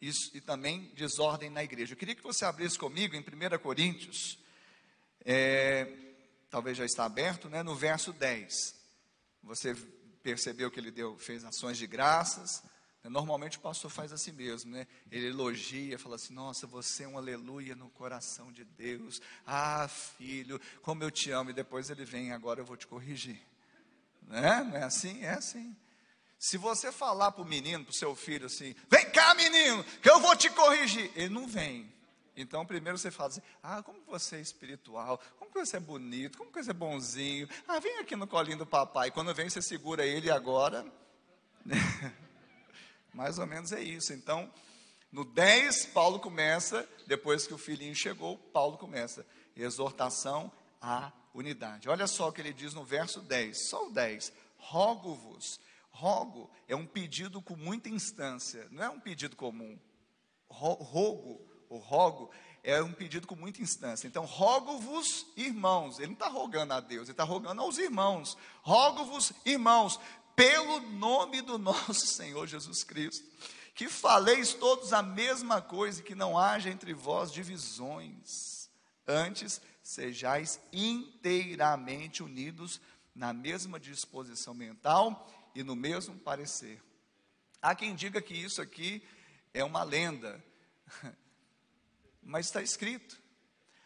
e, 0.00 0.40
também 0.40 0.90
desordem 0.94 1.48
na 1.48 1.62
igreja. 1.62 1.92
Eu 1.92 1.96
queria 1.96 2.14
que 2.14 2.22
você 2.22 2.44
abrisse 2.44 2.78
comigo 2.78 3.14
em 3.14 3.20
1 3.20 3.58
Coríntios, 3.58 4.38
é, 5.24 5.86
talvez 6.50 6.76
já 6.76 6.84
está 6.84 7.04
aberto, 7.04 7.48
né? 7.48 7.62
No 7.62 7.76
verso 7.76 8.12
10. 8.12 8.52
Você 9.44 9.74
percebeu 10.22 10.70
que 10.70 10.80
ele 10.80 10.90
deu, 10.90 11.16
fez 11.18 11.44
ações 11.44 11.78
de 11.78 11.86
graças. 11.86 12.62
Né? 13.02 13.10
Normalmente 13.10 13.58
o 13.58 13.60
pastor 13.60 13.90
faz 13.90 14.12
assim 14.12 14.32
mesmo, 14.32 14.72
né? 14.72 14.86
Ele 15.10 15.28
elogia, 15.28 15.98
fala 15.98 16.16
assim: 16.16 16.34
Nossa, 16.34 16.66
você 16.66 17.04
é 17.04 17.08
um 17.08 17.16
aleluia 17.16 17.74
no 17.74 17.88
coração 17.90 18.50
de 18.52 18.64
Deus. 18.64 19.20
Ah, 19.46 19.88
filho, 19.88 20.60
como 20.82 21.02
eu 21.02 21.10
te 21.10 21.30
amo. 21.30 21.50
E 21.50 21.54
depois 21.54 21.90
ele 21.90 22.04
vem, 22.04 22.32
agora 22.32 22.60
eu 22.60 22.64
vou 22.64 22.76
te 22.76 22.86
corrigir. 22.86 23.40
Né? 24.22 24.64
Não 24.64 24.76
é 24.76 24.82
assim? 24.82 25.22
É 25.22 25.30
assim. 25.30 25.76
Se 26.42 26.58
você 26.58 26.90
falar 26.90 27.30
para 27.30 27.42
o 27.42 27.46
menino, 27.46 27.84
para 27.84 27.92
o 27.92 27.94
seu 27.94 28.16
filho 28.16 28.46
assim, 28.46 28.74
vem 28.90 29.08
cá 29.10 29.32
menino, 29.32 29.84
que 30.02 30.10
eu 30.10 30.18
vou 30.18 30.34
te 30.34 30.50
corrigir, 30.50 31.08
ele 31.14 31.28
não 31.28 31.46
vem. 31.46 31.88
Então, 32.36 32.66
primeiro 32.66 32.98
você 32.98 33.12
fala 33.12 33.28
assim: 33.28 33.42
Ah, 33.62 33.80
como 33.80 34.02
você 34.04 34.38
é 34.38 34.40
espiritual, 34.40 35.22
como 35.38 35.52
você 35.52 35.76
é 35.76 35.80
bonito, 35.80 36.36
como 36.36 36.50
você 36.50 36.72
é 36.72 36.74
bonzinho. 36.74 37.48
Ah, 37.68 37.78
vem 37.78 37.96
aqui 37.98 38.16
no 38.16 38.26
colinho 38.26 38.58
do 38.58 38.66
papai. 38.66 39.12
Quando 39.12 39.32
vem, 39.32 39.48
você 39.48 39.62
segura 39.62 40.04
ele 40.04 40.32
agora. 40.32 40.84
Mais 43.14 43.38
ou 43.38 43.46
menos 43.46 43.70
é 43.70 43.80
isso. 43.80 44.12
Então, 44.12 44.52
no 45.12 45.24
10, 45.24 45.86
Paulo 45.94 46.18
começa, 46.18 46.88
depois 47.06 47.46
que 47.46 47.54
o 47.54 47.58
filhinho 47.58 47.94
chegou, 47.94 48.36
Paulo 48.36 48.76
começa. 48.76 49.24
Exortação 49.54 50.50
à 50.80 51.12
unidade. 51.32 51.88
Olha 51.88 52.08
só 52.08 52.30
o 52.30 52.32
que 52.32 52.40
ele 52.40 52.52
diz 52.52 52.74
no 52.74 52.82
verso 52.82 53.20
10, 53.20 53.68
só 53.68 53.86
o 53.86 53.92
10. 53.92 54.32
Rogo-vos. 54.56 55.60
Rogo 56.02 56.50
é 56.66 56.74
um 56.74 56.84
pedido 56.84 57.40
com 57.40 57.54
muita 57.54 57.88
instância, 57.88 58.66
não 58.72 58.82
é 58.82 58.90
um 58.90 58.98
pedido 58.98 59.36
comum. 59.36 59.78
Rogo 60.48 61.46
o 61.68 61.78
rogo 61.78 62.30
é 62.62 62.82
um 62.82 62.92
pedido 62.92 63.26
com 63.26 63.36
muita 63.36 63.62
instância. 63.62 64.08
Então, 64.08 64.24
rogo-vos, 64.24 65.24
irmãos. 65.36 65.98
Ele 65.98 66.08
não 66.08 66.14
está 66.14 66.28
rogando 66.28 66.74
a 66.74 66.80
Deus, 66.80 67.04
ele 67.04 67.12
está 67.12 67.22
rogando 67.24 67.62
aos 67.62 67.78
irmãos. 67.78 68.36
Rogo-vos, 68.62 69.32
irmãos, 69.46 69.98
pelo 70.34 70.80
nome 70.80 71.40
do 71.40 71.56
nosso 71.56 72.06
Senhor 72.08 72.48
Jesus 72.48 72.82
Cristo, 72.82 73.24
que 73.72 73.88
faleis 73.88 74.52
todos 74.52 74.92
a 74.92 75.02
mesma 75.02 75.62
coisa 75.62 76.00
e 76.00 76.04
que 76.04 76.16
não 76.16 76.36
haja 76.36 76.68
entre 76.68 76.92
vós 76.92 77.32
divisões. 77.32 78.68
Antes, 79.06 79.62
sejais 79.82 80.60
inteiramente 80.72 82.24
unidos 82.24 82.80
na 83.14 83.32
mesma 83.32 83.78
disposição 83.80 84.52
mental 84.52 85.26
e 85.54 85.62
no 85.62 85.76
mesmo 85.76 86.18
parecer. 86.18 86.82
Há 87.60 87.74
quem 87.74 87.94
diga 87.94 88.20
que 88.20 88.34
isso 88.34 88.60
aqui 88.60 89.06
é 89.54 89.62
uma 89.62 89.82
lenda 89.82 90.42
mas 92.22 92.46
está 92.46 92.62
escrito. 92.62 93.20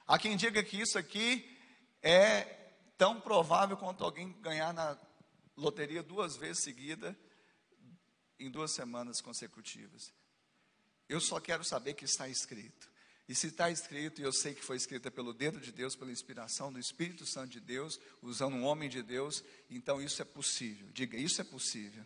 Há 0.06 0.18
quem 0.18 0.36
diga 0.36 0.62
que 0.62 0.80
isso 0.80 0.98
aqui 0.98 1.58
é 2.02 2.44
tão 2.96 3.20
provável 3.20 3.76
quanto 3.76 4.04
alguém 4.04 4.32
ganhar 4.40 4.72
na 4.72 4.98
loteria 5.56 6.02
duas 6.02 6.36
vezes 6.36 6.62
seguida 6.62 7.18
em 8.38 8.50
duas 8.50 8.72
semanas 8.72 9.20
consecutivas. 9.20 10.12
Eu 11.08 11.20
só 11.20 11.40
quero 11.40 11.64
saber 11.64 11.94
que 11.94 12.04
está 12.04 12.28
escrito. 12.28 12.90
E 13.28 13.34
se 13.34 13.48
está 13.48 13.70
escrito, 13.70 14.20
e 14.20 14.24
eu 14.24 14.32
sei 14.32 14.54
que 14.54 14.64
foi 14.64 14.76
escrita 14.76 15.10
pelo 15.10 15.32
dedo 15.32 15.60
de 15.60 15.72
Deus, 15.72 15.96
pela 15.96 16.12
inspiração 16.12 16.72
do 16.72 16.78
Espírito 16.78 17.26
Santo 17.26 17.48
de 17.48 17.60
Deus, 17.60 17.98
usando 18.22 18.54
um 18.54 18.64
homem 18.64 18.88
de 18.88 19.02
Deus, 19.02 19.42
então 19.68 20.00
isso 20.00 20.22
é 20.22 20.24
possível. 20.24 20.88
Diga, 20.92 21.16
isso 21.16 21.40
é 21.40 21.44
possível. 21.44 22.04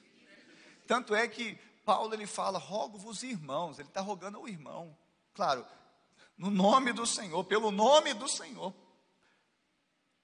Tanto 0.86 1.14
é 1.14 1.28
que 1.28 1.58
Paulo 1.84 2.14
ele 2.14 2.26
fala, 2.26 2.58
rogo-vos 2.58 3.22
irmãos, 3.22 3.78
ele 3.78 3.88
está 3.88 4.00
rogando 4.00 4.38
ao 4.38 4.48
irmão. 4.48 4.96
Claro, 5.34 5.66
no 6.38 6.50
nome 6.50 6.92
do 6.92 7.06
Senhor, 7.06 7.44
pelo 7.44 7.70
nome 7.70 8.14
do 8.14 8.26
Senhor. 8.26 8.74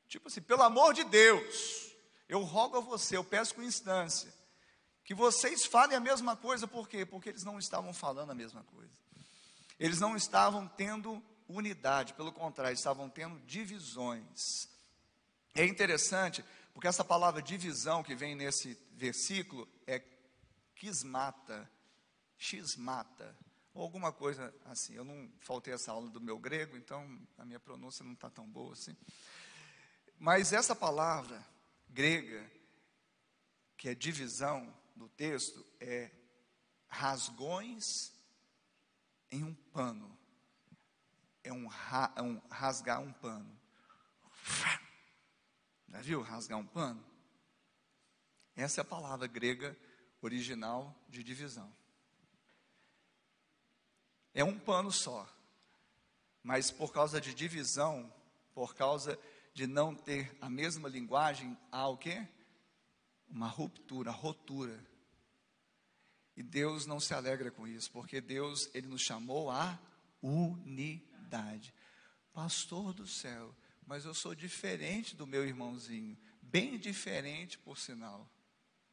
Tipo 0.09 0.29
assim, 0.29 0.41
pelo 0.41 0.63
amor 0.63 0.95
de 0.95 1.05
Deus, 1.05 1.93
eu 2.27 2.43
rogo 2.43 2.79
a 2.79 2.81
você, 2.81 3.19
eu 3.19 3.25
peço 3.25 3.55
com 3.55 3.63
instância, 3.63 4.33
que 5.05 5.15
vocês 5.15 5.67
falem 5.67 5.97
a 5.97 6.01
mesma 6.01 6.37
coisa, 6.37 6.67
por 6.67 6.89
quê? 6.89 7.05
Porque 7.05 7.29
eles 7.29 7.45
não 7.45 7.59
estavam 7.59 7.93
falando 7.93 8.31
a 8.31 8.35
mesma 8.35 8.65
coisa. 8.65 9.06
Eles 9.79 10.01
não 10.01 10.17
estavam 10.17 10.67
tendo 10.67 11.23
unidade, 11.49 12.15
pelo 12.15 12.33
contrário, 12.33 12.75
estavam 12.75 13.09
tendo 13.09 13.39
divisões. 13.41 14.69
É 15.55 15.65
interessante, 15.65 16.45
porque 16.73 16.89
essa 16.89 17.05
palavra 17.05 17.41
divisão 17.43 18.03
que 18.03 18.15
vem 18.15 18.35
nesse 18.35 18.79
versículo 18.93 19.69
é 19.87 20.03
quismata, 20.75 21.71
xmata 22.39 23.37
ou 23.73 23.83
alguma 23.83 24.13
coisa 24.13 24.55
assim. 24.65 24.95
Eu 24.95 25.05
não 25.05 25.31
faltei 25.41 25.73
essa 25.73 25.93
aula 25.93 26.11
do 26.11 26.21
meu 26.21 26.39
grego, 26.39 26.77
então 26.77 27.21
a 27.39 27.45
minha 27.45 27.61
pronúncia 27.61 28.05
não 28.05 28.13
está 28.13 28.31
tão 28.31 28.47
boa 28.47 28.73
assim. 28.73 28.97
Mas 30.19 30.53
essa 30.53 30.75
palavra 30.75 31.45
grega, 31.89 32.51
que 33.77 33.89
é 33.89 33.95
divisão 33.95 34.75
do 34.95 35.09
texto, 35.11 35.65
é 35.79 36.11
rasgões 36.89 38.16
em 39.31 39.45
um 39.45 39.55
pano. 39.55 40.17
É 41.43 41.53
um, 41.53 41.67
ra, 41.67 42.13
é 42.17 42.23
um 42.23 42.41
rasgar 42.51 43.01
um 43.01 43.13
pano. 43.13 43.57
Já 45.89 46.01
viu 46.01 46.23
rasgar 46.23 46.59
um 46.59 46.67
pano? 46.67 47.05
Essa 48.55 48.81
é 48.81 48.83
a 48.83 48.85
palavra 48.85 49.27
grega 49.27 49.77
original 50.21 50.95
de 51.09 51.23
divisão. 51.23 51.73
É 54.35 54.43
um 54.43 54.59
pano 54.59 54.91
só. 54.91 55.29
Mas 56.43 56.71
por 56.71 56.93
causa 56.93 57.21
de 57.21 57.35
divisão, 57.35 58.13
por 58.55 58.75
causa 58.75 59.19
de 59.53 59.67
não 59.67 59.95
ter 59.95 60.37
a 60.41 60.49
mesma 60.49 60.89
linguagem, 60.89 61.57
há 61.73 61.89
o 61.89 61.97
quê? 61.97 62.27
Uma 63.29 63.49
ruptura, 63.49 64.11
rotura. 64.11 64.79
E 66.37 66.43
Deus 66.43 66.85
não 66.85 67.01
se 67.01 67.15
alegra 67.15 67.51
com 67.51 67.67
isso, 67.67 67.91
porque 67.91 68.21
Deus, 68.21 68.69
Ele 68.75 68.87
nos 68.87 69.01
chamou 69.01 69.51
à 69.51 69.79
unidade. 70.23 71.73
Pastor 72.33 72.93
do 72.93 73.07
céu, 73.07 73.55
mas 73.87 74.05
eu 74.05 74.13
sou 74.13 74.35
diferente 74.35 75.17
do 75.17 75.27
meu 75.27 75.47
irmãozinho, 75.47 76.17
bem 76.43 76.79
diferente 76.79 77.57
por 77.59 77.79
sinal. 77.79 78.31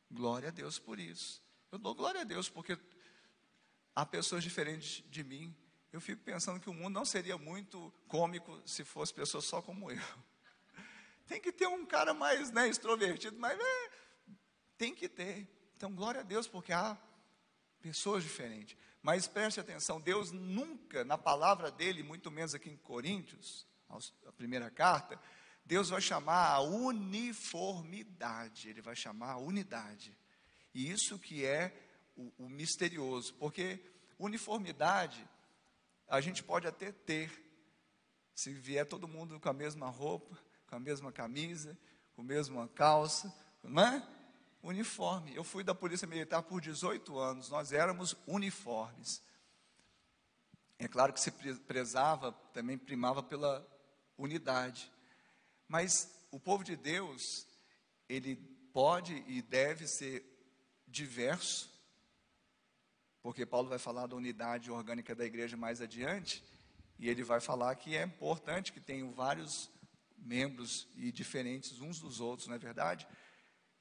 Glória 0.10 0.50
a 0.50 0.52
Deus 0.52 0.80
por 0.80 1.00
isso. 1.00 1.44
Eu 1.72 1.78
dou 1.78 1.94
glória 1.94 2.22
a 2.22 2.24
Deus 2.24 2.48
porque 2.48 2.78
há 3.94 4.06
pessoas 4.06 4.44
diferentes 4.44 5.04
de 5.10 5.24
mim. 5.24 5.54
Eu 5.92 6.00
fico 6.00 6.24
pensando 6.24 6.60
que 6.60 6.70
o 6.70 6.74
mundo 6.74 6.94
não 6.94 7.06
seria 7.06 7.38
muito 7.38 7.94
cômico 8.08 8.62
se 8.66 8.84
fosse 8.84 9.14
pessoas 9.14 9.44
só 9.44 9.62
como 9.62 9.92
eu. 9.92 10.00
Tem 11.28 11.42
que 11.42 11.52
ter 11.52 11.68
um 11.68 11.86
cara 11.86 12.14
mais 12.14 12.52
né, 12.52 12.68
extrovertido, 12.70 13.38
mas 13.40 13.58
é, 13.60 13.90
tem 14.78 14.94
que 14.94 15.08
ter. 15.08 15.48
Então, 15.78 15.94
glória 15.96 16.20
a 16.20 16.24
Deus, 16.24 16.48
porque 16.48 16.74
há 16.74 16.98
pessoas 17.84 18.24
diferentes. 18.24 18.76
Mas 19.02 19.28
preste 19.28 19.60
atenção, 19.60 20.00
Deus 20.00 20.32
nunca, 20.32 21.04
na 21.04 21.18
palavra 21.18 21.70
dele, 21.70 22.02
muito 22.02 22.32
menos 22.32 22.56
aqui 22.56 22.70
em 22.70 22.78
Coríntios, 22.78 23.68
a 24.26 24.32
primeira 24.32 24.72
carta, 24.72 25.20
Deus 25.66 25.90
vai 25.90 26.00
chamar 26.00 26.48
a 26.48 26.62
uniformidade, 26.62 28.70
Ele 28.70 28.82
vai 28.82 28.96
chamar 28.96 29.34
a 29.34 29.38
unidade. 29.38 30.18
E 30.74 30.90
isso 30.90 31.20
que 31.20 31.46
é 31.46 31.76
o, 32.16 32.46
o 32.46 32.50
misterioso, 32.50 33.34
porque 33.36 33.84
uniformidade 34.18 35.28
a 36.08 36.22
gente 36.22 36.42
pode 36.42 36.66
até 36.66 36.94
ter, 36.94 37.30
se 38.34 38.54
vier 38.54 38.86
todo 38.86 39.08
mundo 39.08 39.40
com 39.40 39.50
a 39.50 39.54
mesma 39.54 39.90
roupa, 39.90 40.40
com 40.68 40.78
a 40.78 40.80
mesma 40.80 41.12
camisa, 41.12 41.78
com 42.16 42.22
a 42.22 42.26
mesma 42.26 42.70
calça, 42.70 43.34
não 43.62 43.84
é? 43.84 44.08
Uniforme. 44.64 45.36
Eu 45.36 45.44
fui 45.44 45.62
da 45.62 45.76
Polícia 45.76 46.08
Militar 46.08 46.42
por 46.42 46.62
18 46.62 47.20
anos, 47.20 47.50
nós 47.50 47.74
éramos 47.74 48.16
uniformes. 48.26 49.22
É 50.80 50.88
claro 50.88 51.12
que 51.12 51.20
se 51.20 51.32
prezava, 51.32 52.32
também 52.54 52.78
primava 52.78 53.22
pela 53.22 53.68
unidade. 54.18 54.90
Mas 55.68 56.10
o 56.32 56.40
povo 56.40 56.64
de 56.64 56.78
Deus, 56.78 57.46
ele 58.08 58.38
pode 58.72 59.14
e 59.28 59.42
deve 59.42 59.86
ser 59.86 60.26
diverso, 60.88 61.70
porque 63.22 63.46
Paulo 63.46 63.70
vai 63.70 63.80
falar 63.80 64.08
da 64.08 64.16
unidade 64.16 64.72
orgânica 64.72 65.14
da 65.14 65.26
igreja 65.26 65.58
mais 65.58 65.82
adiante, 65.82 66.44
e 66.98 67.10
ele 67.10 67.24
vai 67.24 67.42
falar 67.42 67.76
que 67.76 67.98
é 67.98 68.04
importante 68.04 68.72
que 68.72 68.80
tenham 68.80 69.12
vários 69.12 69.70
membros 70.18 70.88
e 70.96 71.12
diferentes 71.12 71.82
uns 71.82 72.00
dos 72.00 72.22
outros, 72.22 72.48
não 72.48 72.56
é 72.56 72.60
verdade? 72.60 73.08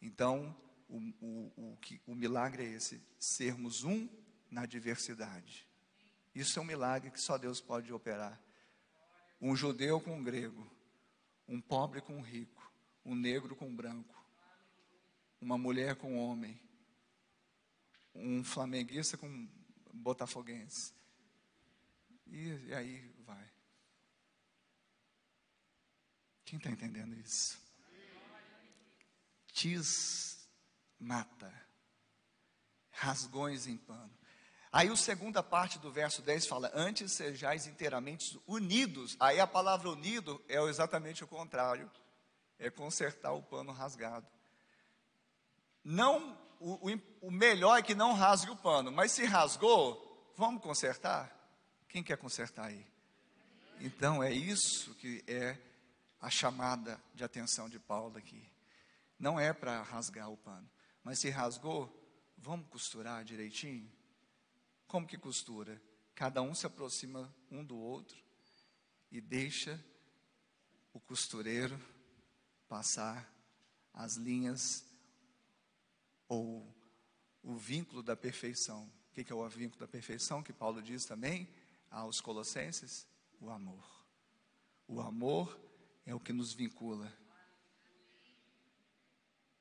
Então, 0.01 0.57
o, 0.93 0.99
o, 1.25 1.53
o, 1.73 1.77
que, 1.79 2.01
o 2.07 2.15
milagre 2.15 2.65
é 2.65 2.71
esse: 2.73 3.03
sermos 3.19 3.83
um 3.83 4.09
na 4.51 4.67
diversidade. 4.67 5.67
Isso 6.35 6.59
é 6.59 6.63
um 6.63 6.67
milagre 6.67 7.11
que 7.11 7.21
só 7.21 7.39
Deus 7.39 7.61
pode 7.61 7.93
operar. 7.93 8.39
Um 9.41 9.57
judeu 9.57 10.01
com 10.01 10.17
um 10.17 10.23
grego, 10.23 10.71
um 11.49 11.61
pobre 11.61 12.01
com 12.01 12.17
um 12.17 12.21
rico, 12.21 12.71
um 13.05 13.15
negro 13.15 13.57
com 13.57 13.69
um 13.69 13.75
branco, 13.75 14.15
uma 15.41 15.59
mulher 15.59 15.97
com 15.97 16.15
um 16.15 16.19
homem, 16.19 16.61
um 18.15 18.45
flamenguista 18.45 19.17
com 19.17 19.27
um 19.27 19.49
botafoguense. 19.93 20.93
E, 22.27 22.49
e 22.67 22.75
aí 22.75 23.15
vai. 23.25 23.51
Quem 26.45 26.59
está 26.59 26.71
entendendo 26.71 27.15
isso? 27.15 27.61
Tis 29.53 30.42
mata, 31.03 31.53
rasgões 32.91 33.67
em 33.67 33.77
pano. 33.77 34.11
Aí 34.71 34.89
a 34.89 34.97
segunda 34.97 35.43
parte 35.43 35.79
do 35.79 35.91
verso 35.91 36.23
10 36.23 36.47
fala: 36.47 36.71
Antes 36.75 37.13
sejais 37.13 37.67
inteiramente 37.67 38.41
unidos. 38.47 39.17
Aí 39.21 39.39
a 39.39 39.47
palavra 39.47 39.91
unido 39.91 40.43
é 40.49 40.63
exatamente 40.63 41.23
o 41.23 41.29
contrário: 41.29 41.91
é 42.59 42.71
consertar 42.71 43.33
o 43.33 43.43
pano 43.43 43.73
rasgado. 43.73 44.27
Não 45.85 46.39
o, 46.63 46.91
o, 46.91 47.01
o 47.23 47.31
melhor 47.31 47.77
é 47.77 47.83
que 47.83 47.95
não 47.95 48.15
rasgue 48.15 48.51
o 48.51 48.57
pano, 48.57 48.93
mas 48.93 49.11
se 49.13 49.25
rasgou, 49.25 50.33
vamos 50.37 50.63
consertar? 50.63 51.37
Quem 51.89 52.03
quer 52.03 52.17
consertar 52.17 52.67
aí? 52.67 52.87
Então 53.81 54.23
é 54.23 54.33
isso 54.33 54.95
que 54.95 55.25
é 55.27 55.59
a 56.21 56.31
chamada 56.31 57.03
de 57.15 57.25
atenção 57.25 57.69
de 57.69 57.81
Paulo 57.81 58.17
aqui. 58.17 58.49
Não 59.19 59.41
é 59.41 59.53
para 59.53 59.83
rasgar 59.83 60.31
o 60.31 60.37
pano, 60.37 60.71
mas 61.03 61.19
se 61.19 61.31
rasgou, 61.31 61.91
vamos 62.37 62.69
costurar 62.69 63.25
direitinho? 63.25 63.91
Como 64.87 65.07
que 65.07 65.19
costura? 65.19 65.81
Cada 66.15 66.43
um 66.43 66.55
se 66.55 66.67
aproxima 66.67 67.35
um 67.51 67.65
do 67.65 67.77
outro 67.77 68.17
e 69.11 69.21
deixa 69.21 69.83
o 70.93 71.01
costureiro 71.01 71.79
passar 72.69 73.31
as 73.93 74.17
linhas 74.17 74.85
ou 76.29 76.67
o 77.43 77.57
vínculo 77.57 78.03
da 78.03 78.17
perfeição. 78.17 78.91
O 79.11 79.13
que 79.13 79.31
é 79.33 79.35
o 79.35 79.49
vínculo 79.49 79.81
da 79.81 79.89
perfeição 79.89 80.43
que 80.43 80.53
Paulo 80.53 80.81
diz 80.83 81.05
também 81.05 81.49
aos 81.91 82.21
Colossenses? 82.21 83.07
O 83.41 83.51
amor. 83.51 83.85
O 84.87 85.01
amor 85.01 85.59
é 86.07 86.15
o 86.15 86.21
que 86.21 86.33
nos 86.33 86.55
vincula. 86.55 87.13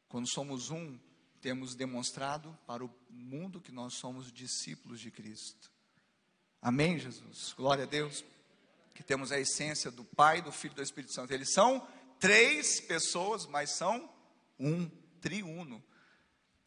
Quando 0.07 0.27
somos 0.27 0.69
um, 0.69 0.99
temos 1.41 1.75
demonstrado 1.75 2.57
para 2.67 2.85
o 2.85 2.93
mundo 3.09 3.59
que 3.59 3.71
nós 3.71 3.95
somos 3.95 4.31
discípulos 4.31 4.99
de 4.99 5.09
Cristo. 5.09 5.71
Amém, 6.61 6.99
Jesus? 6.99 7.53
Glória 7.53 7.83
a 7.85 7.87
Deus. 7.87 8.23
Que 8.93 9.03
temos 9.03 9.31
a 9.31 9.39
essência 9.39 9.89
do 9.89 10.03
Pai, 10.03 10.41
do 10.41 10.51
Filho 10.51 10.73
e 10.73 10.75
do 10.75 10.83
Espírito 10.83 11.13
Santo. 11.13 11.33
Eles 11.33 11.51
são 11.51 11.85
três 12.19 12.79
pessoas, 12.79 13.47
mas 13.47 13.71
são 13.71 14.07
um 14.59 14.87
triuno. 15.19 15.83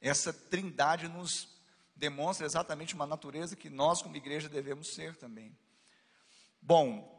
Essa 0.01 0.33
trindade 0.33 1.07
nos 1.07 1.49
demonstra 1.95 2.45
exatamente 2.45 2.95
uma 2.95 3.07
natureza 3.07 3.55
que 3.55 3.71
nós, 3.71 4.03
como 4.03 4.17
igreja, 4.17 4.49
devemos 4.49 4.95
ser 4.95 5.15
também. 5.17 5.57
Bom, 6.61 7.15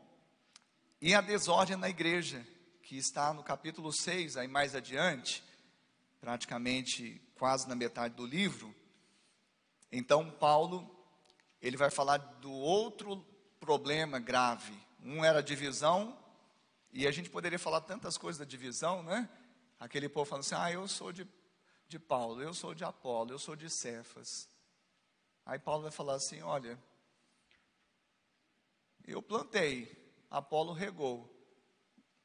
e 1.02 1.14
a 1.14 1.22
desordem 1.22 1.78
na 1.78 1.90
igreja, 1.90 2.46
que 2.84 2.98
está 2.98 3.34
no 3.34 3.44
capítulo 3.44 3.94
6, 3.94 4.36
aí 4.36 4.48
mais 4.48 4.76
adiante, 4.76 5.44
praticamente 6.20 7.25
quase 7.36 7.68
na 7.68 7.76
metade 7.76 8.16
do 8.16 8.26
livro. 8.26 8.74
Então, 9.92 10.30
Paulo, 10.32 10.90
ele 11.62 11.78
vai 11.78 11.90
falar 11.90 12.18
do 12.18 12.52
outro 12.52 13.26
problema 13.60 14.20
grave. 14.20 14.78
Um 15.02 15.24
era 15.24 15.40
a 15.40 15.44
divisão, 15.44 16.18
e 16.92 17.06
a 17.06 17.12
gente 17.12 17.30
poderia 17.30 17.60
falar 17.60 17.82
tantas 17.82 18.18
coisas 18.18 18.40
da 18.40 18.46
divisão, 18.46 19.04
né? 19.04 19.30
Aquele 19.80 20.08
povo 20.08 20.30
falando 20.30 20.46
assim: 20.46 20.56
ah, 20.56 20.72
eu 20.72 20.88
sou 20.88 21.12
de, 21.12 21.28
de 21.88 22.00
Paulo, 22.00 22.42
eu 22.42 22.54
sou 22.54 22.74
de 22.74 22.84
Apolo, 22.84 23.32
eu 23.32 23.40
sou 23.40 23.56
de 23.56 23.70
Cefas. 23.70 24.48
Aí 25.46 25.60
Paulo 25.60 25.84
vai 25.84 25.92
falar 25.92 26.16
assim: 26.16 26.42
olha, 26.42 26.80
eu 29.06 29.22
plantei, 29.22 29.92
Apolo 30.32 30.72
regou, 30.74 31.30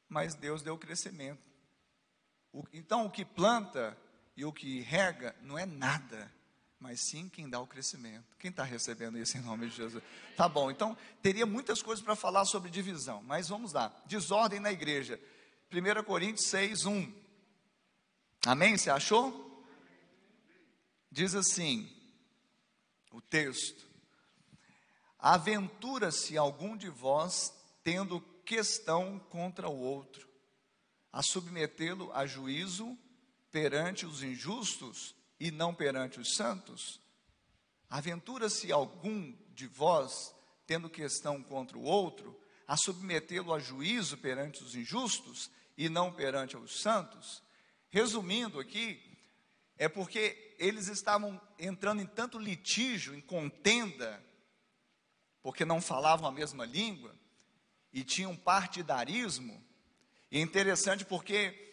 mas 0.07 0.35
Deus 0.35 0.61
deu 0.61 0.77
crescimento. 0.77 1.51
O, 2.53 2.63
então, 2.73 3.05
o 3.05 3.11
que 3.11 3.23
planta 3.23 3.97
e 4.35 4.45
o 4.45 4.51
que 4.51 4.81
rega 4.81 5.35
não 5.41 5.57
é 5.57 5.65
nada, 5.65 6.31
mas 6.79 7.01
sim 7.01 7.29
quem 7.29 7.49
dá 7.49 7.59
o 7.59 7.67
crescimento. 7.67 8.35
Quem 8.39 8.49
está 8.49 8.63
recebendo 8.63 9.17
isso 9.17 9.37
em 9.37 9.41
nome 9.41 9.69
de 9.69 9.75
Jesus? 9.75 10.03
Tá 10.35 10.49
bom, 10.49 10.71
então 10.71 10.97
teria 11.21 11.45
muitas 11.45 11.81
coisas 11.81 12.03
para 12.03 12.15
falar 12.15 12.45
sobre 12.45 12.69
divisão, 12.69 13.21
mas 13.23 13.49
vamos 13.49 13.73
lá. 13.73 13.95
Desordem 14.05 14.59
na 14.59 14.71
igreja. 14.71 15.19
1 15.71 16.03
Coríntios 16.03 16.47
6, 16.47 16.85
1. 16.85 17.13
Amém? 18.45 18.77
Você 18.77 18.89
achou? 18.89 19.63
Diz 21.11 21.35
assim: 21.35 21.89
o 23.11 23.21
texto. 23.21 23.87
Aventura-se 25.19 26.37
algum 26.37 26.75
de 26.75 26.89
vós 26.89 27.53
tendo 27.83 28.21
questão 28.43 29.19
contra 29.29 29.69
o 29.69 29.77
outro, 29.77 30.27
a 31.11 31.21
submetê-lo 31.21 32.11
a 32.13 32.25
juízo 32.25 32.97
perante 33.51 34.05
os 34.05 34.23
injustos 34.23 35.15
e 35.39 35.51
não 35.51 35.73
perante 35.73 36.19
os 36.19 36.35
santos? 36.35 37.01
Aventura-se 37.89 38.71
algum 38.71 39.35
de 39.53 39.67
vós 39.67 40.33
tendo 40.65 40.89
questão 40.89 41.43
contra 41.43 41.77
o 41.77 41.83
outro, 41.83 42.39
a 42.65 42.77
submetê-lo 42.77 43.53
a 43.53 43.59
juízo 43.59 44.17
perante 44.17 44.63
os 44.63 44.75
injustos 44.75 45.51
e 45.77 45.89
não 45.89 46.13
perante 46.13 46.55
os 46.55 46.81
santos? 46.81 47.43
Resumindo 47.89 48.59
aqui, 48.59 49.01
é 49.77 49.89
porque 49.89 50.55
eles 50.57 50.87
estavam 50.87 51.41
entrando 51.59 52.01
em 52.01 52.05
tanto 52.05 52.39
litígio, 52.39 53.13
em 53.13 53.19
contenda, 53.19 54.23
porque 55.41 55.65
não 55.65 55.81
falavam 55.81 56.27
a 56.27 56.31
mesma 56.31 56.65
língua 56.65 57.13
e 57.91 58.03
tinham 58.03 58.35
partidarismo. 58.35 59.61
E 60.31 60.37
é 60.37 60.41
interessante 60.41 61.03
porque 61.03 61.70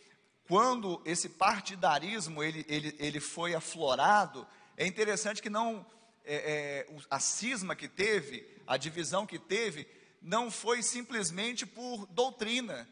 quando 0.49 1.01
esse 1.05 1.29
partidarismo 1.29 2.43
ele, 2.43 2.65
ele, 2.69 2.97
ele 2.99 3.21
foi 3.21 3.55
aflorado, 3.55 4.47
é 4.77 4.87
interessante 4.87 5.43
que 5.43 5.51
não 5.51 5.85
é, 6.25 6.87
é, 6.89 6.97
a 7.11 7.21
cisma 7.21 7.77
que 7.77 7.87
teve, 7.87 8.49
a 8.67 8.79
divisão 8.79 9.27
que 9.27 9.39
teve, 9.39 9.87
não 10.23 10.51
foi 10.51 10.83
simplesmente 10.83 11.67
por 11.67 12.07
doutrina. 12.07 12.89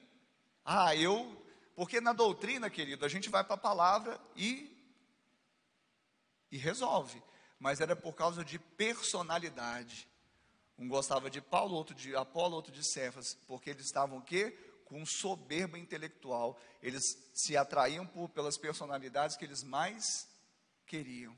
Ah, 0.65 0.95
eu. 0.95 1.43
Porque 1.75 2.01
na 2.01 2.13
doutrina, 2.13 2.71
querido, 2.71 3.05
a 3.05 3.09
gente 3.09 3.29
vai 3.29 3.43
para 3.43 3.55
a 3.55 3.59
palavra 3.59 4.21
e 4.37 4.73
e 6.51 6.57
resolve. 6.59 7.23
Mas 7.59 7.81
era 7.81 7.97
por 7.97 8.15
causa 8.15 8.45
de 8.45 8.59
personalidade. 8.59 10.09
Um 10.79 10.89
gostava 10.89 11.31
de 11.31 11.41
Paulo, 11.41 11.75
outro 11.75 11.95
de 11.95 12.15
Apolo, 12.15 12.55
outro 12.55 12.73
de 12.73 12.85
Cefas, 12.85 13.37
porque 13.47 13.71
eles 13.71 13.87
estavam 13.87 14.19
o 14.19 14.23
quê? 14.23 14.57
Com 14.87 15.07
soberba 15.07 15.79
intelectual. 15.79 16.59
Eles 16.83 17.17
se 17.35 17.57
atraíam 17.57 18.07
por, 18.07 18.29
pelas 18.31 18.57
personalidades 18.57 19.37
que 19.37 19.45
eles 19.45 19.63
mais 19.63 20.29
queriam. 20.87 21.37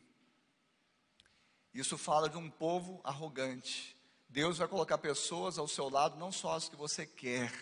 Isso 1.74 1.98
fala 1.98 2.28
de 2.28 2.38
um 2.38 2.48
povo 2.48 3.00
arrogante. 3.04 3.96
Deus 4.28 4.58
vai 4.58 4.68
colocar 4.68 4.98
pessoas 4.98 5.58
ao 5.58 5.66
seu 5.66 5.88
lado, 5.88 6.18
não 6.18 6.30
só 6.30 6.54
as 6.54 6.68
que 6.68 6.76
você 6.76 7.04
quer 7.04 7.52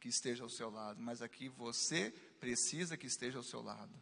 que 0.00 0.08
esteja 0.08 0.42
ao 0.42 0.48
seu 0.48 0.70
lado, 0.70 1.00
mas 1.00 1.20
aqui 1.20 1.48
você 1.48 2.10
precisa 2.40 2.96
que 2.96 3.06
esteja 3.06 3.38
ao 3.38 3.44
seu 3.44 3.62
lado. 3.62 3.92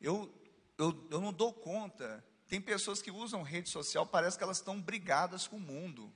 Eu 0.00 0.32
eu, 0.78 1.06
eu 1.10 1.20
não 1.20 1.32
dou 1.32 1.52
conta. 1.52 2.24
Tem 2.48 2.60
pessoas 2.60 3.02
que 3.02 3.10
usam 3.10 3.42
rede 3.42 3.68
social, 3.68 4.06
parece 4.06 4.38
que 4.38 4.44
elas 4.44 4.58
estão 4.58 4.80
brigadas 4.80 5.46
com 5.46 5.56
o 5.56 5.60
mundo. 5.60 6.12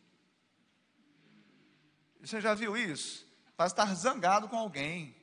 Você 2.21 2.41
já 2.41 2.55
viu 2.55 2.77
isso? 2.77 3.27
Parece 3.57 3.75
estar 3.75 3.95
zangado 3.95 4.49
com 4.49 4.57
alguém. 4.57 5.15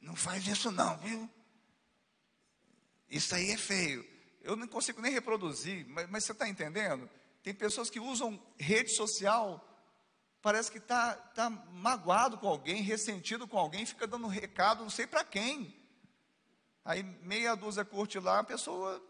Não 0.00 0.16
faz 0.16 0.46
isso 0.46 0.70
não, 0.70 0.96
viu? 0.98 1.30
Isso 3.08 3.34
aí 3.34 3.50
é 3.50 3.56
feio. 3.56 4.06
Eu 4.42 4.56
não 4.56 4.66
consigo 4.66 5.00
nem 5.00 5.12
reproduzir, 5.12 5.86
mas, 5.88 6.08
mas 6.08 6.24
você 6.24 6.32
está 6.32 6.48
entendendo? 6.48 7.08
Tem 7.42 7.54
pessoas 7.54 7.90
que 7.90 8.00
usam 8.00 8.40
rede 8.58 8.90
social 8.90 9.66
parece 10.42 10.70
que 10.70 10.78
está 10.78 11.14
tá 11.14 11.50
magoado 11.50 12.38
com 12.38 12.48
alguém, 12.48 12.82
ressentido 12.82 13.46
com 13.46 13.58
alguém, 13.58 13.84
fica 13.84 14.06
dando 14.06 14.26
recado, 14.26 14.82
não 14.82 14.90
sei 14.90 15.06
para 15.06 15.24
quem. 15.24 15.76
Aí 16.84 17.02
meia 17.02 17.54
dúzia 17.54 17.84
curte 17.84 18.18
lá, 18.18 18.40
a 18.40 18.44
pessoa, 18.44 19.02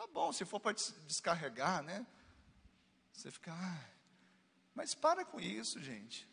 tá 0.00 0.06
bom, 0.06 0.32
se 0.32 0.46
for 0.46 0.58
para 0.58 0.72
descarregar, 0.72 1.82
né? 1.82 2.06
Você 3.12 3.30
fica, 3.30 3.52
ah, 3.52 3.84
mas 4.74 4.94
para 4.94 5.26
com 5.26 5.38
isso, 5.38 5.78
gente. 5.78 6.26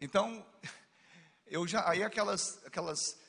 Então, 0.00 0.46
eu 1.46 1.66
já, 1.66 1.86
aí 1.86 2.02
aquelas, 2.02 2.64
aquelas, 2.64 3.20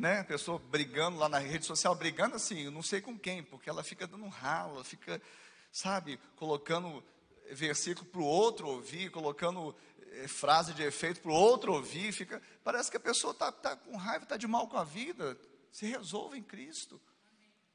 né, 0.00 0.24
pessoa 0.24 0.58
brigando 0.58 1.16
lá 1.16 1.28
na 1.28 1.38
rede 1.38 1.64
social, 1.64 1.94
brigando 1.94 2.34
assim, 2.34 2.62
eu 2.62 2.72
não 2.72 2.82
sei 2.82 3.00
com 3.00 3.16
quem, 3.16 3.40
porque 3.40 3.70
ela 3.70 3.84
fica 3.84 4.04
dando 4.04 4.26
ralo, 4.26 4.82
fica, 4.82 5.22
sabe, 5.70 6.18
colocando 6.34 7.04
versículo 7.52 8.04
para 8.10 8.20
o 8.20 8.24
outro 8.24 8.66
ouvir, 8.66 9.12
colocando 9.12 9.76
eh, 10.10 10.26
frase 10.26 10.74
de 10.74 10.82
efeito 10.82 11.20
para 11.20 11.30
o 11.30 11.34
outro 11.34 11.72
ouvir, 11.72 12.10
fica, 12.10 12.42
parece 12.64 12.90
que 12.90 12.96
a 12.96 13.00
pessoa 13.00 13.32
está 13.32 13.52
tá 13.52 13.76
com 13.76 13.96
raiva, 13.96 14.24
está 14.24 14.36
de 14.36 14.48
mal 14.48 14.66
com 14.66 14.76
a 14.76 14.82
vida, 14.82 15.38
se 15.70 15.86
resolve 15.86 16.38
em 16.38 16.42
Cristo, 16.42 17.00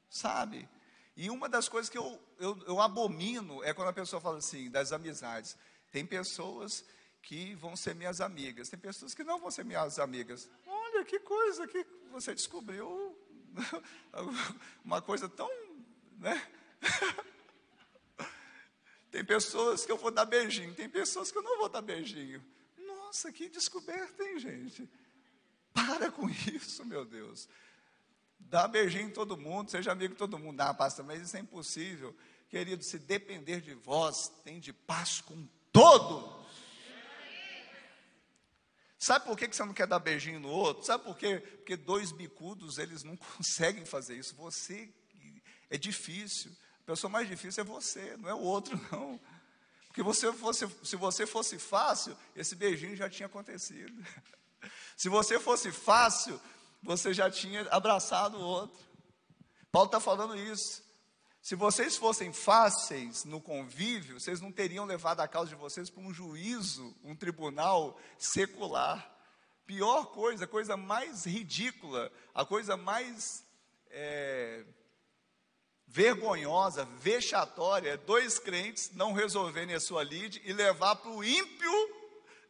sabe? 0.08 0.68
E 1.16 1.30
uma 1.30 1.48
das 1.48 1.68
coisas 1.68 1.88
que 1.88 1.96
eu, 1.96 2.20
eu, 2.38 2.62
eu 2.66 2.80
abomino 2.80 3.62
é 3.64 3.72
quando 3.72 3.88
a 3.88 3.92
pessoa 3.92 4.20
fala 4.20 4.38
assim, 4.38 4.70
das 4.70 4.92
amizades. 4.92 5.56
Tem 5.90 6.04
pessoas 6.04 6.84
que 7.22 7.54
vão 7.54 7.74
ser 7.74 7.94
minhas 7.94 8.20
amigas, 8.20 8.68
tem 8.68 8.78
pessoas 8.78 9.14
que 9.14 9.24
não 9.24 9.40
vão 9.40 9.50
ser 9.50 9.64
minhas 9.64 9.98
amigas. 9.98 10.48
Olha 10.66 11.04
que 11.04 11.18
coisa 11.20 11.66
que 11.66 11.86
você 12.10 12.34
descobriu, 12.34 13.18
uma 14.84 15.00
coisa 15.00 15.28
tão, 15.28 15.50
né? 16.18 16.46
Tem 19.10 19.24
pessoas 19.24 19.86
que 19.86 19.90
eu 19.90 19.96
vou 19.96 20.10
dar 20.10 20.26
beijinho, 20.26 20.74
tem 20.74 20.90
pessoas 20.90 21.32
que 21.32 21.38
eu 21.38 21.42
não 21.42 21.56
vou 21.56 21.70
dar 21.70 21.80
beijinho. 21.80 22.44
Nossa, 22.76 23.32
que 23.32 23.48
descoberta, 23.48 24.22
hein, 24.22 24.38
gente? 24.38 24.86
Para 25.72 26.12
com 26.12 26.28
isso, 26.28 26.84
meu 26.84 27.02
Deus. 27.02 27.48
Dá 28.38 28.68
beijinho 28.68 29.08
em 29.08 29.12
todo 29.12 29.36
mundo, 29.36 29.70
seja 29.70 29.92
amigo 29.92 30.14
de 30.14 30.18
todo 30.18 30.38
mundo. 30.38 30.60
Ah, 30.60 30.72
pastor, 30.72 31.04
mas 31.04 31.22
isso 31.22 31.36
é 31.36 31.40
impossível. 31.40 32.16
Querido, 32.48 32.82
se 32.84 32.98
depender 32.98 33.60
de 33.60 33.74
vós, 33.74 34.28
tem 34.44 34.60
de 34.60 34.72
paz 34.72 35.20
com 35.20 35.46
todos. 35.72 36.46
Sabe 38.98 39.26
por 39.26 39.36
que 39.36 39.46
você 39.46 39.64
não 39.64 39.74
quer 39.74 39.86
dar 39.86 39.98
beijinho 39.98 40.40
no 40.40 40.48
outro? 40.48 40.84
Sabe 40.84 41.04
por 41.04 41.16
quê? 41.16 41.38
Porque 41.38 41.76
dois 41.76 42.12
bicudos, 42.12 42.78
eles 42.78 43.02
não 43.02 43.16
conseguem 43.36 43.84
fazer 43.84 44.16
isso. 44.16 44.34
Você, 44.36 44.92
é 45.68 45.76
difícil. 45.76 46.50
A 46.80 46.86
pessoa 46.86 47.10
mais 47.10 47.28
difícil 47.28 47.62
é 47.62 47.64
você, 47.64 48.16
não 48.16 48.28
é 48.28 48.34
o 48.34 48.40
outro, 48.40 48.80
não. 48.90 49.20
Porque 49.88 50.02
você 50.02 50.32
fosse, 50.32 50.68
se 50.84 50.94
você 50.94 51.26
fosse 51.26 51.58
fácil, 51.58 52.16
esse 52.34 52.54
beijinho 52.54 52.96
já 52.96 53.08
tinha 53.08 53.26
acontecido. 53.26 54.04
Se 54.96 55.10
você 55.10 55.38
fosse 55.38 55.70
fácil, 55.70 56.40
você 56.86 57.12
já 57.12 57.28
tinha 57.30 57.62
abraçado 57.70 58.38
o 58.38 58.44
outro. 58.44 58.78
Paulo 59.72 59.86
está 59.86 60.00
falando 60.00 60.36
isso. 60.36 60.84
Se 61.42 61.54
vocês 61.54 61.96
fossem 61.96 62.32
fáceis 62.32 63.24
no 63.24 63.40
convívio, 63.40 64.18
vocês 64.18 64.40
não 64.40 64.50
teriam 64.50 64.84
levado 64.84 65.20
a 65.20 65.28
causa 65.28 65.50
de 65.50 65.56
vocês 65.56 65.90
para 65.90 66.02
um 66.02 66.14
juízo, 66.14 66.96
um 67.04 67.14
tribunal 67.14 67.98
secular. 68.16 69.12
Pior 69.66 70.06
coisa, 70.06 70.44
a 70.44 70.48
coisa 70.48 70.76
mais 70.76 71.24
ridícula, 71.24 72.10
a 72.32 72.44
coisa 72.44 72.76
mais 72.76 73.44
é, 73.90 74.64
vergonhosa, 75.86 76.84
vexatória, 76.84 77.90
é 77.90 77.96
dois 77.96 78.38
crentes 78.38 78.92
não 78.92 79.12
resolverem 79.12 79.74
a 79.74 79.80
sua 79.80 80.02
lide 80.02 80.40
e 80.44 80.52
levar 80.52 80.96
para 80.96 81.10
o 81.10 81.22
ímpio 81.22 81.72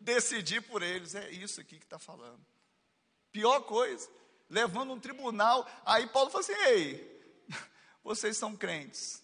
decidir 0.01 0.61
por 0.63 0.83
eles. 0.83 1.15
É 1.15 1.31
isso 1.31 1.61
aqui 1.61 1.79
que 1.79 1.85
está 1.85 1.99
falando. 1.99 2.45
Pior 3.37 3.61
coisa, 3.61 4.09
levando 4.49 4.93
um 4.93 5.01
tribunal. 5.01 5.67
Aí 5.85 6.07
Paulo 6.07 6.31
fala 6.31 6.43
assim: 6.43 6.53
ei, 6.53 7.45
vocês 8.03 8.37
são 8.37 8.57
crentes, 8.57 9.23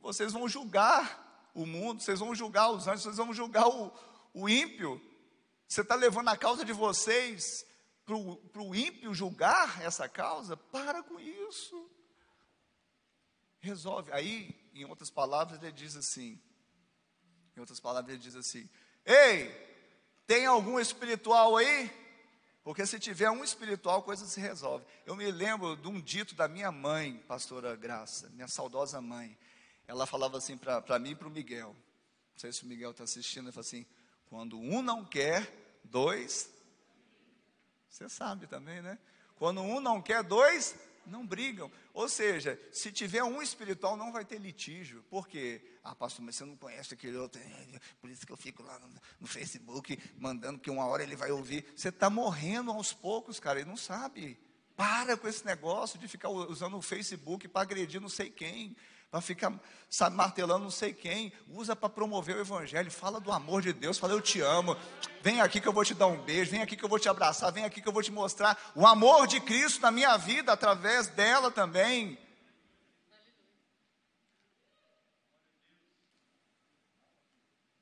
vocês 0.00 0.32
vão 0.32 0.48
julgar 0.48 1.50
o 1.54 1.66
mundo, 1.66 2.02
vocês 2.02 2.20
vão 2.20 2.34
julgar 2.34 2.70
os 2.70 2.86
anjos, 2.86 3.02
vocês 3.02 3.16
vão 3.16 3.32
julgar 3.32 3.68
o, 3.68 3.92
o 4.34 4.48
ímpio. 4.48 5.00
Você 5.68 5.80
está 5.80 5.94
levando 5.94 6.28
a 6.28 6.36
causa 6.36 6.64
de 6.64 6.72
vocês 6.72 7.64
para 8.04 8.62
o 8.62 8.74
ímpio 8.74 9.14
julgar 9.14 9.80
essa 9.82 10.08
causa? 10.08 10.56
Para 10.56 11.02
com 11.02 11.18
isso. 11.18 11.90
Resolve. 13.60 14.12
Aí, 14.12 14.54
em 14.74 14.84
outras 14.84 15.08
palavras, 15.08 15.62
ele 15.62 15.72
diz 15.72 15.96
assim: 15.96 16.40
em 17.56 17.60
outras 17.60 17.80
palavras, 17.80 18.12
ele 18.12 18.22
diz 18.22 18.34
assim: 18.34 18.68
Ei, 19.04 19.50
tem 20.26 20.46
algum 20.46 20.80
espiritual 20.80 21.56
aí? 21.56 22.01
Porque 22.64 22.86
se 22.86 22.98
tiver 22.98 23.30
um 23.30 23.42
espiritual, 23.42 23.98
a 23.98 24.02
coisa 24.02 24.24
se 24.24 24.40
resolve. 24.40 24.84
Eu 25.04 25.16
me 25.16 25.28
lembro 25.30 25.76
de 25.76 25.88
um 25.88 26.00
dito 26.00 26.34
da 26.34 26.46
minha 26.46 26.70
mãe, 26.70 27.18
pastora 27.26 27.74
Graça, 27.74 28.30
minha 28.30 28.46
saudosa 28.46 29.00
mãe. 29.00 29.36
Ela 29.88 30.06
falava 30.06 30.38
assim 30.38 30.56
para 30.56 30.98
mim 30.98 31.10
e 31.10 31.14
para 31.14 31.26
o 31.26 31.30
Miguel. 31.30 31.68
Não 31.68 32.38
sei 32.38 32.52
se 32.52 32.62
o 32.62 32.66
Miguel 32.66 32.92
está 32.92 33.04
assistindo. 33.04 33.46
Ela 33.46 33.52
fala 33.52 33.66
assim: 33.66 33.84
quando 34.26 34.58
um 34.58 34.80
não 34.80 35.04
quer, 35.04 35.50
dois. 35.82 36.50
Você 37.88 38.08
sabe 38.08 38.46
também, 38.46 38.80
né? 38.80 38.96
Quando 39.36 39.60
um 39.60 39.80
não 39.80 40.00
quer, 40.00 40.22
dois 40.22 40.76
não 41.06 41.26
brigam. 41.26 41.70
Ou 41.92 42.08
seja, 42.08 42.60
se 42.70 42.92
tiver 42.92 43.22
um 43.22 43.42
espiritual, 43.42 43.96
não 43.96 44.12
vai 44.12 44.24
ter 44.24 44.38
litígio. 44.38 45.02
Por 45.10 45.28
quê? 45.28 45.60
Ah, 45.82 45.94
pastor, 45.94 46.24
mas 46.24 46.36
você 46.36 46.44
não 46.44 46.56
conhece 46.56 46.94
aquele 46.94 47.16
outro. 47.16 47.40
Por 48.00 48.10
isso 48.10 48.26
que 48.26 48.32
eu 48.32 48.36
fico 48.36 48.62
lá 48.62 48.78
no, 48.78 48.88
no 49.20 49.26
Facebook 49.26 49.98
mandando 50.16 50.58
que 50.58 50.70
uma 50.70 50.86
hora 50.86 51.02
ele 51.02 51.16
vai 51.16 51.30
ouvir. 51.30 51.64
Você 51.76 51.88
está 51.88 52.08
morrendo 52.08 52.70
aos 52.70 52.92
poucos, 52.92 53.40
cara, 53.40 53.60
ele 53.60 53.68
não 53.68 53.76
sabe. 53.76 54.38
Para 54.76 55.16
com 55.16 55.28
esse 55.28 55.44
negócio 55.44 55.98
de 55.98 56.08
ficar 56.08 56.28
usando 56.28 56.76
o 56.76 56.82
Facebook 56.82 57.46
para 57.48 57.62
agredir 57.62 58.00
não 58.00 58.08
sei 58.08 58.30
quem 58.30 58.74
para 59.12 59.20
ficar 59.20 59.52
sabe, 59.90 60.16
martelando 60.16 60.64
não 60.64 60.70
sei 60.70 60.94
quem, 60.94 61.34
usa 61.50 61.76
para 61.76 61.90
promover 61.90 62.34
o 62.34 62.40
evangelho, 62.40 62.90
fala 62.90 63.20
do 63.20 63.30
amor 63.30 63.60
de 63.60 63.70
Deus, 63.70 63.98
fala 63.98 64.14
eu 64.14 64.22
te 64.22 64.40
amo, 64.40 64.74
vem 65.20 65.42
aqui 65.42 65.60
que 65.60 65.68
eu 65.68 65.72
vou 65.72 65.84
te 65.84 65.92
dar 65.92 66.06
um 66.06 66.16
beijo, 66.16 66.50
vem 66.50 66.62
aqui 66.62 66.74
que 66.74 66.82
eu 66.82 66.88
vou 66.88 66.98
te 66.98 67.10
abraçar, 67.10 67.52
vem 67.52 67.62
aqui 67.62 67.82
que 67.82 67.86
eu 67.86 67.92
vou 67.92 68.02
te 68.02 68.10
mostrar 68.10 68.58
o 68.74 68.86
amor 68.86 69.26
de 69.26 69.38
Cristo 69.38 69.82
na 69.82 69.90
minha 69.90 70.16
vida, 70.16 70.50
através 70.50 71.08
dela 71.08 71.50
também. 71.50 72.18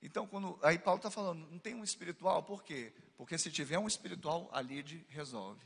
Então, 0.03 0.27
quando, 0.27 0.59
aí 0.65 0.81
Paulo 0.81 0.99
está 0.99 1.13
falando, 1.13 1.47
não 1.49 1.61
tem 1.61 1.77
um 1.77 1.85
espiritual, 1.85 2.43
por 2.43 2.65
quê? 2.65 2.93
Porque 3.17 3.39
se 3.39 3.53
tiver 3.53 3.79
um 3.79 3.87
espiritual, 3.87 4.51
a 4.53 4.61
lide 4.61 5.07
resolve. 5.09 5.65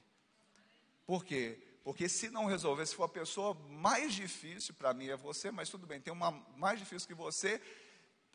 Por 1.07 1.25
quê? 1.25 1.59
Porque 1.85 2.09
se 2.09 2.31
não 2.31 2.47
resolver, 2.47 2.87
se 2.87 2.97
for 2.97 3.05
a 3.05 3.09
pessoa 3.09 3.53
mais 3.69 4.15
difícil, 4.15 4.75
para 4.75 4.95
mim 4.95 5.09
é 5.09 5.17
você, 5.17 5.51
mas 5.51 5.69
tudo 5.69 5.87
bem, 5.87 6.01
tem 6.01 6.13
uma 6.13 6.31
mais 6.57 6.79
difícil 6.79 7.07
que 7.07 7.15
você. 7.15 7.61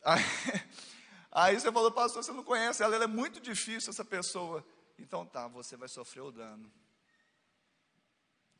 Aí, 0.02 0.22
aí 1.30 1.60
você 1.60 1.70
falou, 1.70 1.92
pastor, 1.92 2.24
você 2.24 2.32
não 2.32 2.42
conhece 2.42 2.82
ela, 2.82 2.94
ela 2.94 3.04
é 3.04 3.06
muito 3.06 3.40
difícil 3.40 3.90
essa 3.90 4.04
pessoa. 4.04 4.66
Então 4.98 5.26
tá, 5.26 5.46
você 5.46 5.76
vai 5.76 5.88
sofrer 5.88 6.22
o 6.22 6.32
dano. 6.32 6.72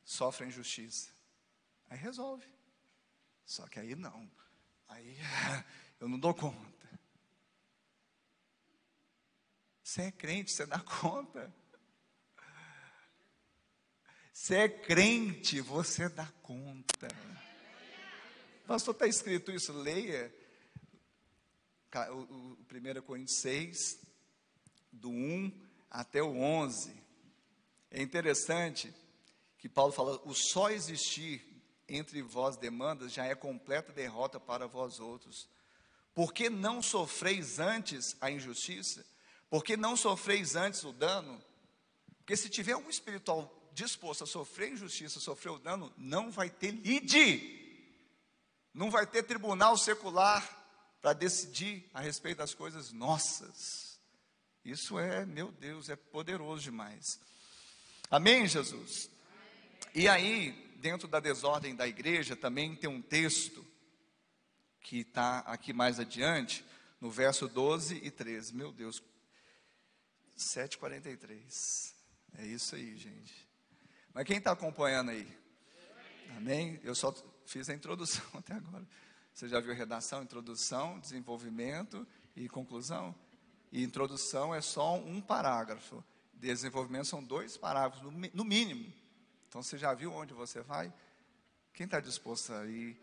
Sofre 0.03 0.45
a 0.45 0.47
injustiça. 0.47 1.11
Aí 1.89 1.97
resolve. 1.97 2.47
Só 3.45 3.67
que 3.67 3.79
aí 3.79 3.95
não. 3.95 4.29
Aí 4.87 5.17
eu 5.99 6.07
não 6.07 6.19
dou 6.19 6.33
conta. 6.33 6.99
Você 9.83 10.03
é 10.03 10.11
crente, 10.11 10.51
você 10.51 10.65
dá 10.65 10.79
conta. 11.01 11.53
Você 14.41 14.55
é 14.55 14.67
crente, 14.67 15.61
você 15.61 16.09
dá 16.09 16.25
conta. 16.41 17.07
Pastor, 18.65 18.95
está 18.95 19.05
escrito 19.05 19.51
isso, 19.51 19.71
leia. 19.71 20.33
O, 22.09 22.13
o, 22.13 22.51
o 22.53 22.97
1 22.97 23.01
Coríntios 23.03 23.39
6, 23.39 23.99
do 24.91 25.11
1 25.11 25.51
até 25.91 26.23
o 26.23 26.35
11. 26.35 26.91
É 27.91 28.01
interessante 28.01 28.91
que 29.59 29.69
Paulo 29.69 29.93
fala: 29.93 30.19
o 30.25 30.33
só 30.33 30.71
existir 30.71 31.45
entre 31.87 32.23
vós 32.23 32.57
demandas 32.57 33.13
já 33.13 33.25
é 33.25 33.35
completa 33.35 33.93
derrota 33.93 34.39
para 34.39 34.65
vós 34.67 34.99
outros. 34.99 35.47
Por 36.15 36.33
que 36.33 36.49
não 36.49 36.81
sofreis 36.81 37.59
antes 37.59 38.17
a 38.19 38.31
injustiça? 38.31 39.05
Por 39.51 39.63
que 39.63 39.77
não 39.77 39.95
sofreis 39.95 40.55
antes 40.55 40.83
o 40.83 40.91
dano? 40.91 41.39
Porque 42.17 42.35
se 42.35 42.49
tiver 42.49 42.75
um 42.75 42.89
espiritual 42.89 43.60
disposto 43.73 44.23
a 44.23 44.27
sofrer 44.27 44.71
injustiça, 44.71 45.19
sofrer 45.19 45.51
o 45.51 45.59
dano, 45.59 45.93
não 45.97 46.31
vai 46.31 46.49
ter 46.49 46.71
lide, 46.71 47.59
não 48.73 48.89
vai 48.89 49.05
ter 49.05 49.23
tribunal 49.23 49.77
secular 49.77 50.59
para 51.01 51.13
decidir 51.13 51.89
a 51.93 52.01
respeito 52.01 52.37
das 52.37 52.53
coisas 52.53 52.91
nossas. 52.91 53.99
Isso 54.63 54.99
é, 54.99 55.25
meu 55.25 55.51
Deus, 55.51 55.89
é 55.89 55.95
poderoso 55.95 56.61
demais. 56.61 57.19
Amém, 58.09 58.47
Jesus? 58.47 59.09
E 59.95 60.07
aí, 60.07 60.51
dentro 60.77 61.07
da 61.07 61.19
desordem 61.19 61.75
da 61.75 61.87
igreja, 61.87 62.35
também 62.35 62.75
tem 62.75 62.89
um 62.89 63.01
texto 63.01 63.65
que 64.81 64.99
está 64.99 65.39
aqui 65.39 65.73
mais 65.73 65.99
adiante, 65.99 66.63
no 66.99 67.09
verso 67.09 67.47
12 67.47 67.99
e 68.03 68.11
13. 68.11 68.53
Meu 68.53 68.71
Deus, 68.71 69.01
7,43. 70.37 71.93
É 72.37 72.45
isso 72.45 72.75
aí, 72.75 72.95
gente. 72.97 73.50
Mas 74.13 74.25
quem 74.25 74.37
está 74.37 74.51
acompanhando 74.51 75.11
aí? 75.11 75.27
Amém? 76.35 76.79
Eu 76.83 76.95
só 76.95 77.13
fiz 77.45 77.69
a 77.69 77.73
introdução 77.73 78.23
até 78.35 78.53
agora. 78.53 78.85
Você 79.33 79.47
já 79.47 79.59
viu 79.59 79.73
redação, 79.73 80.21
introdução, 80.21 80.99
desenvolvimento 80.99 82.05
e 82.35 82.49
conclusão? 82.49 83.15
E 83.71 83.83
introdução 83.83 84.53
é 84.53 84.61
só 84.61 84.95
um 84.95 85.21
parágrafo. 85.21 86.03
Desenvolvimento 86.33 87.05
são 87.05 87.23
dois 87.23 87.55
parágrafos, 87.55 88.01
no, 88.33 88.43
mínimo. 88.43 88.91
Então 89.47 89.63
você 89.63 89.77
já 89.77 89.93
viu 89.93 90.11
onde 90.11 90.33
você 90.33 90.61
vai? 90.61 90.91
Quem 91.73 91.85
está 91.85 91.99
disposto 91.99 92.51
a 92.53 92.65
ir? 92.65 92.99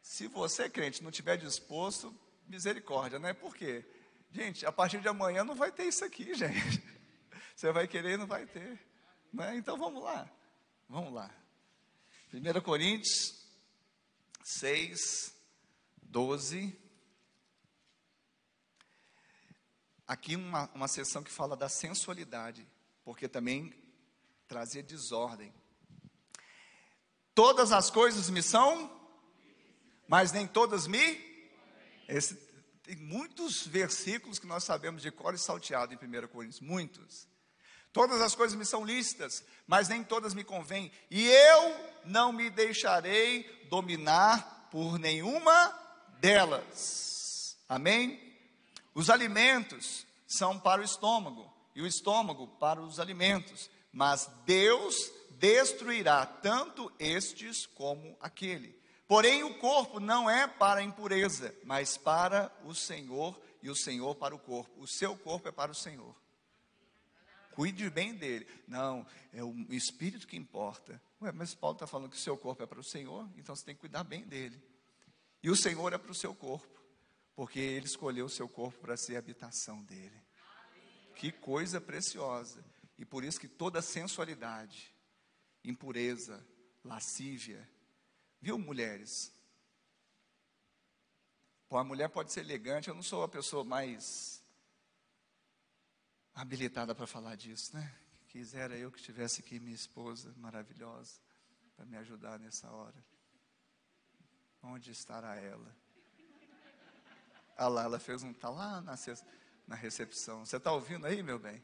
Se 0.00 0.26
você, 0.26 0.68
crente, 0.68 1.02
não 1.02 1.10
estiver 1.10 1.36
disposto, 1.36 2.14
misericórdia, 2.46 3.18
né? 3.18 3.32
Por 3.32 3.54
quê? 3.54 3.84
Gente, 4.30 4.64
a 4.64 4.72
partir 4.72 5.00
de 5.00 5.08
amanhã 5.08 5.44
não 5.44 5.54
vai 5.54 5.70
ter 5.70 5.84
isso 5.84 6.04
aqui, 6.04 6.32
gente. 6.34 6.82
Você 7.54 7.72
vai 7.72 7.86
querer 7.86 8.14
e 8.14 8.16
não 8.16 8.26
vai 8.26 8.46
ter. 8.46 8.80
Né? 9.32 9.56
Então 9.56 9.76
vamos 9.76 10.02
lá. 10.02 10.30
Vamos 10.88 11.12
lá. 11.12 11.30
1 12.32 12.60
Coríntios 12.60 13.42
6, 14.42 15.34
12. 16.02 16.78
Aqui 20.06 20.36
uma, 20.36 20.70
uma 20.74 20.88
sessão 20.88 21.22
que 21.22 21.30
fala 21.30 21.56
da 21.56 21.68
sensualidade, 21.68 22.66
porque 23.04 23.28
também 23.28 23.72
trazia 24.46 24.82
desordem. 24.82 25.52
Todas 27.34 27.72
as 27.72 27.90
coisas 27.90 28.28
me 28.28 28.42
são, 28.42 28.90
mas 30.06 30.32
nem 30.32 30.46
todas 30.46 30.86
me. 30.86 31.32
Esse, 32.06 32.34
tem 32.82 32.96
muitos 32.96 33.66
versículos 33.66 34.38
que 34.38 34.46
nós 34.46 34.64
sabemos 34.64 35.00
de 35.00 35.10
cor 35.10 35.34
e 35.34 35.38
salteado 35.38 35.94
em 35.94 35.96
1 35.96 36.28
Coríntios, 36.28 36.60
muitos. 36.60 37.28
Todas 37.92 38.20
as 38.22 38.34
coisas 38.34 38.56
me 38.56 38.64
são 38.64 38.84
lícitas, 38.84 39.44
mas 39.66 39.88
nem 39.88 40.02
todas 40.02 40.32
me 40.32 40.42
convêm, 40.42 40.90
e 41.10 41.28
eu 41.28 41.76
não 42.04 42.32
me 42.32 42.48
deixarei 42.48 43.42
dominar 43.68 44.68
por 44.70 44.98
nenhuma 44.98 45.78
delas. 46.18 47.56
Amém? 47.68 48.18
Os 48.94 49.10
alimentos 49.10 50.06
são 50.26 50.58
para 50.58 50.80
o 50.80 50.84
estômago, 50.84 51.52
e 51.74 51.82
o 51.82 51.86
estômago 51.86 52.46
para 52.58 52.80
os 52.80 52.98
alimentos, 52.98 53.70
mas 53.92 54.30
Deus 54.46 55.12
destruirá 55.32 56.24
tanto 56.24 56.90
estes 56.98 57.66
como 57.66 58.16
aquele. 58.20 58.80
Porém, 59.06 59.42
o 59.42 59.58
corpo 59.58 60.00
não 60.00 60.30
é 60.30 60.46
para 60.46 60.80
a 60.80 60.84
impureza, 60.84 61.54
mas 61.64 61.98
para 61.98 62.50
o 62.64 62.74
Senhor, 62.74 63.38
e 63.62 63.68
o 63.68 63.76
Senhor 63.76 64.14
para 64.14 64.34
o 64.34 64.38
corpo. 64.38 64.80
O 64.80 64.86
seu 64.86 65.16
corpo 65.16 65.48
é 65.48 65.52
para 65.52 65.70
o 65.70 65.74
Senhor. 65.74 66.21
Cuide 67.54 67.88
bem 67.90 68.14
dele. 68.14 68.46
Não, 68.66 69.06
é 69.32 69.42
o 69.42 69.54
espírito 69.70 70.26
que 70.26 70.36
importa. 70.36 71.00
Ué, 71.20 71.32
mas 71.32 71.54
Paulo 71.54 71.76
está 71.76 71.86
falando 71.86 72.10
que 72.10 72.16
o 72.16 72.20
seu 72.20 72.36
corpo 72.36 72.62
é 72.62 72.66
para 72.66 72.80
o 72.80 72.84
Senhor, 72.84 73.28
então 73.36 73.54
você 73.54 73.64
tem 73.64 73.74
que 73.74 73.80
cuidar 73.80 74.04
bem 74.04 74.24
dele. 74.24 74.60
E 75.42 75.50
o 75.50 75.56
Senhor 75.56 75.92
é 75.92 75.98
para 75.98 76.10
o 76.10 76.14
seu 76.14 76.34
corpo, 76.34 76.80
porque 77.34 77.58
ele 77.58 77.86
escolheu 77.86 78.26
o 78.26 78.30
seu 78.30 78.48
corpo 78.48 78.78
para 78.80 78.96
ser 78.96 79.16
a 79.16 79.18
habitação 79.18 79.82
dele. 79.84 80.22
Que 81.16 81.30
coisa 81.30 81.80
preciosa. 81.80 82.64
E 82.98 83.04
por 83.04 83.24
isso 83.24 83.40
que 83.40 83.48
toda 83.48 83.82
sensualidade, 83.82 84.94
impureza, 85.64 86.44
lascívia, 86.84 87.68
viu, 88.40 88.58
mulheres? 88.58 89.32
Pô, 91.68 91.78
a 91.78 91.84
mulher 91.84 92.08
pode 92.08 92.32
ser 92.32 92.40
elegante, 92.40 92.88
eu 92.88 92.94
não 92.94 93.02
sou 93.02 93.22
a 93.22 93.28
pessoa 93.28 93.64
mais 93.64 94.41
habilitada 96.34 96.94
para 96.94 97.06
falar 97.06 97.36
disso, 97.36 97.76
né? 97.76 97.94
Quisera 98.28 98.76
eu 98.76 98.90
que 98.90 99.02
tivesse 99.02 99.40
aqui 99.40 99.60
minha 99.60 99.74
esposa 99.74 100.32
maravilhosa 100.36 101.20
para 101.76 101.84
me 101.84 101.96
ajudar 101.96 102.38
nessa 102.38 102.70
hora. 102.70 103.04
Onde 104.62 104.90
estará 104.90 105.36
ela? 105.36 105.76
Ah 107.56 107.68
lá, 107.68 107.84
ela 107.84 107.98
fez 107.98 108.22
um 108.22 108.32
tá 108.32 108.48
lá 108.48 108.80
na, 108.80 108.94
na 109.66 109.74
recepção. 109.74 110.44
Você 110.44 110.56
está 110.56 110.72
ouvindo 110.72 111.06
aí, 111.06 111.22
meu 111.22 111.38
bem? 111.38 111.62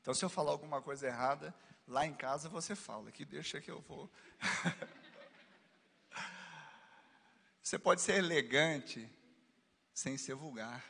Então, 0.00 0.14
se 0.14 0.24
eu 0.24 0.30
falar 0.30 0.52
alguma 0.52 0.80
coisa 0.80 1.06
errada, 1.06 1.54
lá 1.86 2.06
em 2.06 2.14
casa 2.14 2.48
você 2.48 2.74
fala, 2.74 3.12
que 3.12 3.24
deixa 3.24 3.60
que 3.60 3.70
eu 3.70 3.80
vou. 3.82 4.10
você 7.62 7.78
pode 7.78 8.00
ser 8.00 8.14
elegante 8.14 9.10
sem 9.92 10.16
ser 10.16 10.34
vulgar. 10.34 10.82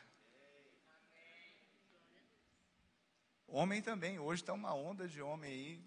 Homem 3.51 3.81
também, 3.81 4.19
hoje 4.19 4.43
está 4.43 4.53
uma 4.53 4.75
onda 4.75 5.07
de 5.07 5.23
homem 5.23 5.51
aí, 5.51 5.83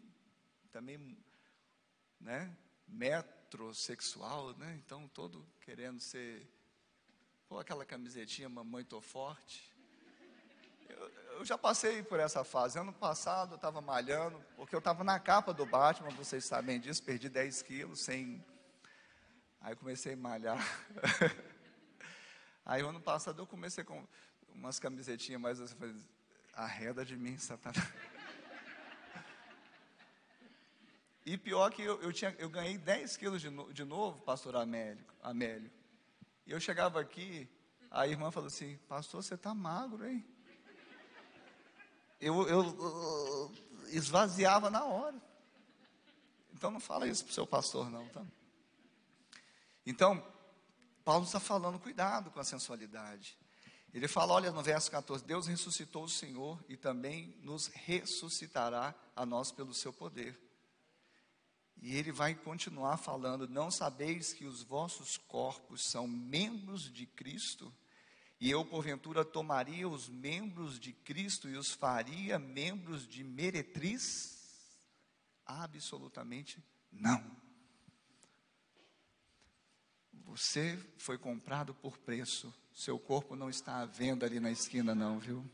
também, 0.73 1.17
né, 2.19 2.57
metrosexual, 2.89 4.53
né, 4.57 4.81
então 4.85 5.07
todo 5.07 5.47
querendo 5.61 6.01
ser, 6.01 6.45
pô, 7.49 7.61
aquela 7.61 7.85
camisetinha, 7.85 8.49
mamãe 8.49 8.85
tô 8.85 9.01
forte. 9.01 9.73
Eu, 10.89 11.09
eu 11.09 11.45
já 11.45 11.57
passei 11.57 12.03
por 12.03 12.19
essa 12.19 12.43
fase, 12.43 12.81
ano 12.81 12.93
passado 12.93 13.53
eu 13.53 13.57
estava 13.57 13.81
malhando, 13.81 14.45
porque 14.57 14.75
eu 14.75 14.81
estava 14.81 15.05
na 15.05 15.21
capa 15.21 15.55
do 15.55 15.65
Batman, 15.65 16.11
vocês 16.11 16.45
sabem 16.45 16.81
disso, 16.81 17.05
perdi 17.05 17.29
10 17.29 17.63
quilos 17.63 18.01
sem, 18.01 18.45
aí 19.61 19.77
comecei 19.77 20.15
a 20.15 20.17
malhar. 20.17 20.59
aí 22.67 22.83
ano 22.83 23.01
passado 23.01 23.41
eu 23.41 23.47
comecei 23.47 23.85
com 23.85 24.05
umas 24.53 24.81
camisetinhas 24.81 25.41
mais 25.41 25.61
assim, 25.61 25.77
arreda 26.53 27.05
de 27.05 27.17
mim, 27.17 27.39
Satanás. 27.39 27.87
E 31.25 31.39
pior 31.39 31.71
que 31.71 31.83
eu, 31.83 32.01
eu, 32.03 32.13
tinha, 32.13 32.35
eu 32.39 32.51
ganhei 32.51 32.77
10 32.77 33.17
quilos 33.17 33.41
de, 33.41 33.49
no, 33.49 33.73
de 33.73 33.85
novo, 33.85 34.21
pastor 34.23 34.57
Amélio, 34.57 35.05
Amélio. 35.23 35.71
E 36.45 36.51
eu 36.51 36.59
chegava 36.59 37.01
aqui, 37.01 37.49
a 37.91 38.09
irmã 38.09 38.31
falou 38.33 38.49
assim, 38.49 38.77
pastor, 38.89 39.23
você 39.23 39.35
está 39.35 39.55
magro, 39.55 40.05
hein? 40.05 40.27
Eu, 42.21 42.49
eu, 42.49 42.65
eu, 42.65 43.55
esvaziava 43.91 44.69
na 44.69 44.85
hora. 44.85 45.21
Então 46.53 46.71
não 46.71 46.81
fala 46.81 47.07
isso 47.07 47.25
para 47.25 47.31
o 47.31 47.35
seu 47.35 47.47
pastor, 47.47 47.89
não, 47.91 48.09
tá? 48.09 48.25
Então, 49.87 50.25
Paulo 51.05 51.25
está 51.25 51.41
falando, 51.41 51.79
cuidado 51.79 52.31
com 52.31 52.41
a 52.41 52.45
sensualidade. 52.45 53.37
Ele 53.93 54.09
fala, 54.09 54.33
olha 54.33 54.51
no 54.51 54.63
verso 54.63 54.91
14: 54.91 55.25
Deus 55.25 55.47
ressuscitou 55.47 56.05
o 56.05 56.09
Senhor 56.09 56.63
e 56.69 56.77
também 56.77 57.37
nos 57.43 57.67
ressuscitará 57.69 58.95
a 59.15 59.27
nós 59.27 59.53
pelo 59.53 59.75
seu 59.75 59.93
poder. 59.93 60.41
E 61.83 61.97
ele 61.97 62.11
vai 62.11 62.35
continuar 62.35 62.97
falando: 62.97 63.49
Não 63.49 63.71
sabeis 63.71 64.33
que 64.33 64.47
os 64.47 64.63
vossos 64.63 65.19
corpos 65.29 65.83
são 65.91 66.07
membros 66.07 66.91
de 66.91 67.07
Cristo? 67.07 67.73
E 68.41 68.51
eu, 68.51 68.65
porventura, 68.65 69.25
tomaria 69.25 69.89
os 69.89 70.09
membros 70.09 70.79
de 70.79 70.93
Cristo 70.93 71.49
e 71.49 71.57
os 71.57 71.73
faria 71.73 72.39
membros 72.39 73.07
de 73.07 73.23
meretriz? 73.23 74.41
Absolutamente 75.45 76.65
não. 76.91 77.25
Você 80.25 80.79
foi 80.99 81.19
comprado 81.19 81.75
por 81.75 81.99
preço 81.99 82.53
seu 82.75 82.99
corpo 82.99 83.37
não 83.37 83.51
está 83.51 83.81
à 83.81 83.85
venda 83.85 84.25
ali 84.27 84.41
na 84.41 84.51
esquina, 84.51 84.95
não, 84.95 85.19
viu? 85.19 85.45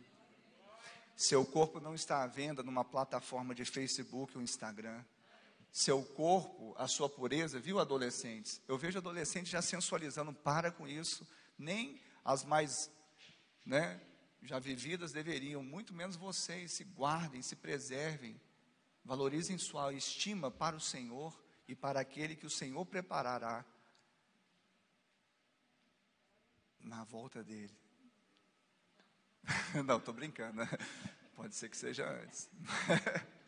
Seu 1.17 1.45
corpo 1.45 1.81
não 1.81 1.95
está 1.95 2.23
à 2.23 2.27
venda 2.29 2.63
numa 2.63 2.85
plataforma 2.85 3.55
de 3.55 3.65
Facebook 3.65 4.37
ou 4.37 4.43
Instagram. 4.43 5.05
Seu 5.73 6.03
corpo, 6.03 6.75
a 6.79 6.87
sua 6.87 7.09
pureza, 7.09 7.59
viu, 7.59 7.81
adolescentes? 7.81 8.63
Eu 8.69 8.79
vejo 8.79 8.99
adolescentes 8.99 9.51
já 9.51 9.61
sensualizando, 9.61 10.33
para 10.33 10.71
com 10.71 10.87
isso. 10.87 11.27
Nem 11.59 12.01
as 12.25 12.45
mais, 12.45 12.91
né, 13.67 14.01
já 14.43 14.61
vividas 14.61 15.13
deveriam, 15.13 15.63
muito 15.63 15.93
menos 15.93 16.15
vocês. 16.15 16.73
Se 16.73 16.85
guardem, 16.85 17.43
se 17.43 17.57
preservem, 17.57 18.41
valorizem 19.05 19.59
sua 19.59 19.93
estima 19.93 20.53
para 20.53 20.77
o 20.77 20.81
Senhor 20.81 21.37
e 21.67 21.75
para 21.75 22.01
aquele 22.01 22.37
que 22.37 22.47
o 22.47 22.51
Senhor 22.51 22.87
preparará 22.87 23.65
na 26.89 27.05
volta 27.05 27.45
dele. 27.45 27.77
Não, 29.85 29.99
estou 29.99 30.15
brincando, 30.15 30.57
né? 30.57 30.69
Pode 31.37 31.55
ser 31.55 31.69
que 31.69 31.77
seja 31.77 32.09
antes. 32.09 32.51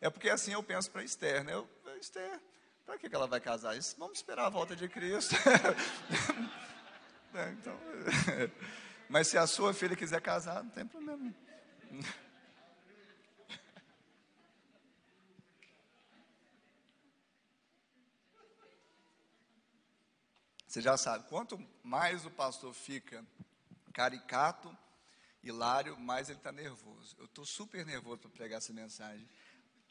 É 0.00 0.08
porque 0.08 0.30
assim 0.30 0.52
eu 0.52 0.62
penso 0.62 0.88
para 0.92 1.02
Esther, 1.02 1.42
né? 1.42 1.52
Eu, 1.52 1.68
Esther, 2.00 2.40
para 2.86 2.96
que 2.96 3.12
ela 3.12 3.26
vai 3.26 3.40
casar? 3.40 3.76
Isso, 3.76 3.96
vamos 3.98 4.18
esperar 4.18 4.46
a 4.46 4.48
volta 4.48 4.76
de 4.76 4.88
Cristo. 4.88 5.34
É, 7.34 7.50
então, 7.50 7.78
mas 9.06 9.28
se 9.28 9.36
a 9.36 9.46
sua 9.46 9.74
filha 9.74 9.94
quiser 9.94 10.20
casar, 10.20 10.64
não 10.64 10.70
tem 10.70 10.86
problema. 10.86 11.34
Você 20.68 20.82
já 20.82 20.98
sabe, 20.98 21.26
quanto 21.30 21.58
mais 21.82 22.26
o 22.26 22.30
pastor 22.30 22.74
fica 22.74 23.24
caricato, 23.94 24.76
hilário, 25.42 25.98
mais 25.98 26.28
ele 26.28 26.36
está 26.36 26.52
nervoso. 26.52 27.16
Eu 27.18 27.24
estou 27.24 27.46
super 27.46 27.86
nervoso 27.86 28.18
para 28.18 28.30
pregar 28.30 28.58
essa 28.58 28.70
mensagem. 28.70 29.26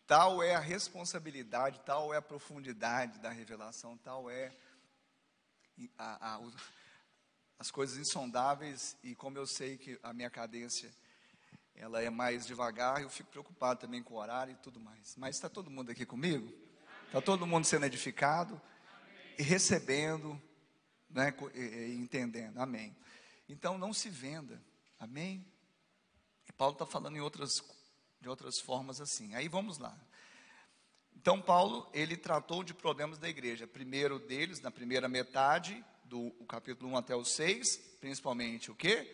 Tal 0.05 0.43
é 0.43 0.53
a 0.53 0.59
responsabilidade, 0.59 1.81
tal 1.83 2.13
é 2.13 2.17
a 2.17 2.21
profundidade 2.21 3.17
da 3.17 3.31
revelação, 3.31 3.97
tal 3.97 4.29
é 4.29 4.55
a, 5.97 6.35
a, 6.35 6.41
as 7.57 7.71
coisas 7.71 7.97
insondáveis 7.97 8.95
e 9.03 9.15
como 9.15 9.35
eu 9.35 9.47
sei 9.47 9.77
que 9.77 9.99
a 10.03 10.13
minha 10.13 10.29
cadência 10.29 10.93
ela 11.73 12.03
é 12.03 12.09
mais 12.11 12.45
devagar, 12.45 13.01
eu 13.01 13.09
fico 13.09 13.31
preocupado 13.31 13.79
também 13.79 14.03
com 14.03 14.13
o 14.13 14.17
horário 14.17 14.53
e 14.53 14.57
tudo 14.57 14.79
mais. 14.79 15.15
Mas 15.17 15.37
está 15.37 15.49
todo 15.49 15.71
mundo 15.71 15.91
aqui 15.91 16.05
comigo? 16.05 16.53
Está 17.07 17.19
todo 17.19 17.47
mundo 17.47 17.65
sendo 17.65 17.87
edificado 17.87 18.61
e 19.39 19.41
recebendo 19.41 20.39
né, 21.09 21.33
entendendo. 21.93 22.57
Amém. 22.57 22.95
Então 23.47 23.77
não 23.77 23.93
se 23.93 24.09
venda. 24.09 24.61
Amém? 24.99 25.45
E 26.47 26.51
Paulo 26.53 26.73
está 26.73 26.85
falando 26.85 27.17
em 27.17 27.21
outras, 27.21 27.63
de 28.19 28.27
outras 28.27 28.59
formas 28.59 28.99
assim. 28.99 29.33
Aí 29.35 29.47
vamos 29.47 29.77
lá. 29.77 29.97
Então 31.15 31.41
Paulo, 31.41 31.89
ele 31.93 32.15
tratou 32.15 32.63
de 32.63 32.73
problemas 32.73 33.17
da 33.17 33.27
igreja. 33.27 33.67
Primeiro 33.67 34.19
deles, 34.19 34.61
na 34.61 34.71
primeira 34.71 35.07
metade, 35.07 35.83
do 36.05 36.31
capítulo 36.47 36.91
1 36.91 36.97
até 36.97 37.15
o 37.15 37.25
6, 37.25 37.77
principalmente 37.99 38.71
o 38.71 38.75
que? 38.75 39.05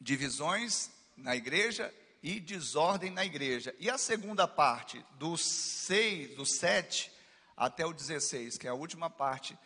Divisões 0.00 0.90
na 1.16 1.34
igreja 1.34 1.92
e 2.22 2.38
desordem 2.38 3.10
na 3.10 3.24
igreja. 3.24 3.74
E 3.78 3.90
a 3.90 3.98
segunda 3.98 4.46
parte, 4.46 5.04
do 5.18 5.36
6, 5.36 6.36
do 6.36 6.46
7 6.46 7.10
até 7.56 7.84
o 7.84 7.92
16, 7.92 8.56
que 8.56 8.66
é 8.66 8.70
a 8.70 8.74
última 8.74 9.10
parte 9.10 9.58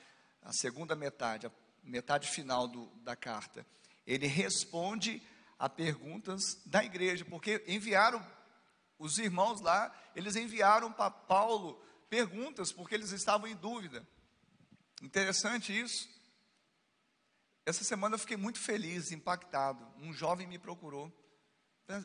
a 0.42 0.52
segunda 0.52 0.94
metade, 0.94 1.46
a 1.46 1.52
metade 1.82 2.28
final 2.28 2.66
do, 2.68 2.86
da 2.96 3.14
carta, 3.16 3.66
ele 4.06 4.26
responde 4.26 5.22
a 5.58 5.68
perguntas 5.68 6.60
da 6.66 6.84
igreja, 6.84 7.24
porque 7.24 7.62
enviaram 7.66 8.24
os 8.98 9.18
irmãos 9.18 9.60
lá, 9.60 9.92
eles 10.14 10.36
enviaram 10.36 10.92
para 10.92 11.10
Paulo 11.10 11.80
perguntas, 12.08 12.72
porque 12.72 12.94
eles 12.94 13.10
estavam 13.12 13.48
em 13.48 13.56
dúvida. 13.56 14.06
Interessante 15.00 15.78
isso. 15.78 16.08
Essa 17.64 17.84
semana 17.84 18.14
eu 18.14 18.18
fiquei 18.18 18.36
muito 18.36 18.58
feliz, 18.58 19.12
impactado. 19.12 19.86
Um 19.98 20.12
jovem 20.12 20.46
me 20.46 20.58
procurou 20.58 21.12
para 21.86 22.04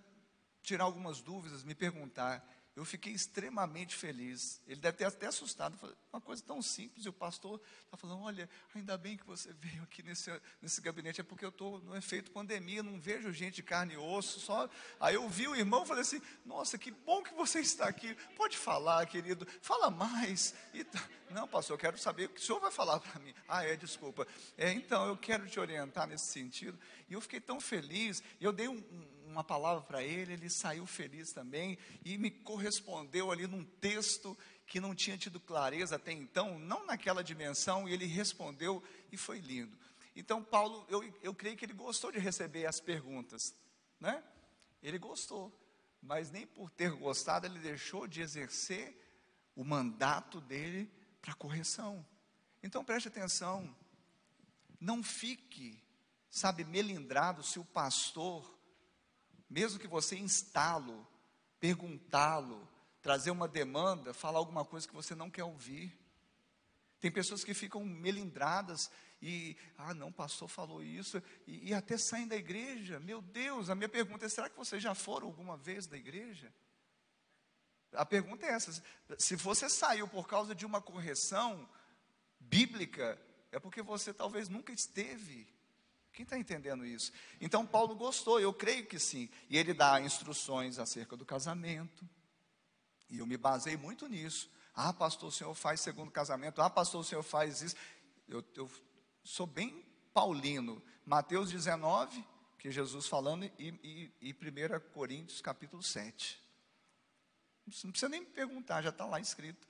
tirar 0.62 0.84
algumas 0.84 1.22
dúvidas, 1.22 1.64
me 1.64 1.74
perguntar. 1.74 2.48
Eu 2.78 2.86
fiquei 2.86 3.12
extremamente 3.12 3.96
feliz. 3.96 4.62
Ele 4.68 4.80
deve 4.80 4.98
ter 4.98 5.06
até 5.06 5.26
assustado. 5.26 5.76
Uma 6.14 6.22
coisa 6.22 6.44
tão 6.44 6.62
simples. 6.62 7.08
E 7.08 7.10
o 7.10 7.14
pastor 7.14 7.60
está 7.84 7.98
falando: 7.98 8.22
Olha, 8.22 8.48
ainda 8.76 8.96
bem 8.96 9.18
que 9.18 9.26
você 9.26 9.52
veio 9.60 9.82
aqui 9.82 10.04
nesse, 10.04 10.30
nesse 10.62 10.80
gabinete. 10.80 11.20
É 11.20 11.24
porque 11.24 11.44
eu 11.44 11.50
estou 11.50 11.80
no 11.82 11.98
efeito 11.98 12.30
pandemia, 12.30 12.84
não 12.84 13.00
vejo 13.00 13.34
gente 13.34 13.56
de 13.56 13.64
carne 13.64 13.96
e 13.96 13.98
osso. 13.98 14.40
Só... 14.40 14.70
Aí 15.00 15.16
eu 15.16 15.28
vi 15.28 15.48
o 15.48 15.56
irmão 15.56 15.86
e 15.86 15.88
falei 15.88 16.04
assim: 16.04 16.22
Nossa, 16.46 16.78
que 16.78 16.92
bom 16.92 17.24
que 17.24 17.34
você 17.34 17.62
está 17.62 17.88
aqui. 17.88 18.16
Pode 18.36 18.56
falar, 18.56 19.04
querido. 19.08 19.48
Fala 19.60 19.90
mais. 19.90 20.54
E, 20.72 20.86
não, 21.32 21.48
pastor, 21.48 21.74
eu 21.74 21.80
quero 21.80 21.98
saber 21.98 22.26
o 22.26 22.30
que 22.30 22.40
o 22.40 22.44
senhor 22.44 22.60
vai 22.60 22.70
falar 22.70 23.00
para 23.00 23.20
mim. 23.20 23.34
Ah, 23.48 23.66
é, 23.66 23.76
desculpa. 23.76 24.28
É, 24.56 24.72
então, 24.72 25.08
eu 25.08 25.18
quero 25.18 25.50
te 25.50 25.60
orientar 25.60 26.06
nesse 26.06 26.28
sentido. 26.28 26.78
E 27.10 27.14
eu 27.14 27.22
fiquei 27.22 27.42
tão 27.42 27.60
feliz. 27.60 28.22
E 28.40 28.46
eu 28.46 28.54
dei 28.54 28.68
um, 28.68 28.78
um 28.78 29.17
uma 29.38 29.44
palavra 29.44 29.84
para 29.84 30.02
ele, 30.04 30.34
ele 30.34 30.50
saiu 30.50 30.88
feliz 30.88 31.32
também 31.32 31.78
e 32.04 32.18
me 32.18 32.32
correspondeu 32.32 33.32
ali 33.32 33.46
num 33.46 33.64
texto 33.64 34.36
que 34.66 34.80
não 34.80 34.96
tinha 34.96 35.16
tido 35.16 35.40
clareza 35.40 35.96
até 35.96 36.12
então, 36.12 36.58
não 36.58 36.88
naquela 36.88 37.24
dimensão, 37.24 37.88
e 37.88 37.94
ele 37.94 38.08
respondeu 38.08 38.84
e 39.12 39.16
foi 39.16 39.38
lindo. 39.38 39.78
Então, 40.16 40.44
Paulo, 40.44 40.88
eu, 40.90 41.04
eu 41.22 41.36
creio 41.36 41.56
que 41.56 41.64
ele 41.64 41.74
gostou 41.74 42.12
de 42.12 42.18
receber 42.18 42.66
as 42.66 42.80
perguntas, 42.80 43.54
né? 44.00 44.24
Ele 44.82 44.98
gostou, 44.98 45.56
mas 46.02 46.32
nem 46.32 46.48
por 46.48 46.72
ter 46.72 46.90
gostado, 46.94 47.46
ele 47.46 47.60
deixou 47.60 48.08
de 48.08 48.22
exercer 48.22 49.00
o 49.56 49.64
mandato 49.64 50.42
dele 50.42 50.92
para 51.22 51.36
correção. 51.36 52.04
Então, 52.64 52.84
preste 52.84 53.08
atenção, 53.08 53.74
não 54.80 55.04
fique, 55.04 55.80
sabe, 56.28 56.64
melindrado 56.64 57.44
se 57.44 57.60
o 57.60 57.66
pastor 57.66 58.57
mesmo 59.50 59.80
que 59.80 59.88
você 59.88 60.18
instá-lo, 60.18 61.08
perguntá-lo, 61.60 62.68
trazer 63.02 63.32
uma 63.32 63.48
demanda, 63.48 64.14
falar 64.14 64.40
alguma 64.40 64.66
coisa 64.66 64.88
que 64.88 64.94
você 64.94 65.16
não 65.16 65.30
quer 65.30 65.44
ouvir. 65.44 65.98
Tem 67.00 67.12
pessoas 67.12 67.44
que 67.44 67.54
ficam 67.54 67.84
melindradas 67.84 68.92
e, 69.22 69.58
ah, 69.78 69.94
não, 69.94 70.12
pastor 70.12 70.48
falou 70.48 70.84
isso, 70.84 71.22
e, 71.48 71.70
e, 71.70 71.74
até 71.74 71.98
saem 71.98 72.28
da 72.28 72.36
igreja. 72.36 73.00
Meu 73.00 73.22
Deus, 73.22 73.70
a 73.70 73.76
minha 73.76 73.90
pergunta 73.90 74.26
é: 74.26 74.30
será 74.30 74.50
que 74.50 74.58
vocês 74.58 74.82
já 74.82 74.94
foram 74.94 75.28
alguma 75.28 75.58
vez 75.58 75.88
da 75.88 75.98
igreja? 75.98 76.54
A 77.94 78.06
pergunta 78.06 78.46
é 78.46 78.50
essa: 78.50 78.84
se 79.18 79.36
você 79.36 79.70
saiu 79.70 80.08
por 80.08 80.28
causa 80.28 80.54
de 80.54 80.66
uma 80.66 80.82
correção 80.82 81.68
bíblica, 82.40 83.20
é 83.52 83.60
porque 83.60 83.82
você 83.82 84.14
talvez 84.14 84.50
nunca 84.50 84.72
esteve 84.72 85.48
quem 86.18 86.24
está 86.24 86.36
entendendo 86.36 86.84
isso? 86.84 87.12
Então 87.40 87.64
Paulo 87.64 87.94
gostou, 87.94 88.40
eu 88.40 88.52
creio 88.52 88.88
que 88.88 88.98
sim. 88.98 89.30
E 89.48 89.56
ele 89.56 89.72
dá 89.72 90.02
instruções 90.02 90.80
acerca 90.80 91.16
do 91.16 91.24
casamento. 91.24 92.10
E 93.08 93.20
eu 93.20 93.28
me 93.28 93.38
basei 93.38 93.78
muito 93.78 94.08
nisso. 94.08 94.50
Ah, 94.74 94.92
pastor, 94.92 95.30
o 95.30 95.32
senhor 95.32 95.54
faz 95.54 95.80
segundo 95.80 96.10
casamento. 96.10 96.60
Ah, 96.60 96.72
pastor, 96.72 97.02
o 97.02 97.04
senhor 97.04 97.22
faz 97.22 97.62
isso. 97.62 97.76
Eu, 98.28 98.44
eu 98.56 98.68
sou 99.24 99.46
bem 99.46 99.86
paulino. 100.12 100.82
Mateus 101.06 101.52
19, 101.52 102.26
que 102.58 102.72
Jesus 102.72 103.06
falando, 103.06 103.46
e, 103.46 103.52
e, 103.60 104.12
e 104.20 104.34
1 104.34 104.92
Coríntios 104.92 105.40
capítulo 105.40 105.84
7. 105.84 106.42
Não 107.84 107.92
precisa 107.92 108.10
nem 108.10 108.22
me 108.22 108.26
perguntar, 108.26 108.82
já 108.82 108.90
está 108.90 109.06
lá 109.06 109.20
escrito 109.20 109.68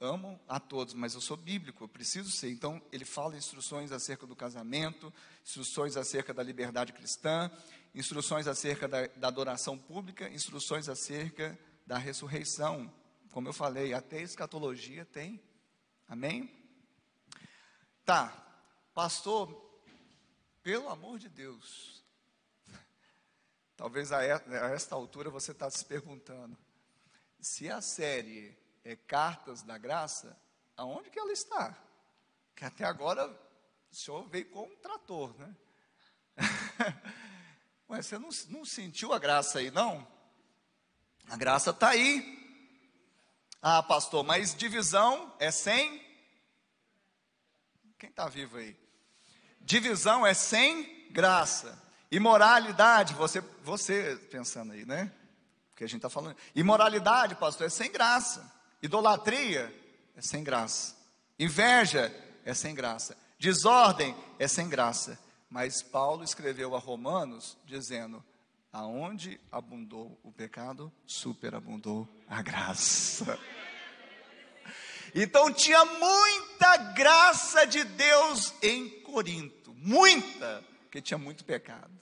amo 0.00 0.38
a 0.46 0.60
todos, 0.60 0.94
mas 0.94 1.14
eu 1.14 1.20
sou 1.20 1.36
bíblico, 1.36 1.84
eu 1.84 1.88
preciso 1.88 2.30
ser. 2.30 2.50
Então, 2.50 2.82
ele 2.92 3.04
fala 3.04 3.36
instruções 3.36 3.92
acerca 3.92 4.26
do 4.26 4.36
casamento, 4.36 5.12
instruções 5.42 5.96
acerca 5.96 6.34
da 6.34 6.42
liberdade 6.42 6.92
cristã, 6.92 7.50
instruções 7.94 8.46
acerca 8.46 8.86
da, 8.86 9.06
da 9.06 9.28
adoração 9.28 9.78
pública, 9.78 10.28
instruções 10.28 10.88
acerca 10.88 11.58
da 11.86 11.96
ressurreição. 11.96 12.92
Como 13.32 13.48
eu 13.48 13.52
falei, 13.52 13.94
até 13.94 14.20
escatologia 14.20 15.04
tem. 15.04 15.42
Amém? 16.08 16.50
Tá, 18.04 18.32
pastor, 18.94 19.80
pelo 20.62 20.88
amor 20.88 21.18
de 21.18 21.28
Deus. 21.28 22.04
Talvez 23.76 24.12
a 24.12 24.22
esta 24.22 24.94
altura 24.94 25.30
você 25.30 25.52
está 25.52 25.70
se 25.70 25.84
perguntando 25.84 26.56
se 27.40 27.70
a 27.70 27.80
série 27.80 28.56
é, 28.86 28.94
cartas 28.94 29.62
da 29.62 29.76
graça, 29.76 30.38
aonde 30.76 31.10
que 31.10 31.18
ela 31.18 31.32
está? 31.32 31.76
Que 32.54 32.64
até 32.64 32.84
agora 32.84 33.28
o 33.90 33.94
senhor 33.94 34.28
veio 34.28 34.48
com 34.48 34.62
um 34.62 34.76
trator, 34.76 35.34
né? 35.36 35.56
Ué, 37.90 38.00
você 38.00 38.16
não, 38.16 38.28
não 38.48 38.64
sentiu 38.64 39.12
a 39.12 39.18
graça 39.18 39.58
aí, 39.58 39.72
não? 39.72 40.06
A 41.28 41.36
graça 41.36 41.70
está 41.70 41.88
aí. 41.88 42.36
Ah, 43.60 43.82
pastor, 43.82 44.22
mas 44.22 44.54
divisão 44.54 45.34
é 45.40 45.50
sem? 45.50 46.04
Quem 47.98 48.10
está 48.10 48.28
vivo 48.28 48.58
aí? 48.58 48.78
Divisão 49.60 50.24
é 50.24 50.32
sem 50.32 51.10
graça. 51.10 51.82
Imoralidade, 52.08 53.14
você, 53.14 53.40
você 53.64 54.16
pensando 54.30 54.72
aí, 54.72 54.84
né? 54.84 55.12
Porque 55.70 55.82
a 55.82 55.88
gente 55.88 55.98
está 55.98 56.08
falando. 56.08 56.36
Imoralidade, 56.54 57.34
pastor, 57.34 57.66
é 57.66 57.70
sem 57.70 57.90
graça. 57.90 58.55
Idolatria 58.86 59.72
é 60.16 60.22
sem 60.22 60.44
graça. 60.44 60.96
Inveja 61.38 62.14
é 62.44 62.54
sem 62.54 62.74
graça. 62.74 63.16
Desordem 63.38 64.16
é 64.38 64.46
sem 64.46 64.68
graça. 64.68 65.18
Mas 65.50 65.82
Paulo 65.82 66.22
escreveu 66.22 66.74
a 66.74 66.78
Romanos 66.78 67.58
dizendo: 67.66 68.24
aonde 68.72 69.40
abundou 69.50 70.18
o 70.22 70.30
pecado, 70.30 70.92
superabundou 71.04 72.08
a 72.28 72.40
graça. 72.42 73.38
Então 75.14 75.52
tinha 75.52 75.84
muita 75.84 76.76
graça 76.92 77.66
de 77.66 77.82
Deus 77.82 78.54
em 78.62 78.88
Corinto, 79.02 79.72
muita, 79.74 80.62
porque 80.82 81.00
tinha 81.00 81.16
muito 81.16 81.44
pecado. 81.44 81.98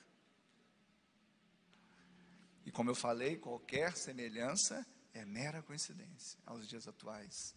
E 2.66 2.70
como 2.70 2.90
eu 2.90 2.94
falei, 2.94 3.36
qualquer 3.36 3.96
semelhança 3.96 4.84
é 5.14 5.24
mera 5.24 5.62
coincidência 5.62 6.38
aos 6.44 6.68
dias 6.68 6.86
atuais. 6.86 7.54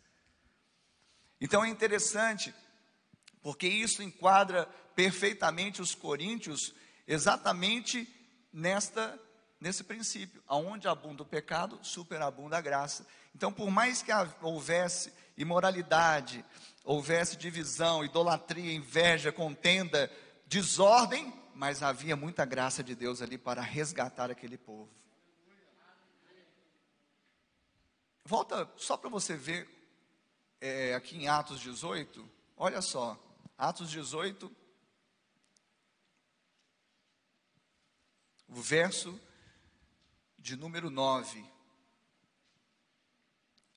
Então 1.42 1.64
é 1.64 1.70
interessante, 1.70 2.54
porque 3.42 3.68
isso 3.68 4.02
enquadra 4.02 4.66
perfeitamente 4.96 5.82
os 5.82 5.94
coríntios 5.94 6.74
exatamente 7.06 8.08
nesta 8.54 9.20
nesse 9.60 9.84
princípio, 9.84 10.42
aonde 10.48 10.88
abunda 10.88 11.24
o 11.24 11.26
pecado, 11.26 11.80
superabunda 11.82 12.58
a 12.58 12.62
graça. 12.62 13.08
Então, 13.36 13.52
por 13.52 13.70
mais 13.70 14.02
que 14.02 14.12
houvesse 14.42 15.12
imoralidade, 15.36 16.46
houvesse 16.84 17.36
divisão, 17.36 18.06
idolatria, 18.06 18.74
inveja, 18.74 19.32
contenda, 19.32 20.12
desordem, 20.46 21.34
mas 21.54 21.82
havia 21.82 22.16
muita 22.16 22.46
graça 22.46 22.84
de 22.84 22.96
Deus 22.96 23.22
ali 23.22 23.38
para 23.38 23.62
resgatar 23.62 24.30
aquele 24.30 24.58
povo. 24.58 24.90
Volta 28.28 28.70
só 28.76 28.98
para 28.98 29.10
você 29.10 29.38
ver 29.38 29.70
é, 30.60 30.94
aqui 30.94 31.16
em 31.16 31.30
Atos 31.30 31.62
18. 31.62 32.30
Olha 32.58 32.82
só, 32.82 33.18
Atos 33.58 33.90
18, 33.90 34.52
o 38.50 38.56
verso 38.56 39.18
de 40.38 40.58
número 40.58 40.90
9. 40.90 41.42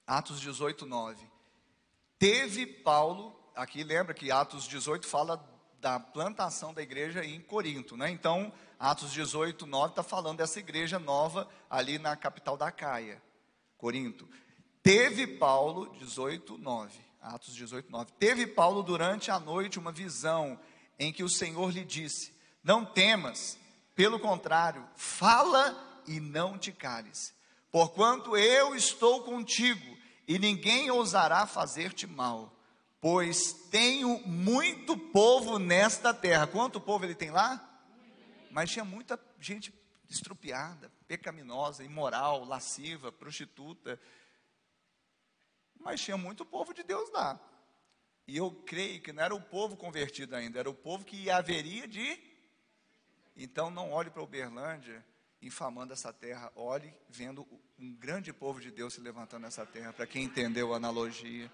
Atos 0.04 0.40
18, 0.40 0.84
9. 0.84 1.30
Teve 2.18 2.66
Paulo, 2.66 3.40
aqui 3.54 3.84
lembra 3.84 4.12
que 4.12 4.32
Atos 4.32 4.64
18 4.64 5.06
fala 5.06 5.48
da 5.78 6.00
plantação 6.00 6.74
da 6.74 6.82
igreja 6.82 7.24
em 7.24 7.40
Corinto, 7.40 7.96
né? 7.96 8.10
Então, 8.10 8.52
Atos 8.80 9.12
18, 9.12 9.64
9 9.64 9.92
está 9.92 10.02
falando 10.02 10.38
dessa 10.38 10.58
igreja 10.58 10.98
nova 10.98 11.48
ali 11.70 12.00
na 12.00 12.16
capital 12.16 12.56
da 12.56 12.72
Caia. 12.72 13.22
Corinto. 13.80 14.28
Teve 14.82 15.26
Paulo, 15.26 15.94
18, 15.98 16.58
9, 16.58 16.98
Atos 17.20 17.54
18, 17.54 17.90
9. 17.90 18.12
Teve 18.18 18.46
Paulo 18.46 18.82
durante 18.82 19.30
a 19.30 19.40
noite 19.40 19.78
uma 19.78 19.90
visão 19.90 20.60
em 20.98 21.12
que 21.12 21.24
o 21.24 21.28
Senhor 21.28 21.72
lhe 21.72 21.84
disse: 21.84 22.32
Não 22.62 22.84
temas, 22.84 23.58
pelo 23.96 24.20
contrário, 24.20 24.86
fala 24.94 26.02
e 26.06 26.20
não 26.20 26.58
te 26.58 26.72
cales, 26.72 27.32
porquanto 27.72 28.36
eu 28.36 28.76
estou 28.76 29.22
contigo 29.24 29.96
e 30.28 30.38
ninguém 30.38 30.90
ousará 30.90 31.46
fazer-te 31.46 32.06
mal, 32.06 32.54
Pois 33.00 33.54
tenho 33.70 34.20
muito 34.26 34.94
povo 34.94 35.58
nesta 35.58 36.12
terra. 36.12 36.46
Quanto 36.46 36.78
povo 36.78 37.06
ele 37.06 37.14
tem 37.14 37.30
lá? 37.30 37.66
Mas 38.50 38.70
tinha 38.70 38.84
muita 38.84 39.18
gente 39.40 39.72
estrupiada, 40.06 40.92
pecaminosa, 41.10 41.82
imoral, 41.82 42.44
lasciva, 42.44 43.10
prostituta. 43.10 44.00
Mas 45.80 46.00
tinha 46.00 46.16
muito 46.16 46.44
povo 46.44 46.72
de 46.72 46.84
Deus 46.84 47.10
lá. 47.10 47.40
E 48.28 48.36
eu 48.36 48.52
creio 48.64 49.02
que 49.02 49.12
não 49.12 49.24
era 49.24 49.34
o 49.34 49.40
povo 49.40 49.76
convertido 49.76 50.36
ainda, 50.36 50.60
era 50.60 50.70
o 50.70 50.74
povo 50.74 51.04
que 51.04 51.28
haveria 51.28 51.88
de. 51.88 52.16
Então 53.34 53.72
não 53.72 53.90
olhe 53.90 54.08
para 54.08 54.22
Uberlândia 54.22 55.04
infamando 55.42 55.92
essa 55.92 56.12
terra, 56.12 56.52
olhe 56.54 56.94
vendo 57.08 57.44
um 57.76 57.92
grande 57.92 58.32
povo 58.32 58.60
de 58.60 58.70
Deus 58.70 58.94
se 58.94 59.00
levantando 59.00 59.42
nessa 59.42 59.66
terra, 59.66 59.92
para 59.92 60.06
quem 60.06 60.22
entendeu 60.22 60.72
a 60.72 60.76
analogia. 60.76 61.50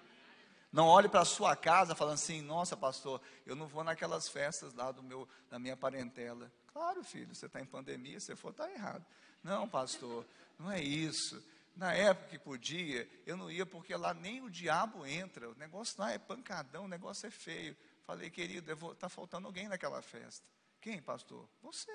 Não 0.71 0.85
olhe 0.85 1.09
para 1.09 1.21
a 1.21 1.25
sua 1.25 1.55
casa 1.55 1.95
falando 1.95 2.15
assim, 2.15 2.41
nossa 2.41 2.77
pastor, 2.77 3.19
eu 3.43 3.55
não 3.55 3.65
vou 3.65 3.83
naquelas 3.83 4.29
festas 4.29 4.71
lá 4.75 4.91
do 4.91 5.01
meu, 5.01 5.27
da 5.49 5.57
minha 5.57 5.75
parentela. 5.75 6.51
Claro, 6.67 7.03
filho, 7.03 7.33
você 7.33 7.47
está 7.47 7.59
em 7.59 7.65
pandemia, 7.65 8.19
se 8.19 8.35
for, 8.35 8.51
está 8.51 8.71
errado. 8.71 9.03
Não, 9.43 9.67
pastor, 9.67 10.25
não 10.59 10.71
é 10.71 10.81
isso. 10.81 11.41
Na 11.75 11.93
época 11.93 12.29
que 12.29 12.39
podia, 12.39 13.07
eu 13.25 13.37
não 13.37 13.51
ia 13.51 13.65
porque 13.65 13.95
lá 13.95 14.13
nem 14.13 14.41
o 14.41 14.49
diabo 14.49 15.05
entra. 15.05 15.49
O 15.49 15.55
negócio 15.55 15.95
lá 15.99 16.11
é 16.11 16.17
pancadão, 16.17 16.85
o 16.85 16.87
negócio 16.87 17.27
é 17.27 17.31
feio. 17.31 17.77
Falei, 18.05 18.29
querido, 18.29 18.71
está 18.91 19.07
faltando 19.07 19.47
alguém 19.47 19.67
naquela 19.67 20.01
festa. 20.01 20.43
Quem, 20.81 21.01
pastor? 21.01 21.47
Você. 21.61 21.91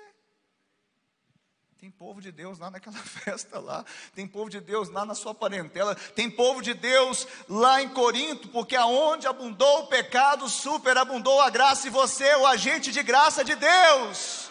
Tem 1.83 1.91
povo 1.91 2.21
de 2.21 2.31
Deus 2.31 2.59
lá 2.59 2.71
naquela 2.71 2.95
festa 3.03 3.59
lá, 3.59 3.83
tem 4.15 4.25
povo 4.25 4.49
de 4.49 4.61
Deus 4.61 4.87
lá 4.87 5.05
na 5.05 5.13
sua 5.13 5.35
parentela, 5.35 5.93
tem 6.15 6.31
povo 6.31 6.61
de 6.61 6.73
Deus 6.73 7.27
lá 7.49 7.81
em 7.81 7.89
Corinto, 7.89 8.47
porque 8.47 8.73
aonde 8.73 9.27
abundou 9.27 9.81
o 9.81 9.87
pecado, 9.87 10.47
superabundou 10.47 11.41
a 11.41 11.49
graça, 11.49 11.87
e 11.87 11.89
você 11.89 12.23
é 12.23 12.37
o 12.37 12.47
agente 12.47 12.89
de 12.89 13.03
graça 13.03 13.43
de 13.43 13.53
Deus. 13.55 14.49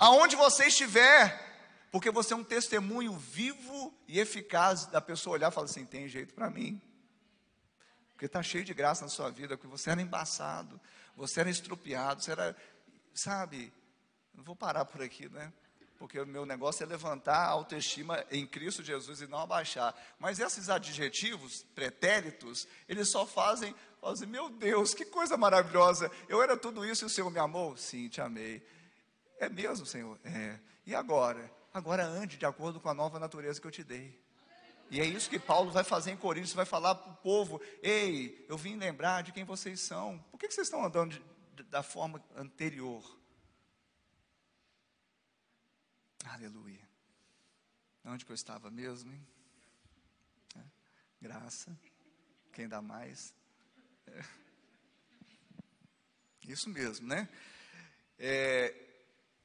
Aonde 0.00 0.34
você 0.34 0.68
estiver, 0.68 1.38
porque 1.92 2.10
você 2.10 2.32
é 2.32 2.36
um 2.36 2.42
testemunho 2.42 3.12
vivo 3.18 3.92
e 4.08 4.18
eficaz 4.18 4.86
da 4.86 4.98
pessoa 4.98 5.34
olhar 5.34 5.52
e 5.52 5.54
falar 5.54 5.66
assim: 5.66 5.84
tem 5.84 6.08
jeito 6.08 6.32
para 6.32 6.48
mim. 6.48 6.80
Porque 8.14 8.24
está 8.24 8.42
cheio 8.42 8.64
de 8.64 8.72
graça 8.72 9.02
na 9.02 9.10
sua 9.10 9.30
vida, 9.30 9.58
porque 9.58 9.70
você 9.70 9.90
era 9.90 10.00
embaçado, 10.00 10.80
você 11.14 11.40
era 11.40 11.50
estrupiado, 11.50 12.22
você 12.22 12.32
era, 12.32 12.56
sabe, 13.12 13.70
não 14.34 14.42
vou 14.42 14.56
parar 14.56 14.86
por 14.86 15.02
aqui, 15.02 15.28
né? 15.28 15.52
Porque 15.98 16.18
o 16.18 16.26
meu 16.26 16.46
negócio 16.46 16.82
é 16.82 16.86
levantar 16.86 17.36
a 17.36 17.48
autoestima 17.48 18.24
em 18.30 18.46
Cristo 18.46 18.82
Jesus 18.82 19.20
e 19.20 19.26
não 19.26 19.38
abaixar. 19.38 19.94
Mas 20.18 20.38
esses 20.38 20.70
adjetivos 20.70 21.66
pretéritos, 21.74 22.66
eles 22.88 23.10
só 23.10 23.26
fazem, 23.26 23.74
fazem, 24.00 24.26
meu 24.26 24.48
Deus, 24.48 24.94
que 24.94 25.04
coisa 25.04 25.36
maravilhosa. 25.36 26.10
Eu 26.26 26.42
era 26.42 26.56
tudo 26.56 26.86
isso 26.86 27.04
e 27.04 27.06
o 27.06 27.10
Senhor 27.10 27.30
me 27.30 27.38
amou? 27.38 27.76
Sim, 27.76 28.08
te 28.08 28.22
amei. 28.22 28.66
É 29.40 29.48
mesmo, 29.48 29.86
Senhor? 29.86 30.20
É. 30.22 30.60
E 30.84 30.94
agora? 30.94 31.50
Agora 31.72 32.04
ande 32.04 32.36
de 32.36 32.44
acordo 32.44 32.78
com 32.78 32.90
a 32.90 32.94
nova 32.94 33.18
natureza 33.18 33.58
que 33.58 33.66
eu 33.66 33.70
te 33.70 33.82
dei. 33.82 34.20
E 34.90 35.00
é 35.00 35.04
isso 35.04 35.30
que 35.30 35.38
Paulo 35.38 35.70
vai 35.70 35.82
fazer 35.82 36.10
em 36.10 36.16
Coríntios, 36.16 36.52
vai 36.52 36.66
falar 36.66 36.94
para 36.94 37.12
o 37.12 37.16
povo: 37.16 37.58
Ei, 37.82 38.44
eu 38.48 38.58
vim 38.58 38.76
lembrar 38.76 39.22
de 39.22 39.32
quem 39.32 39.44
vocês 39.44 39.80
são. 39.80 40.18
Por 40.30 40.38
que 40.38 40.50
vocês 40.50 40.66
estão 40.66 40.84
andando 40.84 41.18
de, 41.54 41.62
da 41.64 41.82
forma 41.82 42.22
anterior? 42.36 43.02
Aleluia. 46.26 46.86
Onde 48.04 48.26
que 48.26 48.32
eu 48.32 48.34
estava 48.34 48.70
mesmo, 48.70 49.10
hein? 49.10 49.26
É. 50.56 50.60
Graça. 51.22 51.74
Quem 52.52 52.68
dá 52.68 52.82
mais? 52.82 53.34
É. 54.06 54.22
Isso 56.46 56.68
mesmo, 56.68 57.06
né? 57.06 57.26
É, 58.18 58.89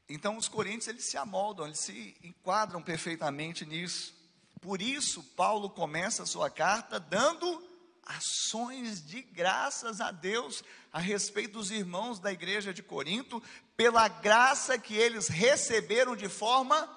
então 0.08 0.38
os 0.38 0.48
coríntios 0.48 0.88
eles 0.88 1.06
se 1.06 1.18
amoldam, 1.18 1.66
eles 1.66 1.80
se 1.80 2.16
enquadram 2.24 2.82
perfeitamente 2.82 3.66
nisso. 3.66 4.14
Por 4.62 4.82
isso 4.82 5.24
Paulo 5.36 5.70
começa 5.70 6.24
a 6.24 6.28
sua 6.28 6.50
carta 6.50 7.00
dando 7.00 7.64
ações 8.06 9.04
de 9.06 9.22
graças 9.22 10.00
a 10.00 10.12
Deus 10.12 10.64
a 10.94 11.00
respeito 11.00 11.54
dos 11.54 11.72
irmãos 11.72 12.20
da 12.20 12.32
igreja 12.32 12.74
de 12.74 12.84
Corinto, 12.84 13.42
pela 13.76 14.08
graça 14.08 14.78
que 14.78 14.94
eles 14.94 15.28
receberam 15.28 16.16
de 16.16 16.30
forma 16.30 16.88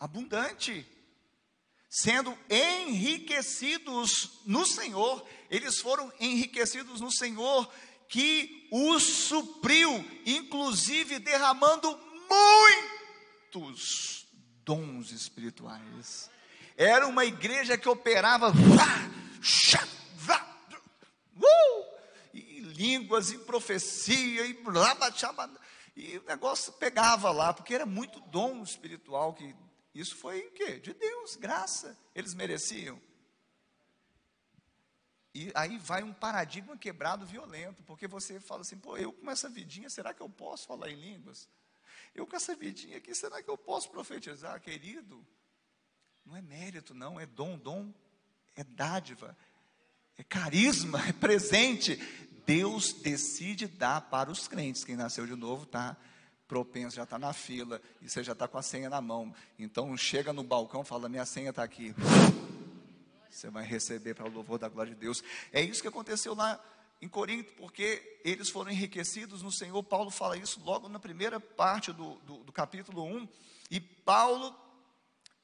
abundante, 0.00 0.86
sendo 1.88 2.36
enriquecidos 2.50 4.40
no 4.44 4.66
Senhor, 4.66 5.24
eles 5.50 5.78
foram 5.78 6.12
enriquecidos 6.18 7.00
no 7.00 7.12
Senhor, 7.12 7.70
que 8.08 8.68
os 8.72 9.02
supriu, 9.02 10.04
inclusive 10.24 11.18
derramando 11.18 12.05
muitos 12.28 14.26
dons 14.64 15.12
espirituais. 15.12 16.30
Era 16.76 17.06
uma 17.06 17.24
igreja 17.24 17.78
que 17.78 17.88
operava. 17.88 18.50
Uh, 21.38 21.84
e 22.34 22.60
línguas 22.60 23.30
e 23.30 23.38
profecia 23.38 24.44
e 24.44 24.54
blá, 24.54 24.96
e 25.96 26.18
o 26.18 26.24
negócio 26.24 26.72
pegava 26.74 27.30
lá, 27.30 27.54
porque 27.54 27.74
era 27.74 27.86
muito 27.86 28.20
dom 28.20 28.62
espiritual 28.62 29.32
que 29.32 29.54
isso 29.94 30.14
foi 30.16 30.40
o 30.40 30.50
quê? 30.52 30.78
De 30.78 30.92
Deus, 30.92 31.36
graça. 31.36 31.96
Eles 32.14 32.34
mereciam. 32.34 33.00
E 35.34 35.50
aí 35.54 35.78
vai 35.78 36.02
um 36.02 36.12
paradigma 36.12 36.76
quebrado 36.76 37.24
violento, 37.24 37.82
porque 37.82 38.06
você 38.06 38.38
fala 38.38 38.60
assim, 38.60 38.76
pô, 38.78 38.96
eu 38.98 39.12
com 39.12 39.30
essa 39.30 39.48
vidinha, 39.48 39.88
será 39.88 40.12
que 40.12 40.20
eu 40.20 40.28
posso 40.28 40.66
falar 40.66 40.90
em 40.90 40.96
línguas? 40.96 41.48
Eu 42.16 42.26
com 42.26 42.34
essa 42.34 42.54
vidinha 42.56 42.96
aqui, 42.96 43.14
será 43.14 43.42
que 43.42 43.48
eu 43.48 43.58
posso 43.58 43.90
profetizar, 43.90 44.60
querido? 44.60 45.24
Não 46.24 46.34
é 46.34 46.42
mérito, 46.42 46.94
não, 46.94 47.20
é 47.20 47.26
dom, 47.26 47.56
dom 47.58 47.92
é 48.56 48.64
dádiva, 48.64 49.36
é 50.16 50.24
carisma, 50.24 51.06
é 51.06 51.12
presente. 51.12 51.96
Deus 52.46 52.92
decide 52.94 53.66
dar 53.66 54.00
para 54.00 54.30
os 54.30 54.48
crentes. 54.48 54.82
Quem 54.82 54.96
nasceu 54.96 55.26
de 55.26 55.36
novo 55.36 55.64
está 55.64 55.96
propenso, 56.48 56.96
já 56.96 57.02
está 57.02 57.18
na 57.18 57.32
fila, 57.32 57.82
e 58.00 58.08
você 58.08 58.22
já 58.24 58.32
está 58.32 58.48
com 58.48 58.56
a 58.56 58.62
senha 58.62 58.88
na 58.88 59.00
mão. 59.00 59.34
Então 59.58 59.96
chega 59.96 60.32
no 60.32 60.42
balcão 60.42 60.84
fala: 60.84 61.08
Minha 61.08 61.26
senha 61.26 61.50
está 61.50 61.62
aqui. 61.62 61.94
Você 63.28 63.50
vai 63.50 63.66
receber 63.66 64.14
para 64.14 64.26
o 64.26 64.32
louvor 64.32 64.58
da 64.58 64.68
glória 64.68 64.94
de 64.94 64.98
Deus. 64.98 65.22
É 65.52 65.60
isso 65.60 65.82
que 65.82 65.88
aconteceu 65.88 66.34
lá 66.34 66.58
em 67.00 67.08
Corinto, 67.08 67.52
porque 67.54 68.20
eles 68.24 68.48
foram 68.48 68.70
enriquecidos 68.70 69.42
no 69.42 69.52
Senhor. 69.52 69.82
Paulo 69.82 70.10
fala 70.10 70.36
isso 70.36 70.60
logo 70.64 70.88
na 70.88 70.98
primeira 70.98 71.38
parte 71.38 71.92
do, 71.92 72.14
do, 72.20 72.44
do 72.44 72.52
capítulo 72.52 73.04
1. 73.04 73.28
E 73.70 73.80
Paulo 73.80 74.54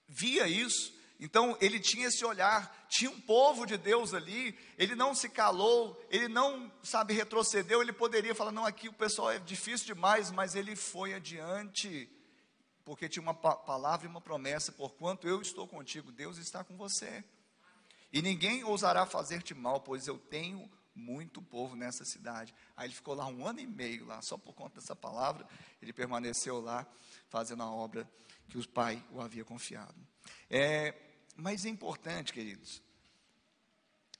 via 0.08 0.46
isso. 0.46 0.92
Então 1.22 1.56
ele 1.60 1.78
tinha 1.78 2.08
esse 2.08 2.24
olhar, 2.24 2.86
tinha 2.88 3.08
um 3.08 3.20
povo 3.20 3.64
de 3.64 3.76
Deus 3.76 4.12
ali, 4.12 4.58
ele 4.76 4.96
não 4.96 5.14
se 5.14 5.28
calou, 5.28 6.04
ele 6.10 6.26
não, 6.26 6.70
sabe, 6.82 7.14
retrocedeu, 7.14 7.80
ele 7.80 7.92
poderia 7.92 8.34
falar: 8.34 8.50
não, 8.50 8.66
aqui 8.66 8.88
o 8.88 8.92
pessoal 8.92 9.30
é 9.30 9.38
difícil 9.38 9.86
demais, 9.86 10.32
mas 10.32 10.56
ele 10.56 10.74
foi 10.74 11.14
adiante, 11.14 12.10
porque 12.84 13.08
tinha 13.08 13.22
uma 13.22 13.34
palavra 13.34 14.04
e 14.04 14.10
uma 14.10 14.20
promessa: 14.20 14.72
porquanto 14.72 15.28
eu 15.28 15.40
estou 15.40 15.68
contigo, 15.68 16.10
Deus 16.10 16.38
está 16.38 16.64
com 16.64 16.76
você, 16.76 17.22
e 18.12 18.20
ninguém 18.20 18.64
ousará 18.64 19.06
fazer-te 19.06 19.54
mal, 19.54 19.80
pois 19.80 20.08
eu 20.08 20.18
tenho 20.18 20.68
muito 20.94 21.40
povo 21.42 21.74
nessa 21.74 22.04
cidade. 22.04 22.54
Aí 22.76 22.86
ele 22.86 22.94
ficou 22.94 23.14
lá 23.14 23.26
um 23.26 23.46
ano 23.46 23.60
e 23.60 23.66
meio 23.66 24.04
lá, 24.06 24.20
só 24.22 24.36
por 24.36 24.54
conta 24.54 24.80
dessa 24.80 24.94
palavra, 24.94 25.46
ele 25.80 25.92
permaneceu 25.92 26.60
lá, 26.60 26.86
fazendo 27.28 27.62
a 27.62 27.70
obra 27.70 28.08
que 28.48 28.58
o 28.58 28.68
pai 28.68 29.02
o 29.10 29.20
havia 29.20 29.44
confiado. 29.44 29.94
É, 30.50 30.94
mas 31.36 31.64
é 31.64 31.68
importante, 31.68 32.32
queridos, 32.32 32.82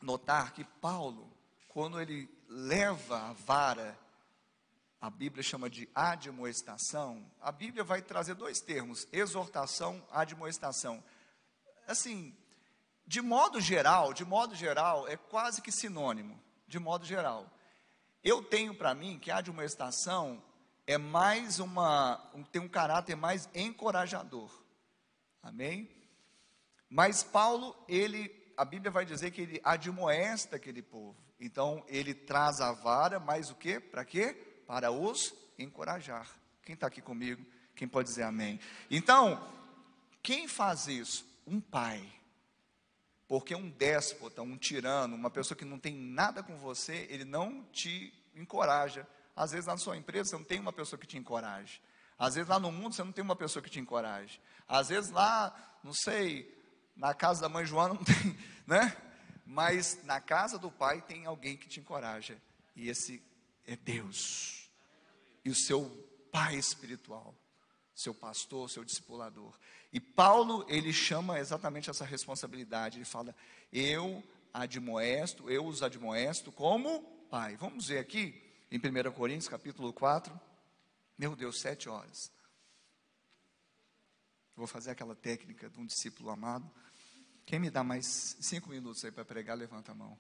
notar 0.01 0.53
que 0.53 0.65
Paulo, 0.65 1.31
quando 1.69 2.01
ele 2.01 2.29
leva 2.49 3.31
a 3.31 3.33
vara, 3.33 3.99
a 5.01 5.11
Bíblia 5.11 5.43
chama 5.43 5.69
de 5.69 5.89
admoestação, 5.95 7.31
a 7.41 7.51
Bíblia 7.51 7.83
vai 7.83 8.01
trazer 8.01 8.35
dois 8.35 8.61
termos, 8.61 9.07
exortação, 9.13 10.07
admoestação. 10.11 11.03
Assim, 11.87 12.37
de 13.07 13.21
modo 13.21 13.61
geral, 13.61 14.13
de 14.15 14.25
modo 14.25 14.55
geral, 14.55 15.09
é 15.09 15.17
quase 15.17 15.61
que 15.61 15.73
sinônimo, 15.73 16.41
de 16.73 16.79
modo 16.79 17.05
geral. 17.05 17.47
Eu 18.25 18.43
tenho 18.43 18.75
para 18.75 18.95
mim 18.95 19.19
que 19.19 19.31
a 19.31 19.37
admoestação 19.37 20.43
é 20.87 20.97
mais 20.97 21.59
uma, 21.59 22.17
tem 22.51 22.63
um 22.63 22.69
caráter 22.69 23.15
mais 23.15 23.47
encorajador. 23.55 24.51
Amém? 25.43 25.91
Mas 26.89 27.23
Paulo, 27.23 27.77
ele, 27.87 28.35
a 28.57 28.65
Bíblia 28.65 28.91
vai 28.91 29.05
dizer 29.05 29.33
que 29.33 29.43
ele 29.43 29.61
admoesta 29.63 30.57
aquele 30.57 30.81
povo. 30.81 31.15
Então, 31.39 31.85
ele 31.89 32.15
traz 32.15 32.63
a 32.63 32.73
vara, 32.73 33.21
mas 33.21 33.51
o 33.51 33.55
que? 33.55 33.79
Para 33.79 34.03
quê? 34.03 34.33
Para 34.67 34.91
os 34.91 35.35
encorajar. 35.59 36.27
Quem 36.63 36.75
está 36.75 36.87
aqui 36.87 37.03
comigo? 37.03 37.45
Quem 37.77 37.87
pode 37.87 38.09
dizer 38.09 38.23
amém? 38.23 38.59
Então, 38.91 39.47
quem 40.23 40.49
faz 40.49 40.87
isso? 40.87 41.27
Um 41.47 41.61
pai. 41.61 42.03
Porque 43.33 43.55
um 43.55 43.71
déspota, 43.71 44.43
um 44.43 44.59
tirano, 44.59 45.17
uma 45.17 45.31
pessoa 45.31 45.57
que 45.57 45.65
não 45.65 45.79
tem 45.79 45.97
nada 45.97 46.43
com 46.43 46.55
você, 46.59 47.07
ele 47.09 47.25
não 47.25 47.65
te 47.73 48.13
encoraja. 48.37 49.09
Às 49.35 49.53
vezes 49.53 49.65
na 49.65 49.79
sua 49.79 49.97
empresa 49.97 50.29
você 50.29 50.37
não 50.37 50.45
tem 50.45 50.61
uma 50.61 50.71
pessoa 50.71 51.01
que 51.01 51.07
te 51.07 51.17
encoraje. 51.17 51.81
Às 52.19 52.35
vezes 52.35 52.51
lá 52.51 52.61
no 52.61 52.71
mundo 52.71 52.95
você 52.95 53.03
não 53.03 53.11
tem 53.11 53.25
uma 53.25 53.35
pessoa 53.35 53.63
que 53.63 53.71
te 53.71 53.81
encoraje. 53.81 54.39
Às 54.69 54.91
vezes 54.91 55.11
lá, 55.11 55.79
não 55.83 55.95
sei, 55.95 56.55
na 56.95 57.15
casa 57.15 57.41
da 57.41 57.49
mãe 57.49 57.65
Joana 57.65 57.95
não 57.97 58.05
tem, 58.05 58.39
né? 58.67 58.95
Mas 59.47 60.05
na 60.05 60.21
casa 60.21 60.59
do 60.59 60.71
pai 60.71 61.01
tem 61.01 61.25
alguém 61.25 61.57
que 61.57 61.71
te 61.71 61.81
encoraja. 61.81 62.37
E 62.77 62.91
esse 62.91 63.23
é 63.67 63.77
Deus. 63.77 64.69
E 65.43 65.49
o 65.49 65.55
seu 65.55 65.89
pai 66.31 66.57
espiritual, 66.57 67.35
seu 67.95 68.15
pastor, 68.15 68.71
seu 68.71 68.85
discipulador. 68.85 69.59
E 69.93 70.01
Paulo, 70.01 70.65
ele 70.69 70.93
chama 70.93 71.39
exatamente 71.39 71.91
essa 71.91 72.05
responsabilidade. 72.05 72.99
Ele 72.99 73.05
fala: 73.05 73.35
Eu 73.73 74.23
admoesto, 74.53 75.51
eu 75.51 75.67
os 75.67 75.83
admoesto 75.83 76.51
como 76.53 77.03
pai. 77.31 77.57
Vamos 77.57 77.89
ver 77.89 77.99
aqui 77.99 78.43
em 78.71 78.79
1 78.79 79.13
Coríntios 79.13 79.49
capítulo 79.49 79.93
4. 79.93 80.39
Meu 81.19 81.37
Deus, 81.37 81.61
sete 81.61 81.89
horas. 81.89 82.33
Vou 84.57 84.67
fazer 84.67 84.91
aquela 84.91 85.15
técnica 85.15 85.69
de 85.69 85.79
um 85.79 85.87
discípulo 85.87 86.31
amado. 86.31 86.71
Quem 87.45 87.59
me 87.59 87.71
dá 87.71 87.83
mais 87.83 88.37
cinco 88.41 88.71
minutos 88.71 89.05
aí 89.05 89.11
para 89.11 89.25
pregar, 89.25 89.57
levanta 89.57 89.93
a 89.93 89.95
mão. 89.95 90.19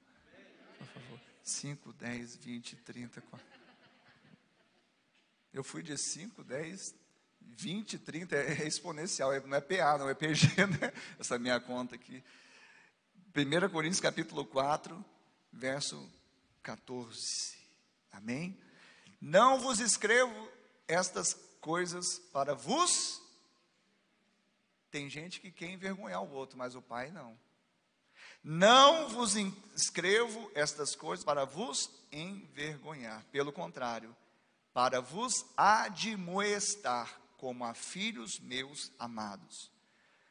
Por 0.79 0.87
favor. 0.87 1.21
5, 1.43 1.93
10, 1.95 2.37
20, 2.37 2.77
30, 2.77 3.21
40. 3.21 3.53
Eu 5.53 5.65
fui 5.65 5.83
de 5.83 5.97
5, 5.99 6.43
10, 6.45 6.95
20, 7.57 7.99
30, 7.99 8.37
é 8.37 8.67
exponencial, 8.67 9.31
não 9.47 9.57
é 9.57 9.61
PA, 9.61 9.99
não 9.99 10.09
é 10.09 10.15
PG, 10.15 10.67
né? 10.67 10.93
Essa 11.19 11.39
minha 11.39 11.61
conta 11.61 11.95
aqui. 11.95 12.23
1 13.35 13.69
Coríntios 13.71 14.01
capítulo 14.01 14.45
4, 14.45 15.05
verso 15.53 16.11
14. 16.63 17.57
Amém? 18.11 18.59
Não 19.21 19.59
vos 19.59 19.81
escrevo 19.81 20.51
estas 20.89 21.35
coisas 21.61 22.19
para 22.33 22.55
vos. 22.55 23.23
Tem 24.91 25.09
gente 25.09 25.41
que 25.41 25.51
quer 25.51 25.71
envergonhar 25.71 26.23
o 26.23 26.33
outro, 26.33 26.59
mas 26.59 26.75
o 26.75 26.83
pai 26.83 27.11
não. 27.11 27.39
Não 28.45 29.09
vos 29.09 29.37
escrevo 29.77 30.51
estas 30.55 30.97
coisas 30.97 31.25
para 31.25 31.45
vos 31.45 31.89
envergonhar, 32.11 33.25
pelo 33.31 33.53
contrário, 33.53 34.15
para 34.75 35.01
vos 35.01 35.47
admoestar 35.57 37.22
como 37.43 37.65
a 37.65 37.75
filhos 37.75 38.39
meus 38.39 38.93
amados. 39.01 39.69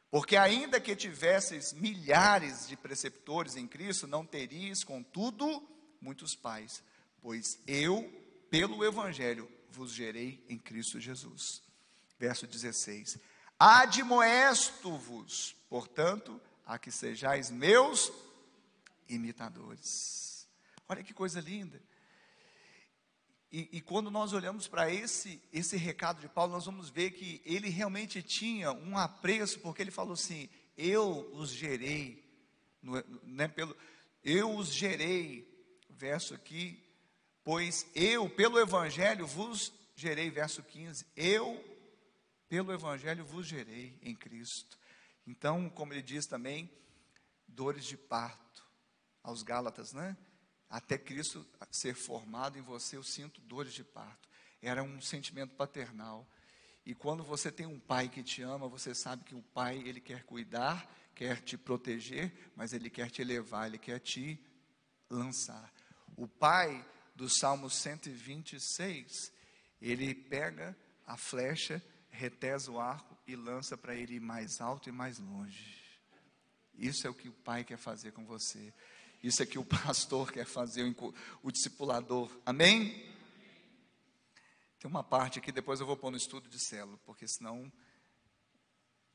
Porque 0.09 0.37
ainda 0.37 0.79
que 0.79 0.95
tivesseis 0.95 1.73
milhares 1.73 2.69
de 2.69 2.77
preceptores 2.77 3.57
em 3.57 3.67
Cristo, 3.67 4.07
não 4.07 4.25
teríeis, 4.25 4.85
contudo, 4.85 5.61
muitos 5.99 6.35
pais, 6.35 6.81
pois 7.21 7.59
eu, 7.67 8.09
pelo 8.49 8.85
Evangelho, 8.85 9.51
vos 9.69 9.91
gerei 9.91 10.41
em 10.47 10.57
Cristo 10.57 11.01
Jesus. 11.01 11.61
Verso 12.17 12.47
16: 12.47 13.19
Admoesto-vos, 13.59 15.53
portanto, 15.69 16.39
a 16.65 16.79
que 16.79 16.93
sejais 16.93 17.51
meus 17.51 18.09
imitadores. 19.09 20.47
Olha 20.87 21.03
que 21.03 21.13
coisa 21.13 21.41
linda. 21.41 21.83
E, 23.51 23.67
e, 23.73 23.81
quando 23.81 24.09
nós 24.09 24.31
olhamos 24.31 24.65
para 24.67 24.89
esse, 24.89 25.41
esse 25.51 25.75
recado 25.75 26.21
de 26.21 26.29
Paulo, 26.29 26.53
nós 26.53 26.65
vamos 26.65 26.89
ver 26.89 27.11
que 27.11 27.41
ele 27.43 27.67
realmente 27.67 28.23
tinha 28.23 28.71
um 28.71 28.97
apreço, 28.97 29.59
porque 29.59 29.81
ele 29.81 29.91
falou 29.91 30.13
assim: 30.13 30.47
Eu 30.77 31.29
os 31.33 31.49
gerei, 31.49 32.23
né, 33.23 33.49
pelo, 33.49 33.75
eu 34.23 34.55
os 34.55 34.73
gerei, 34.73 35.45
verso 35.89 36.33
aqui, 36.33 36.81
pois 37.43 37.85
eu, 37.93 38.29
pelo 38.29 38.57
Evangelho, 38.57 39.27
vos 39.27 39.73
gerei, 39.95 40.29
verso 40.29 40.63
15, 40.63 41.05
eu, 41.15 41.61
pelo 42.47 42.71
Evangelho, 42.71 43.25
vos 43.25 43.45
gerei 43.45 43.99
em 44.01 44.15
Cristo. 44.15 44.79
Então, 45.27 45.69
como 45.69 45.91
ele 45.91 46.01
diz 46.01 46.25
também, 46.25 46.71
dores 47.47 47.85
de 47.85 47.97
parto 47.97 48.65
aos 49.21 49.43
Gálatas, 49.43 49.91
né? 49.91 50.15
Até 50.71 50.97
Cristo 50.97 51.45
ser 51.69 51.93
formado 51.93 52.57
em 52.57 52.61
você, 52.61 52.95
eu 52.95 53.03
sinto 53.03 53.41
dores 53.41 53.73
de 53.73 53.83
parto. 53.83 54.29
Era 54.61 54.81
um 54.81 55.01
sentimento 55.01 55.53
paternal. 55.53 56.25
E 56.85 56.95
quando 56.95 57.25
você 57.25 57.51
tem 57.51 57.65
um 57.65 57.77
pai 57.77 58.07
que 58.07 58.23
te 58.23 58.41
ama, 58.41 58.69
você 58.69 58.95
sabe 58.95 59.25
que 59.25 59.35
o 59.35 59.43
pai, 59.43 59.83
ele 59.85 59.99
quer 59.99 60.23
cuidar, 60.23 60.89
quer 61.13 61.41
te 61.41 61.57
proteger, 61.57 62.31
mas 62.55 62.71
ele 62.71 62.89
quer 62.89 63.11
te 63.11 63.21
elevar, 63.21 63.67
ele 63.67 63.77
quer 63.77 63.99
te 63.99 64.39
lançar. 65.09 65.73
O 66.15 66.25
pai 66.25 66.87
do 67.13 67.27
Salmo 67.29 67.69
126, 67.69 69.11
ele 69.81 70.15
pega 70.15 70.73
a 71.05 71.17
flecha, 71.17 71.83
retesa 72.09 72.71
o 72.71 72.79
arco 72.79 73.17
e 73.27 73.35
lança 73.35 73.77
para 73.77 73.93
ele 73.93 74.15
ir 74.15 74.21
mais 74.21 74.61
alto 74.61 74.87
e 74.87 74.91
mais 74.91 75.19
longe. 75.19 75.81
Isso 76.73 77.05
é 77.05 77.09
o 77.09 77.13
que 77.13 77.27
o 77.27 77.33
pai 77.33 77.65
quer 77.65 77.77
fazer 77.77 78.13
com 78.13 78.25
você. 78.25 78.73
Isso 79.21 79.43
é 79.43 79.45
que 79.45 79.59
o 79.59 79.65
pastor 79.85 80.31
quer 80.31 80.45
fazer, 80.45 80.83
o 81.43 81.51
discipulador. 81.51 82.29
Amém? 82.45 83.09
Tem 84.79 84.89
uma 84.89 85.03
parte 85.03 85.39
aqui, 85.39 85.51
depois 85.51 85.79
eu 85.79 85.85
vou 85.85 85.95
pôr 85.95 86.09
no 86.09 86.17
estudo 86.17 86.49
de 86.49 86.59
célula, 86.59 86.97
porque 87.05 87.27
senão 87.27 87.71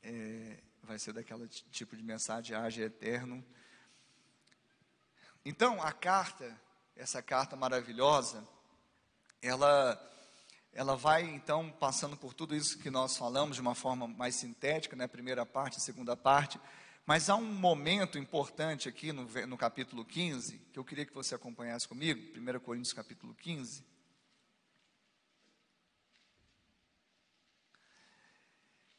é, 0.02 0.62
vai 0.82 0.98
ser 0.98 1.12
daquele 1.12 1.48
tipo 1.48 1.96
de 1.96 2.02
mensagem, 2.02 2.56
age 2.56 2.80
eterno. 2.80 3.44
Então, 5.44 5.82
a 5.82 5.92
carta, 5.92 6.60
essa 6.94 7.20
carta 7.20 7.56
maravilhosa, 7.56 8.46
ela 9.42 10.00
ela 10.72 10.94
vai 10.94 11.22
então 11.22 11.70
passando 11.70 12.18
por 12.18 12.34
tudo 12.34 12.54
isso 12.54 12.78
que 12.78 12.90
nós 12.90 13.16
falamos 13.16 13.56
de 13.56 13.62
uma 13.62 13.74
forma 13.74 14.06
mais 14.06 14.34
sintética, 14.36 14.94
né? 14.94 15.06
Primeira 15.08 15.46
parte, 15.46 15.80
segunda 15.80 16.14
parte. 16.14 16.60
Mas 17.06 17.30
há 17.30 17.36
um 17.36 17.44
momento 17.44 18.18
importante 18.18 18.88
aqui 18.88 19.12
no, 19.12 19.28
no 19.46 19.56
capítulo 19.56 20.04
15, 20.04 20.58
que 20.72 20.78
eu 20.78 20.84
queria 20.84 21.06
que 21.06 21.14
você 21.14 21.36
acompanhasse 21.36 21.86
comigo, 21.86 22.20
1 22.36 22.58
Coríntios 22.58 22.92
capítulo 22.92 23.32
15. 23.32 23.84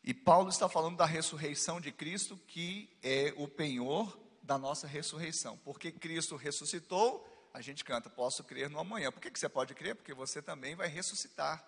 E 0.01 0.13
Paulo 0.13 0.47
está 0.47 0.69
falando 0.69 0.95
da 0.95 1.05
ressurreição 1.05 1.81
de 1.81 1.91
Cristo, 1.91 2.39
que 2.47 2.89
é 3.03 3.33
o 3.35 3.45
penhor 3.45 4.17
da 4.41 4.57
nossa 4.57 4.87
ressurreição. 4.87 5.57
Porque 5.57 5.91
Cristo 5.91 6.37
ressuscitou, 6.37 7.49
a 7.53 7.59
gente 7.59 7.83
canta, 7.83 8.09
posso 8.09 8.41
crer 8.41 8.69
no 8.69 8.79
amanhã. 8.79 9.11
Por 9.11 9.19
que, 9.19 9.29
que 9.29 9.37
você 9.37 9.49
pode 9.49 9.75
crer? 9.75 9.95
Porque 9.95 10.13
você 10.13 10.41
também 10.41 10.75
vai 10.75 10.87
ressuscitar 10.87 11.61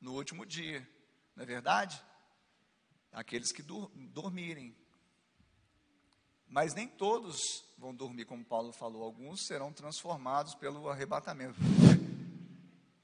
no 0.00 0.14
último 0.14 0.44
dia, 0.44 0.84
não 1.36 1.44
é 1.44 1.46
verdade? 1.46 2.02
Aqueles 3.12 3.52
que 3.52 3.62
dormirem. 3.62 4.74
Mas 6.48 6.74
nem 6.74 6.86
todos 6.86 7.64
vão 7.76 7.94
dormir, 7.94 8.24
como 8.24 8.44
Paulo 8.44 8.72
falou, 8.72 9.02
alguns 9.02 9.46
serão 9.46 9.72
transformados 9.72 10.54
pelo 10.54 10.88
arrebatamento. 10.88 11.58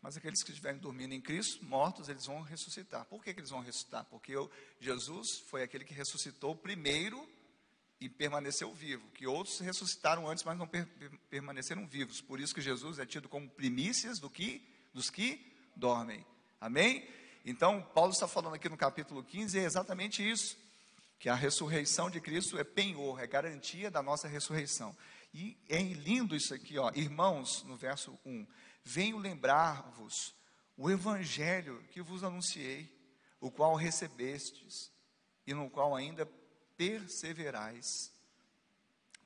Mas 0.00 0.16
aqueles 0.16 0.42
que 0.42 0.50
estiverem 0.50 0.80
dormindo 0.80 1.14
em 1.14 1.20
Cristo, 1.20 1.64
mortos, 1.64 2.08
eles 2.08 2.26
vão 2.26 2.42
ressuscitar. 2.42 3.04
Por 3.06 3.22
que, 3.22 3.32
que 3.32 3.40
eles 3.40 3.50
vão 3.50 3.60
ressuscitar? 3.60 4.04
Porque 4.06 4.32
eu, 4.32 4.50
Jesus 4.80 5.38
foi 5.46 5.62
aquele 5.62 5.84
que 5.84 5.94
ressuscitou 5.94 6.56
primeiro 6.56 7.28
e 8.00 8.08
permaneceu 8.08 8.74
vivo, 8.74 9.08
que 9.10 9.28
outros 9.28 9.60
ressuscitaram 9.60 10.28
antes, 10.28 10.42
mas 10.42 10.58
não 10.58 10.66
per 10.66 10.88
permaneceram 11.30 11.86
vivos. 11.86 12.20
Por 12.20 12.40
isso 12.40 12.52
que 12.52 12.60
Jesus 12.60 12.98
é 12.98 13.06
tido 13.06 13.28
como 13.28 13.48
primícias 13.48 14.18
do 14.18 14.28
que 14.28 14.60
dos 14.92 15.08
que 15.08 15.54
dormem. 15.76 16.26
Amém? 16.60 17.08
Então, 17.44 17.82
Paulo 17.94 18.12
está 18.12 18.28
falando 18.28 18.54
aqui 18.54 18.68
no 18.68 18.76
capítulo 18.76 19.22
15 19.22 19.58
é 19.58 19.64
exatamente 19.64 20.28
isso, 20.28 20.56
que 21.18 21.28
a 21.28 21.34
ressurreição 21.34 22.08
de 22.08 22.20
Cristo 22.20 22.58
é 22.58 22.64
penhor, 22.64 23.20
é 23.20 23.26
garantia 23.26 23.90
da 23.90 24.02
nossa 24.02 24.28
ressurreição. 24.28 24.96
E 25.34 25.56
é 25.68 25.80
lindo 25.82 26.36
isso 26.36 26.54
aqui, 26.54 26.78
ó, 26.78 26.92
irmãos, 26.94 27.64
no 27.64 27.76
verso 27.76 28.18
1. 28.24 28.46
Venho 28.84 29.18
lembrar-vos 29.18 30.34
o 30.76 30.90
evangelho 30.90 31.82
que 31.90 32.02
vos 32.02 32.22
anunciei, 32.22 32.92
o 33.40 33.50
qual 33.50 33.74
recebestes 33.74 34.92
e 35.46 35.52
no 35.52 35.68
qual 35.68 35.96
ainda 35.96 36.26
perseverais. 36.76 38.12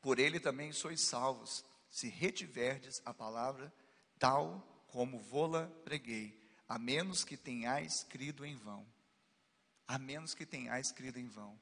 Por 0.01 0.19
ele 0.19 0.41
também 0.41 0.73
sois 0.73 1.01
salvos, 1.01 1.65
se 1.91 2.09
retiverdes 2.09 3.03
a 3.05 3.13
palavra 3.13 3.73
tal 4.19 4.85
como 4.89 5.19
vô-la 5.19 5.67
preguei, 5.85 6.39
a 6.69 6.79
menos 6.79 7.25
que 7.25 7.37
tenhais 7.37 8.05
crido 8.05 8.45
em 8.45 8.57
vão. 8.57 8.87
A 9.87 9.99
menos 9.99 10.35
que 10.35 10.45
tenhais 10.45 10.91
crido 10.91 11.19
em 11.19 11.29
vão. 11.29 11.59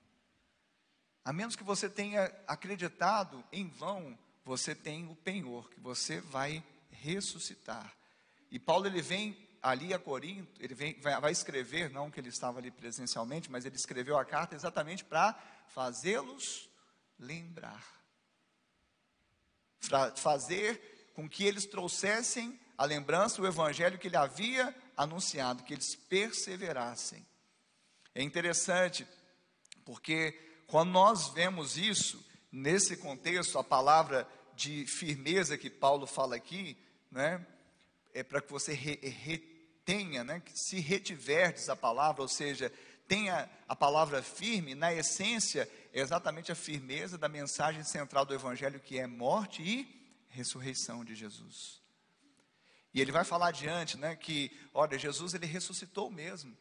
A 1.24 1.32
menos 1.32 1.56
que 1.56 1.64
você 1.64 1.88
tenha 1.88 2.24
acreditado 2.46 3.42
em 3.52 3.68
vão, 3.68 4.18
você 4.44 4.74
tem 4.74 5.08
o 5.08 5.16
penhor, 5.16 5.70
que 5.70 5.80
você 5.80 6.20
vai 6.20 6.62
ressuscitar. 6.90 7.94
E 8.50 8.58
Paulo 8.58 8.86
ele 8.86 9.02
vem 9.02 9.36
ali 9.62 9.94
a 9.94 9.98
Corinto, 9.98 10.62
ele 10.62 10.74
vem, 10.74 11.00
vai 11.00 11.32
escrever, 11.32 11.88
não 11.90 12.10
que 12.10 12.20
ele 12.20 12.28
estava 12.28 12.58
ali 12.58 12.70
presencialmente, 12.70 13.50
mas 13.50 13.64
ele 13.64 13.76
escreveu 13.76 14.18
a 14.18 14.24
carta 14.24 14.54
exatamente 14.54 15.02
para 15.04 15.34
fazê-los 15.68 16.68
lembrar. 17.18 17.82
Fra 19.80 20.14
fazer 20.16 21.12
com 21.14 21.28
que 21.28 21.44
eles 21.44 21.64
trouxessem 21.64 22.60
a 22.76 22.84
lembrança, 22.84 23.40
o 23.40 23.46
evangelho 23.46 23.98
que 23.98 24.08
ele 24.08 24.16
havia 24.16 24.74
anunciado, 24.96 25.62
que 25.62 25.74
eles 25.74 25.94
perseverassem. 25.94 27.24
É 28.14 28.22
interessante, 28.22 29.06
porque 29.84 30.32
quando 30.66 30.90
nós 30.90 31.28
vemos 31.28 31.76
isso, 31.76 32.24
nesse 32.50 32.96
contexto, 32.96 33.58
a 33.58 33.64
palavra 33.64 34.28
de 34.54 34.86
firmeza 34.86 35.58
que 35.58 35.68
Paulo 35.68 36.06
fala 36.06 36.36
aqui, 36.36 36.76
né, 37.10 37.44
é 38.12 38.22
para 38.22 38.40
que 38.40 38.50
você 38.52 38.72
re, 38.72 38.98
retenha, 39.02 40.22
né, 40.22 40.40
que 40.40 40.56
se 40.58 40.78
retiverdes 40.78 41.68
a 41.68 41.76
palavra, 41.76 42.22
ou 42.22 42.28
seja, 42.28 42.72
tenha 43.06 43.50
a 43.68 43.76
palavra 43.76 44.22
firme, 44.22 44.74
na 44.74 44.92
essência, 44.94 45.68
é 45.92 46.00
exatamente 46.00 46.50
a 46.50 46.54
firmeza 46.54 47.18
da 47.18 47.28
mensagem 47.28 47.82
central 47.84 48.24
do 48.24 48.34
Evangelho, 48.34 48.80
que 48.80 48.98
é 48.98 49.06
morte 49.06 49.62
e 49.62 50.04
ressurreição 50.28 51.04
de 51.04 51.14
Jesus. 51.14 51.83
E 52.94 53.00
ele 53.00 53.10
vai 53.10 53.24
falar 53.24 53.48
adiante, 53.48 53.98
né, 53.98 54.14
que, 54.14 54.56
olha, 54.72 54.98
Jesus 54.98 55.34
ele 55.34 55.46
ressuscitou 55.46 56.10
mesmo, 56.10 56.56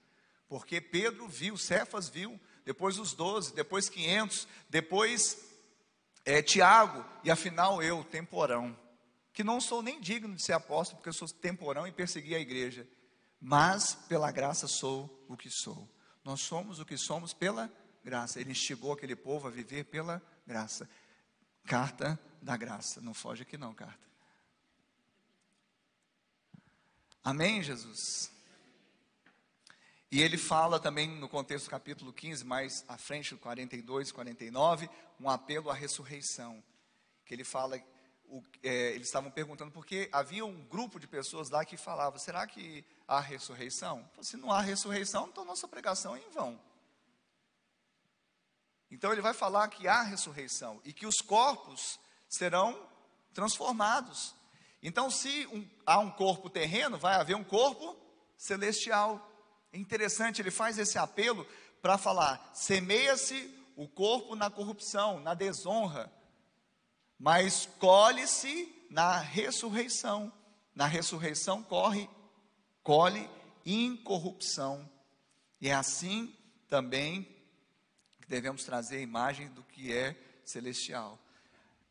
porque 0.50 0.82
Pedro 0.82 1.28
viu, 1.28 1.56
Cefas 1.58 2.10
viu, 2.10 2.40
depois 2.66 2.98
os 2.98 3.14
doze, 3.14 3.54
depois 3.54 3.88
quinhentos, 3.88 4.48
depois 4.68 5.38
é, 6.26 6.42
Tiago, 6.42 7.06
e 7.24 7.30
afinal 7.30 7.84
eu, 7.84 8.04
temporão, 8.04 8.78
que 9.32 9.44
não 9.44 9.62
sou 9.62 9.82
nem 9.82 10.02
digno 10.02 10.36
de 10.36 10.44
ser 10.44 10.54
apóstolo, 10.54 10.98
porque 10.98 11.10
eu 11.10 11.14
sou 11.14 11.28
temporão 11.28 11.88
e 11.88 11.92
persegui 11.92 12.36
a 12.36 12.40
igreja, 12.40 12.88
mas 13.40 13.94
pela 14.08 14.32
graça 14.32 14.68
sou 14.68 15.26
o 15.28 15.38
que 15.38 15.50
sou. 15.50 15.90
Nós 16.24 16.42
somos 16.42 16.80
o 16.80 16.86
que 16.86 16.98
somos 16.98 17.34
pela 17.34 17.72
graça. 18.04 18.40
Ele 18.40 18.52
instigou 18.52 18.94
aquele 18.94 19.16
povo 19.16 19.48
a 19.48 19.52
viver 19.52 19.84
pela 19.86 20.22
graça. 20.48 20.90
Carta 21.66 22.18
da 22.42 22.56
graça. 22.56 23.02
Não 23.02 23.14
foge 23.14 23.44
aqui 23.44 23.58
não, 23.58 23.74
carta. 23.74 24.00
Amém, 27.24 27.64
Jesus? 27.64 28.30
E 30.12 30.22
ele 30.22 30.38
fala 30.38 30.78
também 30.78 31.08
no 31.08 31.30
contexto 31.30 31.66
do 31.66 31.72
capítulo 31.72 32.12
15, 32.12 32.44
mais 32.44 32.84
à 32.88 32.98
frente, 32.98 33.34
42 33.38 34.10
e 34.10 34.14
49, 34.14 34.90
um 35.20 35.30
apelo 35.30 35.70
à 35.70 35.74
ressurreição. 35.74 36.62
Que 37.26 37.34
ele 37.34 37.46
fala, 37.46 37.82
o, 38.26 38.44
é, 38.62 38.92
eles 38.92 39.08
estavam 39.08 39.32
perguntando, 39.32 39.72
porque 39.72 40.10
havia 40.12 40.46
um 40.46 40.66
grupo 40.66 41.00
de 41.00 41.08
pessoas 41.08 41.50
lá 41.50 41.64
que 41.64 41.78
falava, 41.78 42.20
será 42.20 42.46
que 42.46 42.84
há 43.08 43.22
ressurreição? 43.22 44.08
Se 44.22 44.36
não 44.36 44.52
há 44.52 44.60
ressurreição, 44.60 45.30
então 45.30 45.46
nossa 45.46 45.68
pregação 45.68 46.18
é 46.18 46.20
em 46.20 46.30
vão. 46.30 46.60
Então 48.92 49.14
ele 49.14 49.22
vai 49.22 49.34
falar 49.34 49.70
que 49.70 49.88
há 49.88 50.02
ressurreição 50.02 50.82
e 50.84 50.92
que 50.92 51.08
os 51.08 51.22
corpos 51.22 51.98
serão 52.28 52.88
transformados. 53.34 54.36
Então, 54.84 55.10
se 55.10 55.48
um, 55.48 55.66
há 55.86 55.98
um 55.98 56.12
corpo 56.12 56.50
terreno, 56.50 56.98
vai 56.98 57.16
haver 57.16 57.38
um 57.38 57.44
corpo 57.44 57.96
celestial. 58.36 59.32
É 59.72 59.78
interessante, 59.78 60.42
ele 60.42 60.52
faz 60.52 60.78
esse 60.78 60.98
apelo 60.98 61.48
para 61.82 61.98
falar: 61.98 62.52
semeia-se 62.54 63.50
o 63.78 63.88
corpo 63.88 64.36
na 64.36 64.50
corrupção, 64.50 65.22
na 65.22 65.34
desonra, 65.34 66.12
mas 67.18 67.66
colhe-se 67.80 68.88
na 68.90 69.18
ressurreição. 69.18 70.32
Na 70.76 70.86
ressurreição 70.86 71.64
corre, 71.64 72.10
colhe 72.84 73.30
incorrupção. 73.66 74.90
E 75.62 75.70
é 75.70 75.74
assim 75.74 76.36
também 76.68 77.24
que 78.20 78.28
devemos 78.28 78.66
trazer 78.66 78.98
a 78.98 79.02
imagem 79.02 79.48
do 79.50 79.64
que 79.64 79.94
é 79.94 80.16
celestial. 80.44 81.18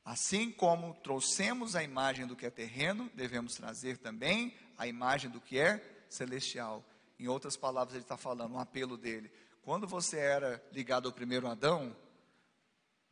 Assim 0.04 0.50
como 0.50 0.94
trouxemos 0.94 1.76
a 1.76 1.82
imagem 1.82 2.26
do 2.26 2.34
que 2.34 2.46
é 2.46 2.50
terreno, 2.50 3.10
devemos 3.14 3.54
trazer 3.54 3.98
também 3.98 4.54
a 4.76 4.86
imagem 4.86 5.30
do 5.30 5.40
que 5.40 5.58
é 5.58 6.04
celestial. 6.08 6.84
Em 7.18 7.28
outras 7.28 7.56
palavras, 7.56 7.94
ele 7.94 8.02
está 8.02 8.16
falando, 8.16 8.54
um 8.54 8.58
apelo 8.58 8.96
dele. 8.96 9.30
Quando 9.62 9.86
você 9.86 10.18
era 10.18 10.60
ligado 10.72 11.06
ao 11.06 11.14
primeiro 11.14 11.46
Adão, 11.46 11.96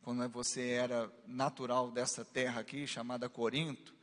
quando 0.01 0.27
você 0.29 0.71
era 0.71 1.09
natural 1.25 1.91
dessa 1.91 2.25
terra 2.25 2.59
aqui, 2.59 2.85
chamada 2.85 3.29
Corinto, 3.29 3.95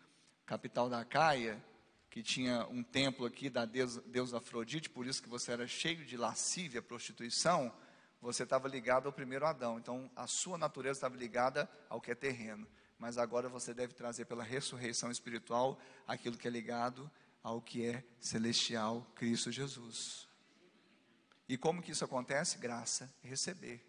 capital 0.46 0.88
da 0.88 1.04
Caia, 1.04 1.62
que 2.08 2.22
tinha 2.22 2.66
um 2.68 2.82
templo 2.82 3.26
aqui 3.26 3.50
da 3.50 3.66
deusa, 3.66 4.02
deusa 4.06 4.38
Afrodite, 4.38 4.88
por 4.88 5.06
isso 5.06 5.22
que 5.22 5.28
você 5.28 5.52
era 5.52 5.66
cheio 5.66 6.06
de 6.06 6.16
lascívia, 6.16 6.80
prostituição, 6.80 7.70
você 8.20 8.42
estava 8.42 8.68
ligado 8.68 9.06
ao 9.06 9.12
primeiro 9.12 9.46
Adão. 9.46 9.78
Então, 9.78 10.10
a 10.16 10.26
sua 10.26 10.58
natureza 10.58 10.98
estava 10.98 11.16
ligada 11.16 11.68
ao 11.88 12.00
que 12.00 12.10
é 12.10 12.14
terreno. 12.14 12.66
Mas 12.98 13.16
agora 13.16 13.48
você 13.48 13.72
deve 13.72 13.94
trazer 13.94 14.24
pela 14.24 14.42
ressurreição 14.42 15.10
espiritual 15.10 15.78
aquilo 16.06 16.36
que 16.36 16.48
é 16.48 16.50
ligado 16.50 17.10
ao 17.42 17.62
que 17.62 17.86
é 17.86 18.04
celestial, 18.20 19.06
Cristo 19.14 19.52
Jesus. 19.52 20.28
E 21.48 21.56
como 21.56 21.80
que 21.80 21.92
isso 21.92 22.04
acontece? 22.04 22.58
Graça, 22.58 23.12
receber. 23.22 23.84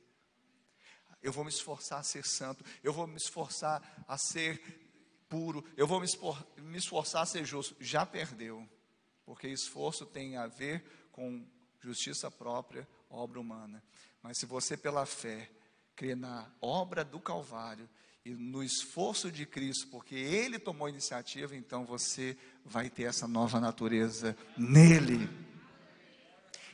Eu 1.22 1.34
vou 1.34 1.44
me 1.44 1.50
esforçar 1.50 2.00
a 2.00 2.04
ser 2.04 2.26
santo, 2.26 2.64
eu 2.84 2.94
vou 2.94 3.06
me 3.06 3.18
esforçar 3.18 4.06
a 4.08 4.18
ser 4.18 4.62
puro, 5.28 5.66
eu 5.76 5.86
vou 5.86 6.00
me, 6.00 6.08
me 6.58 6.78
esforçar 6.78 7.24
a 7.24 7.26
ser 7.26 7.44
justo. 7.44 7.76
Já 7.80 8.06
perdeu, 8.06 8.68
porque 9.26 9.48
esforço 9.48 10.06
tem 10.06 10.38
a 10.38 10.48
ver 10.48 11.10
com 11.12 11.46
justiça 11.82 12.32
própria, 12.32 12.88
obra 13.10 13.40
humana. 13.40 13.84
Mas 14.22 14.38
se 14.38 14.46
você, 14.46 14.76
pela 14.76 15.06
fé, 15.06 15.50
crê 15.96 16.16
na 16.16 16.50
obra 16.62 17.04
do 17.04 17.20
Calvário 17.20 17.90
e 18.26 18.32
no 18.32 18.64
esforço 18.64 19.32
de 19.32 19.46
Cristo, 19.46 19.88
porque 19.88 20.16
Ele 20.16 20.60
tomou 20.60 20.88
a 20.88 20.90
iniciativa, 20.90 21.56
então 21.56 21.86
você 21.86 22.38
vai 22.66 22.90
ter 22.90 23.04
essa 23.04 23.28
nova 23.28 23.60
natureza 23.60 24.36
nele. 24.58 25.30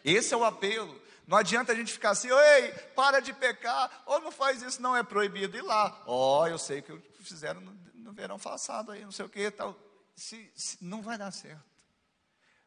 Esse 0.04 0.34
é 0.34 0.38
o 0.38 0.44
apelo. 0.44 1.02
Não 1.28 1.38
adianta 1.38 1.72
a 1.72 1.76
gente 1.76 1.92
ficar 1.92 2.12
assim, 2.12 2.28
ei, 2.30 2.72
para 2.96 3.20
de 3.20 3.34
pecar, 3.34 4.04
ou 4.06 4.20
não 4.22 4.32
faz 4.32 4.62
isso, 4.62 4.82
não 4.82 4.96
é 4.96 5.02
proibido 5.02 5.58
ir 5.58 5.64
lá. 5.64 6.04
Ó, 6.06 6.44
oh, 6.44 6.48
eu 6.48 6.60
sei 6.60 6.82
que 6.82 6.96
fizeram 7.22 7.62
no, 7.62 7.72
no, 7.96 8.14
verão 8.14 8.38
passado 8.38 8.92
aí, 8.92 9.04
não 9.04 9.12
sei 9.12 9.26
o 9.26 9.30
que 9.30 9.50
tal. 9.50 9.76
Se, 10.16 10.52
se, 10.54 10.78
não 10.82 11.02
vai 11.02 11.18
dar 11.18 11.32
certo. 11.32 11.66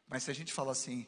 Mas 0.09 0.25
se 0.25 0.31
a 0.31 0.35
gente 0.35 0.53
fala 0.53 0.73
assim, 0.73 1.07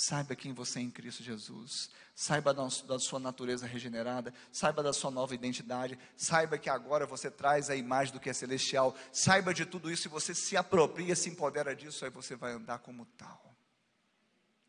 Saiba 0.00 0.36
quem 0.36 0.52
você 0.52 0.78
é 0.78 0.82
em 0.82 0.92
Cristo 0.92 1.24
Jesus. 1.24 1.90
Saiba 2.14 2.54
da, 2.54 2.68
sua 3.00 3.18
natureza 3.18 3.66
regenerada. 3.66 4.32
Saiba 4.52 4.80
da 4.80 4.92
sua 4.92 5.10
nova 5.10 5.34
identidade. 5.34 5.98
Saiba 6.16 6.56
que 6.56 6.70
agora 6.70 7.04
você 7.04 7.28
traz 7.28 7.68
a 7.68 7.74
imagem 7.74 8.14
do 8.14 8.20
que 8.20 8.30
é 8.30 8.32
celestial. 8.32 8.96
Saiba 9.12 9.52
de 9.52 9.66
tudo 9.66 9.90
isso 9.90 10.06
e 10.06 10.08
você 10.08 10.36
se 10.36 10.56
apropria, 10.56 11.16
se 11.16 11.28
empodera 11.28 11.74
disso, 11.74 12.04
aí 12.04 12.12
você 12.12 12.36
vai 12.36 12.52
andar 12.52 12.78
como 12.78 13.06
tal. 13.16 13.56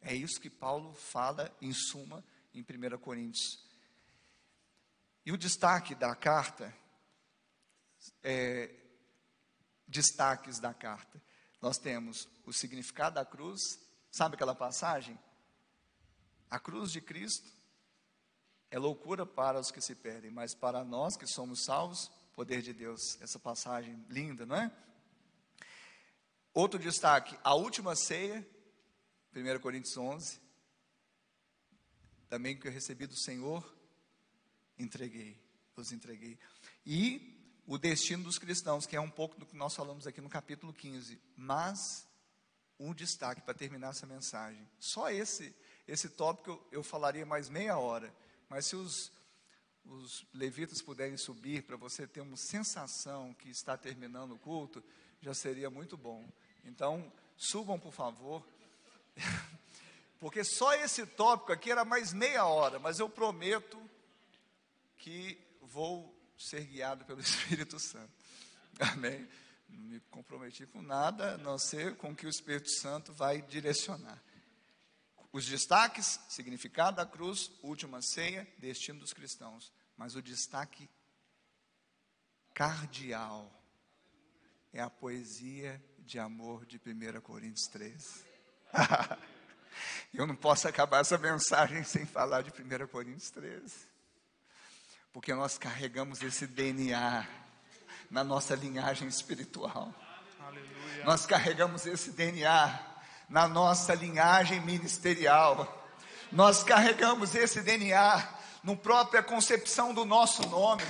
É 0.02 0.16
isso 0.16 0.42
que 0.42 0.50
Paulo 0.50 0.96
fala, 0.96 1.56
em 1.62 1.72
suma, 1.74 2.26
em 2.52 2.62
1 2.62 2.98
Coríntios. 2.98 3.64
E 5.24 5.32
o 5.32 5.38
destaque 5.38 5.94
da 5.94 6.16
carta, 6.16 6.76
é, 8.24 8.74
destaques 9.88 10.58
da 10.58 10.74
carta. 10.74 11.22
Nós 11.62 11.78
temos 11.78 12.28
o 12.48 12.52
significado 12.52 13.14
da 13.14 13.26
cruz, 13.26 13.78
Sabe 14.12 14.36
aquela 14.36 14.56
passagem? 14.56 15.18
A 16.50 16.60
cruz 16.60 16.92
de 16.92 17.02
Cristo 17.02 17.50
é 18.72 18.78
loucura 18.78 19.26
para 19.26 19.60
os 19.60 19.72
que 19.72 19.82
se 19.82 19.96
perdem, 19.96 20.32
mas 20.32 20.56
para 20.56 20.84
nós 20.84 21.16
que 21.16 21.28
somos 21.28 21.64
salvos, 21.64 22.12
poder 22.34 22.62
de 22.62 22.74
Deus. 22.74 23.20
Essa 23.22 23.40
passagem 23.40 24.04
linda, 24.10 24.46
não 24.46 24.56
é? 24.56 24.72
Outro 26.54 26.80
destaque, 26.80 27.38
a 27.44 27.54
última 27.54 27.96
ceia, 27.96 28.48
1 29.36 29.60
Coríntios 29.60 29.96
11, 29.96 30.40
também 32.28 32.58
que 32.58 32.68
eu 32.68 32.72
recebi 32.72 33.06
do 33.06 33.16
Senhor, 33.16 33.64
entreguei, 34.78 35.40
os 35.76 35.92
entreguei. 35.92 36.38
E 36.86 37.62
o 37.68 37.78
destino 37.78 38.24
dos 38.24 38.40
cristãos, 38.40 38.88
que 38.88 38.96
é 38.96 39.02
um 39.02 39.10
pouco 39.10 39.40
do 39.40 39.46
que 39.46 39.56
nós 39.56 39.76
falamos 39.76 40.08
aqui 40.08 40.20
no 40.20 40.30
capítulo 40.30 40.74
15. 40.74 41.22
Mas 41.38 42.08
um 42.80 42.94
destaque 42.94 43.42
para 43.42 43.54
terminar 43.54 43.90
essa 43.90 44.06
mensagem. 44.06 44.68
Só 44.80 45.10
esse 45.12 45.54
esse 45.90 46.08
tópico 46.08 46.52
eu, 46.52 46.68
eu 46.72 46.84
falaria 46.84 47.26
mais 47.26 47.50
meia 47.50 47.78
hora, 47.78 48.14
mas 48.48 48.68
se 48.68 48.76
os, 48.76 49.12
os 49.86 50.24
levitas 50.34 50.82
puderem 50.84 51.18
subir 51.18 51.64
para 51.64 51.76
você 51.76 52.06
ter 52.06 52.22
uma 52.22 52.38
sensação 52.38 53.34
que 53.34 53.50
está 53.50 53.76
terminando 53.76 54.34
o 54.34 54.40
culto, 54.40 54.84
já 55.20 55.34
seria 55.34 55.70
muito 55.70 55.98
bom. 55.98 56.30
Então, 56.64 57.12
subam 57.36 57.80
por 57.80 57.92
favor. 57.92 58.46
Porque 60.20 60.44
só 60.44 60.74
esse 60.76 61.06
tópico 61.08 61.52
aqui 61.52 61.72
era 61.72 61.84
mais 61.84 62.14
meia 62.14 62.46
hora, 62.46 62.78
mas 62.78 63.00
eu 63.00 63.10
prometo 63.10 63.82
que 64.98 65.40
vou 65.62 66.16
ser 66.38 66.66
guiado 66.66 67.04
pelo 67.06 67.20
Espírito 67.22 67.80
Santo. 67.80 68.12
Amém. 68.80 69.28
Não 69.70 69.80
me 69.80 70.00
comprometi 70.12 70.66
com 70.66 70.82
nada, 70.82 71.36
a 71.36 71.38
não 71.38 71.58
ser 71.58 71.96
com 71.98 72.16
que 72.16 72.26
o 72.26 72.30
Espírito 72.30 72.70
Santo 72.70 73.14
vai 73.14 73.42
direcionar. 73.42 74.22
Os 75.32 75.46
destaques, 75.46 76.20
significado 76.28 76.98
da 76.98 77.06
cruz, 77.06 77.52
última 77.62 78.02
ceia, 78.02 78.48
destino 78.58 79.00
dos 79.00 79.14
cristãos. 79.14 79.72
Mas 79.96 80.16
o 80.16 80.22
destaque 80.22 80.90
cardial 82.54 83.52
é 84.74 84.82
a 84.82 84.90
poesia 84.90 85.82
de 86.00 86.18
amor 86.18 86.66
de 86.66 86.78
1 86.78 87.22
Coríntios 87.22 87.68
13. 87.68 88.26
Eu 90.14 90.26
não 90.26 90.36
posso 90.36 90.68
acabar 90.68 91.02
essa 91.02 91.18
mensagem 91.18 91.84
sem 91.84 92.06
falar 92.06 92.42
de 92.42 92.50
1 92.50 92.88
Coríntios 92.88 93.30
13. 93.30 93.88
Porque 95.14 95.34
nós 95.34 95.58
carregamos 95.58 96.22
esse 96.22 96.48
DNA 96.48 97.28
na 98.10 98.24
nossa 98.24 98.56
linhagem 98.56 99.08
espiritual. 99.08 99.94
Aleluia. 100.40 101.06
Nós 101.06 101.26
carregamos 101.26 101.86
esse 101.86 102.12
DNA 102.12 102.80
na 103.30 103.48
nossa 103.48 103.94
linhagem 103.94 104.60
ministerial. 104.62 105.88
Nós 106.32 106.64
carregamos 106.64 107.36
esse 107.36 107.62
DNA 107.62 108.28
na 108.64 108.76
própria 108.76 109.22
concepção 109.22 109.94
do 109.94 110.06
nosso 110.06 110.48
nome. 110.50 110.84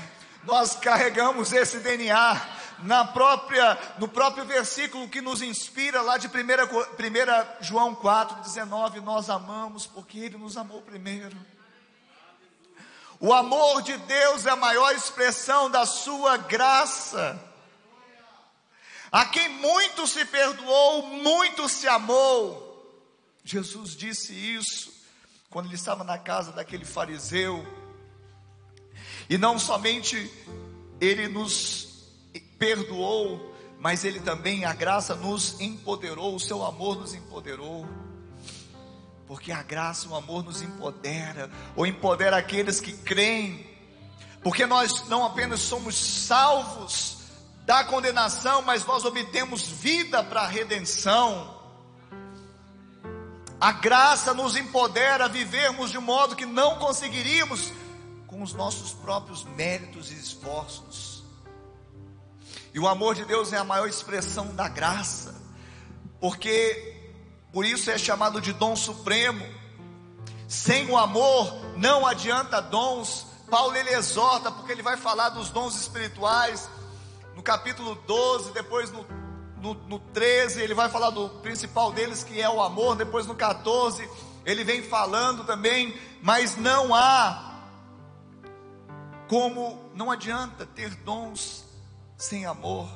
Nós 0.43 0.76
carregamos 0.76 1.51
esse 1.51 1.80
DNA 1.80 2.41
na 2.84 3.03
própria, 3.03 3.78
no 3.97 4.07
próprio 4.07 4.45
versículo 4.45 5.07
que 5.09 5.22
nos 5.22 5.41
inspira 5.41 6.01
lá 6.01 6.17
de 6.17 6.28
1, 6.28 6.32
1 6.32 6.34
João 7.61 7.93
4, 7.93 8.41
19, 8.41 9.01
nós 9.01 9.30
amamos 9.30 9.86
porque 9.86 10.20
Ele 10.20 10.38
nos 10.38 10.55
amou 10.55 10.82
primeiro. 10.82 11.36
O 13.20 13.34
amor 13.34 13.82
de 13.82 13.97
Deus 13.97 14.45
é 14.45 14.51
a 14.51 14.55
maior 14.55 14.95
expressão 14.95 15.70
da 15.70 15.86
sua 15.86 16.38
graça. 16.38 17.38
A 19.11 19.26
quem 19.26 19.49
muito 19.49 20.07
se 20.07 20.24
perdoou, 20.26 21.07
muito 21.07 21.67
se 21.67 21.88
amou. 21.88 22.67
Jesus 23.43 23.95
disse 23.95 24.34
isso 24.34 24.93
quando 25.49 25.65
ele 25.65 25.76
estava 25.76 26.03
na 26.03 26.17
casa 26.17 26.51
daquele 26.51 26.86
fariseu. 26.86 27.65
E 29.30 29.38
não 29.38 29.59
somente 29.59 30.32
ele 31.01 31.28
nos 31.28 32.05
perdoou, 32.57 33.53
mas 33.80 34.05
ele 34.05 34.20
também, 34.20 34.63
a 34.63 34.74
graça 34.74 35.15
nos 35.15 35.59
empoderou, 35.59 36.36
o 36.36 36.39
seu 36.39 36.63
amor 36.63 36.97
nos 36.97 37.13
empoderou. 37.13 37.88
Porque 39.30 39.51
a 39.51 39.61
graça 39.61 40.09
o 40.09 40.15
amor 40.15 40.43
nos 40.43 40.63
empodera, 40.63 41.51
ou 41.75 41.86
empodera 41.86 42.36
aqueles 42.36 42.82
que 42.82 42.91
creem. 42.91 43.63
Porque 44.41 44.65
nós 44.65 45.07
não 45.07 45.23
apenas 45.23 45.59
somos 45.59 45.95
salvos 45.95 47.19
da 47.63 47.84
condenação, 47.84 48.63
mas 48.63 48.84
nós 48.88 49.05
obtemos 49.05 49.67
vida 49.67 50.23
para 50.23 50.41
a 50.41 50.47
redenção. 50.47 51.61
A 53.61 53.71
graça 53.71 54.34
nos 54.34 54.55
empodera 54.55 55.25
a 55.25 55.27
vivermos 55.27 55.91
de 55.91 55.99
um 55.99 56.01
modo 56.01 56.36
que 56.36 56.47
não 56.47 56.80
conseguiríamos 56.80 57.71
com 58.25 58.41
os 58.41 58.53
nossos 58.53 58.93
próprios 58.93 59.43
méritos 59.43 60.09
e 60.09 60.15
esforços. 60.15 61.23
E 62.73 62.80
o 62.80 62.88
amor 62.88 63.13
de 63.13 63.25
Deus 63.25 63.53
é 63.53 63.57
a 63.57 63.63
maior 63.63 63.88
expressão 63.88 64.55
da 64.55 64.67
graça, 64.67 65.39
porque 66.19 66.98
por 67.51 67.65
isso 67.65 67.89
é 67.89 67.97
chamado 67.97 68.39
de 68.39 68.53
dom 68.53 68.75
supremo. 68.75 69.45
Sem 70.47 70.89
o 70.89 70.97
amor 70.97 71.59
não 71.75 72.05
adianta 72.05 72.61
dons. 72.61 73.25
Paulo 73.49 73.75
ele 73.75 73.89
exorta, 73.89 74.51
porque 74.51 74.71
ele 74.71 74.83
vai 74.83 74.97
falar 74.97 75.29
dos 75.29 75.49
dons 75.49 75.75
espirituais 75.75 76.69
no 77.35 77.41
capítulo 77.41 77.95
12, 78.05 78.51
depois 78.51 78.91
no, 78.91 79.05
no, 79.57 79.73
no 79.73 79.99
13, 79.99 80.61
ele 80.61 80.73
vai 80.73 80.89
falar 80.89 81.09
do 81.09 81.29
principal 81.41 81.91
deles, 81.91 82.23
que 82.23 82.39
é 82.39 82.49
o 82.49 82.61
amor. 82.61 82.95
Depois 82.95 83.25
no 83.25 83.33
14, 83.33 84.07
ele 84.45 84.63
vem 84.63 84.83
falando 84.83 85.43
também, 85.45 85.97
mas 86.21 86.57
não 86.57 86.93
há 86.93 87.61
como, 89.27 89.89
não 89.95 90.11
adianta 90.11 90.65
ter 90.65 90.93
dons 90.95 91.65
sem 92.17 92.45
amor. 92.45 92.87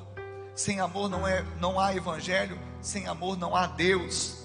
Sem 0.55 0.79
amor 0.79 1.09
não, 1.09 1.27
é, 1.27 1.43
não 1.59 1.79
há 1.79 1.95
evangelho, 1.95 2.59
sem 2.79 3.07
amor 3.07 3.35
não 3.35 3.55
há 3.55 3.65
Deus 3.65 4.42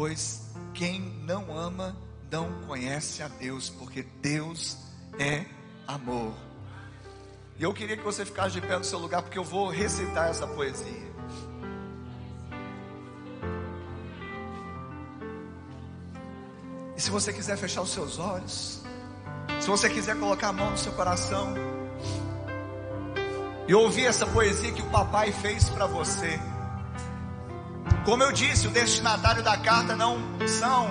pois 0.00 0.40
quem 0.72 0.98
não 1.26 1.54
ama 1.54 1.94
não 2.32 2.50
conhece 2.66 3.22
a 3.22 3.28
Deus, 3.28 3.68
porque 3.68 4.02
Deus 4.22 4.78
é 5.18 5.44
amor. 5.86 6.32
E 7.58 7.62
eu 7.62 7.74
queria 7.74 7.98
que 7.98 8.02
você 8.02 8.24
ficasse 8.24 8.52
de 8.52 8.62
pé 8.62 8.78
no 8.78 8.84
seu 8.84 8.98
lugar, 8.98 9.20
porque 9.20 9.38
eu 9.38 9.44
vou 9.44 9.68
recitar 9.68 10.30
essa 10.30 10.46
poesia. 10.46 11.12
E 16.96 17.00
se 17.02 17.10
você 17.10 17.30
quiser 17.30 17.58
fechar 17.58 17.82
os 17.82 17.90
seus 17.90 18.18
olhos, 18.18 18.80
se 19.60 19.68
você 19.68 19.90
quiser 19.90 20.18
colocar 20.18 20.48
a 20.48 20.52
mão 20.54 20.70
no 20.70 20.78
seu 20.78 20.92
coração, 20.92 21.52
e 23.68 23.74
ouvir 23.74 24.06
essa 24.06 24.26
poesia 24.26 24.72
que 24.72 24.80
o 24.80 24.88
papai 24.88 25.30
fez 25.30 25.68
para 25.68 25.84
você. 25.84 26.40
Como 28.10 28.24
eu 28.24 28.32
disse, 28.32 28.66
o 28.66 28.72
destinatário 28.72 29.40
da 29.40 29.56
carta 29.56 29.94
não 29.94 30.18
são 30.44 30.90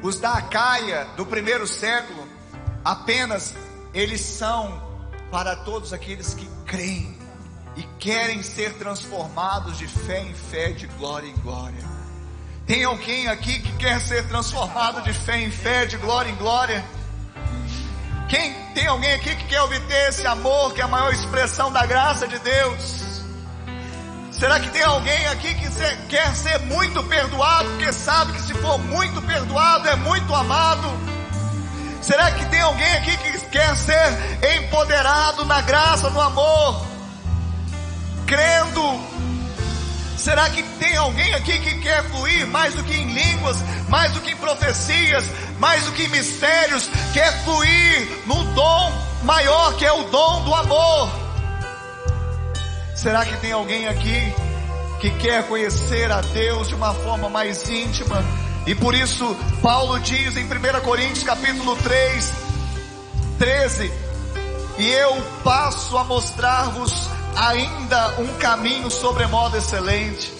os 0.00 0.20
da 0.20 0.34
Acaia 0.34 1.06
do 1.16 1.26
primeiro 1.26 1.66
século, 1.66 2.24
apenas 2.84 3.56
eles 3.92 4.20
são 4.20 4.80
para 5.28 5.56
todos 5.56 5.92
aqueles 5.92 6.34
que 6.34 6.48
creem 6.64 7.18
e 7.76 7.82
querem 7.98 8.44
ser 8.44 8.74
transformados 8.74 9.76
de 9.76 9.88
fé 9.88 10.20
em 10.20 10.32
fé, 10.32 10.70
de 10.70 10.86
glória 10.86 11.26
em 11.26 11.34
glória. 11.38 11.82
Tem 12.64 12.84
alguém 12.84 13.26
aqui 13.26 13.58
que 13.58 13.72
quer 13.72 14.00
ser 14.00 14.28
transformado 14.28 15.02
de 15.02 15.12
fé 15.12 15.40
em 15.40 15.50
fé, 15.50 15.84
de 15.84 15.96
glória 15.96 16.30
em 16.30 16.36
glória? 16.36 16.84
Quem 18.28 18.54
tem 18.72 18.86
alguém 18.86 19.14
aqui 19.14 19.34
que 19.34 19.46
quer 19.48 19.62
obter 19.62 20.10
esse 20.10 20.24
amor, 20.28 20.72
que 20.74 20.80
é 20.80 20.84
a 20.84 20.88
maior 20.88 21.12
expressão 21.12 21.72
da 21.72 21.84
graça 21.84 22.28
de 22.28 22.38
Deus? 22.38 23.09
Será 24.40 24.58
que 24.58 24.70
tem 24.70 24.82
alguém 24.82 25.26
aqui 25.26 25.54
que 25.54 25.68
quer 26.08 26.34
ser 26.34 26.58
muito 26.60 27.02
perdoado, 27.04 27.68
porque 27.68 27.92
sabe 27.92 28.32
que 28.32 28.40
se 28.40 28.54
for 28.54 28.78
muito 28.78 29.20
perdoado 29.20 29.86
é 29.86 29.96
muito 29.96 30.34
amado? 30.34 30.88
Será 32.00 32.30
que 32.30 32.46
tem 32.46 32.62
alguém 32.62 32.90
aqui 32.96 33.18
que 33.18 33.38
quer 33.48 33.76
ser 33.76 34.18
empoderado 34.56 35.44
na 35.44 35.60
graça, 35.60 36.08
no 36.08 36.18
amor, 36.22 36.86
crendo? 38.26 39.04
Será 40.16 40.48
que 40.48 40.62
tem 40.62 40.96
alguém 40.96 41.34
aqui 41.34 41.58
que 41.58 41.78
quer 41.80 42.02
fluir 42.08 42.46
mais 42.46 42.72
do 42.72 42.82
que 42.82 42.94
em 42.94 43.12
línguas, 43.12 43.58
mais 43.90 44.10
do 44.12 44.22
que 44.22 44.30
em 44.30 44.36
profecias, 44.36 45.26
mais 45.58 45.84
do 45.84 45.92
que 45.92 46.04
em 46.04 46.08
mistérios, 46.08 46.88
quer 47.12 47.44
fluir 47.44 48.22
no 48.24 48.42
dom 48.54 48.90
maior 49.22 49.76
que 49.76 49.84
é 49.84 49.92
o 49.92 50.04
dom 50.04 50.44
do 50.44 50.54
amor? 50.54 51.29
Será 53.00 53.24
que 53.24 53.34
tem 53.38 53.50
alguém 53.50 53.88
aqui 53.88 54.34
que 55.00 55.08
quer 55.12 55.48
conhecer 55.48 56.12
a 56.12 56.20
Deus 56.20 56.68
de 56.68 56.74
uma 56.74 56.92
forma 56.92 57.30
mais 57.30 57.66
íntima? 57.66 58.22
E 58.66 58.74
por 58.74 58.94
isso 58.94 59.34
Paulo 59.62 59.98
diz 60.00 60.36
em 60.36 60.44
1 60.44 60.48
Coríntios 60.84 61.24
capítulo 61.24 61.76
3, 61.76 62.32
13, 63.38 63.90
e 64.76 64.86
eu 64.86 65.16
passo 65.42 65.96
a 65.96 66.04
mostrar-vos 66.04 67.08
ainda 67.34 68.20
um 68.20 68.34
caminho 68.34 68.90
sobremodo 68.90 69.56
excelente. 69.56 70.30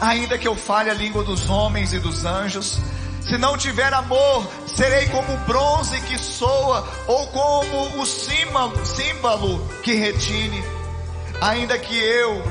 Ainda 0.00 0.38
que 0.38 0.48
eu 0.48 0.56
fale 0.56 0.88
a 0.88 0.94
língua 0.94 1.22
dos 1.24 1.50
homens 1.50 1.92
e 1.92 1.98
dos 1.98 2.24
anjos, 2.24 2.78
se 3.20 3.36
não 3.36 3.58
tiver 3.58 3.92
amor, 3.92 4.48
serei 4.66 5.08
como 5.08 5.34
o 5.34 5.38
bronze 5.40 6.00
que 6.00 6.16
soa, 6.16 6.88
ou 7.06 7.26
como 7.26 8.00
o 8.00 8.06
símbolo 8.06 9.68
que 9.82 9.92
retine 9.92 10.64
ainda 11.40 11.78
que 11.78 11.96
eu 11.98 12.42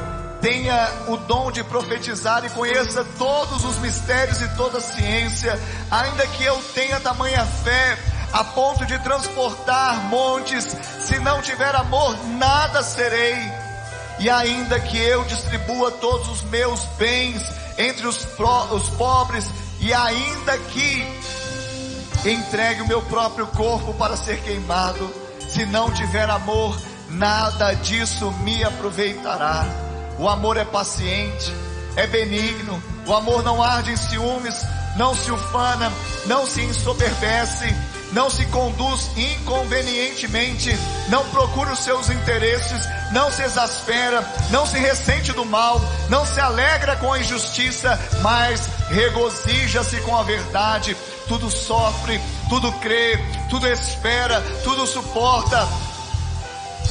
tenha 0.42 0.90
o 1.08 1.16
dom 1.16 1.52
de 1.52 1.64
profetizar 1.64 2.44
e 2.44 2.50
conheça 2.50 3.06
todos 3.18 3.64
os 3.64 3.78
mistérios 3.78 4.42
e 4.42 4.48
toda 4.56 4.80
a 4.80 4.82
ciência, 4.82 5.58
ainda 5.90 6.28
que 6.28 6.44
eu 6.44 6.62
tenha 6.74 7.00
tamanha 7.00 7.46
fé 7.46 7.98
a 8.34 8.44
ponto 8.44 8.86
de 8.86 8.98
transportar 9.00 10.10
montes, 10.10 10.66
se 11.00 11.18
não 11.20 11.42
tiver 11.42 11.74
amor, 11.76 12.18
nada 12.38 12.82
serei. 12.82 13.38
E 14.20 14.30
ainda 14.30 14.80
que 14.80 14.98
eu 14.98 15.24
distribua 15.24 15.92
todos 15.92 16.28
os 16.30 16.42
meus 16.44 16.84
bens 16.98 17.42
entre 17.78 18.06
os, 18.06 18.26
pro, 18.26 18.76
os 18.76 18.90
pobres, 18.90 19.50
e 19.80 19.94
ainda 19.94 20.58
que 20.58 21.06
entregue 22.26 22.82
o 22.82 22.88
meu 22.88 23.02
próprio 23.04 23.48
corpo 23.48 23.94
para 23.94 24.18
ser 24.18 24.42
queimado, 24.42 25.10
se 25.48 25.66
não 25.66 25.92
tiver 25.92 26.30
amor, 26.30 26.78
nada 27.14 27.74
disso 27.74 28.32
me 28.44 28.64
aproveitará. 28.64 29.66
O 30.18 30.28
amor 30.28 30.58
é 30.58 30.66
paciente, 30.66 31.54
é 31.96 32.08
benigno, 32.08 32.82
o 33.06 33.14
amor 33.14 33.44
não 33.44 33.62
arde 33.62 33.92
em 33.92 33.98
ciúmes, 33.98 34.56
não 34.96 35.16
se 35.16 35.32
ufana, 35.32 35.92
não 36.26 36.46
se 36.46 36.62
ensoberbece, 36.62 37.76
não 38.12 38.30
se 38.30 38.46
conduz 38.46 39.10
inconvenientemente, 39.18 40.78
não 41.10 41.28
procura 41.30 41.74
os 41.74 41.80
seus 41.80 42.10
interesses, 42.10 42.88
não 43.12 43.32
se 43.32 43.42
exaspera, 43.42 44.24
não 44.52 44.66
se 44.66 44.78
ressente 44.78 45.32
do 45.34 45.44
mal, 45.44 45.82
não 46.10 46.26
se 46.26 46.40
alegra 46.40 46.96
com 46.98 47.12
a 47.12 47.20
injustiça, 47.20 48.00
mas 48.22 48.62
regozija-se 48.90 49.98
com 50.02 50.16
a 50.16 50.24
verdade. 50.24 50.96
Tudo 51.28 51.50
sofre, 51.50 52.20
tudo 52.50 52.72
crê, 52.74 53.18
tudo 53.50 53.68
espera, 53.68 54.42
tudo 54.64 54.86
suporta 54.86 55.68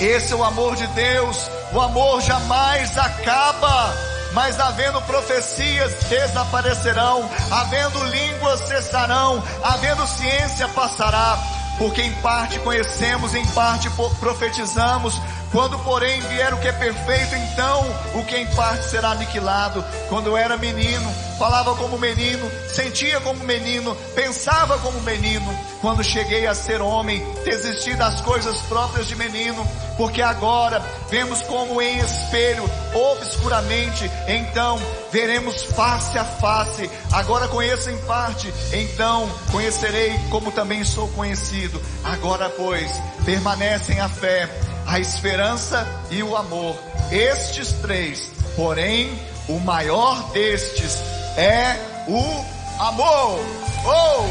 Esse 0.02 0.32
é 0.32 0.36
o 0.36 0.42
amor 0.42 0.74
de 0.74 0.84
Deus. 0.88 1.48
O 1.72 1.80
amor 1.80 2.20
jamais 2.22 2.98
acaba. 2.98 3.94
Mas 4.32 4.58
havendo 4.58 5.00
profecias 5.02 5.94
desaparecerão, 6.08 7.30
havendo 7.52 8.02
línguas 8.06 8.60
cessarão, 8.62 9.44
havendo 9.62 10.06
ciência 10.06 10.66
passará, 10.68 11.38
porque 11.78 12.00
em 12.00 12.12
parte 12.14 12.58
conhecemos, 12.60 13.34
em 13.34 13.46
parte 13.48 13.90
profetizamos, 14.18 15.20
quando, 15.52 15.78
porém, 15.80 16.18
vier 16.22 16.54
o 16.54 16.56
que 16.56 16.68
é 16.68 16.72
perfeito, 16.72 17.36
então 17.36 17.84
o 18.14 18.24
que 18.24 18.34
em 18.34 18.46
parte 18.54 18.86
será 18.86 19.10
aniquilado. 19.10 19.84
Quando 20.08 20.28
eu 20.28 20.36
era 20.36 20.56
menino, 20.56 21.14
falava 21.42 21.74
como 21.74 21.98
menino, 21.98 22.48
sentia 22.68 23.20
como 23.20 23.42
menino, 23.42 23.96
pensava 24.14 24.78
como 24.78 25.00
menino. 25.00 25.44
Quando 25.80 26.04
cheguei 26.04 26.46
a 26.46 26.54
ser 26.54 26.80
homem, 26.80 27.20
desisti 27.44 27.96
das 27.96 28.20
coisas 28.20 28.56
próprias 28.68 29.08
de 29.08 29.16
menino, 29.16 29.66
porque 29.96 30.22
agora 30.22 30.80
vemos 31.10 31.42
como 31.42 31.82
em 31.82 31.98
espelho, 31.98 32.62
obscuramente, 32.94 34.08
então 34.28 34.80
veremos 35.10 35.64
face 35.64 36.16
a 36.16 36.24
face. 36.24 36.88
Agora 37.10 37.48
conheço 37.48 37.90
em 37.90 37.98
parte, 38.02 38.54
então 38.72 39.28
conhecerei 39.50 40.16
como 40.30 40.52
também 40.52 40.84
sou 40.84 41.08
conhecido. 41.08 41.82
Agora, 42.04 42.48
pois, 42.50 42.88
permanecem 43.24 43.98
a 43.98 44.08
fé 44.08 44.48
a 44.86 45.00
esperança 45.00 45.84
e 46.08 46.22
o 46.22 46.36
amor. 46.36 46.76
Estes 47.10 47.72
três, 47.82 48.30
porém, 48.54 49.10
o 49.48 49.58
maior 49.58 50.30
destes 50.30 51.00
é 51.36 51.76
o 52.08 52.44
amor. 52.78 53.38
Oh! 53.84 54.24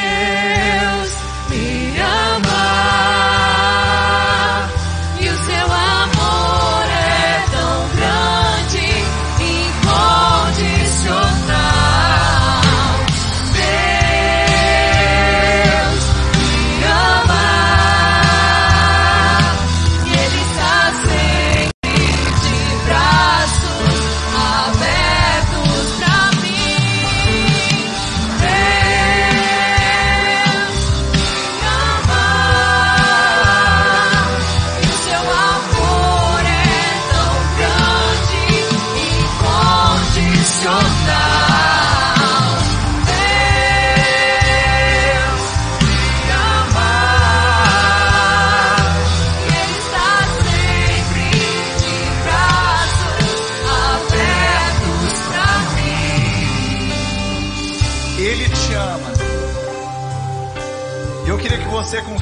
Deus 0.00 1.12
me 1.50 2.00
ama. 2.00 2.53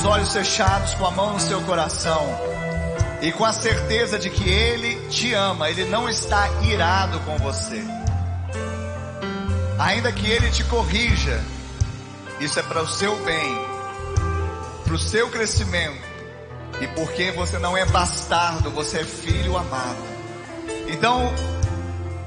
Olhos 0.05 0.33
fechados, 0.33 0.95
com 0.95 1.07
a 1.07 1.11
mão 1.11 1.35
no 1.35 1.41
seu 1.41 1.61
coração 1.63 2.27
e 3.21 3.31
com 3.33 3.45
a 3.45 3.53
certeza 3.53 4.19
de 4.19 4.31
que 4.31 4.49
Ele 4.49 4.97
te 5.09 5.33
ama, 5.33 5.71
Ele 5.71 5.85
não 5.85 6.09
está 6.09 6.49
irado 6.63 7.21
com 7.21 7.39
você. 7.39 7.83
Ainda 9.79 10.13
que 10.13 10.29
Ele 10.29 10.51
te 10.51 10.65
corrija, 10.65 11.43
isso 12.41 12.59
é 12.59 12.63
para 12.63 12.83
o 12.83 12.89
seu 12.89 13.17
bem, 13.25 13.67
para 14.85 14.95
o 14.95 14.99
seu 14.99 15.29
crescimento 15.31 16.13
e 16.81 16.87
porque 16.89 17.31
você 17.31 17.59
não 17.59 17.77
é 17.77 17.85
bastardo, 17.85 18.71
você 18.71 19.01
é 19.01 19.05
filho 19.05 19.57
amado. 19.57 20.03
Então, 20.89 21.33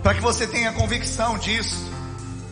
para 0.02 0.14
que 0.14 0.22
você 0.22 0.48
tenha 0.48 0.72
convicção 0.72 1.38
disso, 1.38 1.95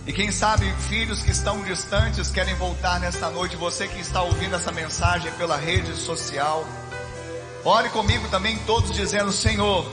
e 0.06 0.12
quem 0.12 0.32
sabe 0.32 0.70
filhos 0.90 1.22
que 1.22 1.32
estão 1.32 1.62
distantes 1.64 2.30
querem 2.30 2.54
voltar 2.56 3.00
nesta 3.00 3.30
noite, 3.30 3.56
você 3.56 3.88
que 3.88 4.02
está 4.02 4.22
ouvindo 4.22 4.54
essa 4.54 4.72
mensagem 4.72 5.32
pela 5.34 5.56
rede 5.56 5.96
social, 5.96 6.68
ore 7.64 7.88
comigo 7.90 8.28
também 8.28 8.58
todos 8.66 8.92
dizendo: 8.92 9.32
Senhor, 9.32 9.90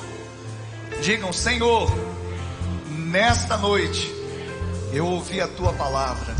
digam: 1.01 1.33
Senhor, 1.33 1.89
nesta 2.89 3.57
noite 3.57 4.13
eu 4.93 5.07
ouvi 5.07 5.41
a 5.41 5.47
tua 5.47 5.73
palavra 5.75 6.35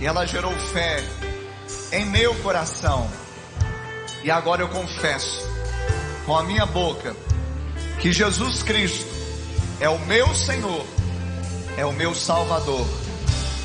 e 0.00 0.06
ela 0.06 0.24
gerou 0.24 0.52
fé 0.52 1.02
em 1.90 2.06
meu 2.06 2.36
coração. 2.36 3.10
E 4.22 4.30
agora 4.30 4.62
eu 4.62 4.68
confesso 4.68 5.44
com 6.24 6.36
a 6.36 6.44
minha 6.44 6.66
boca 6.66 7.16
que 7.98 8.12
Jesus 8.12 8.62
Cristo 8.62 9.12
é 9.80 9.88
o 9.88 9.98
meu 10.00 10.32
Senhor 10.36 10.86
é 11.76 11.84
o 11.84 11.92
meu 11.92 12.14
Salvador. 12.14 12.86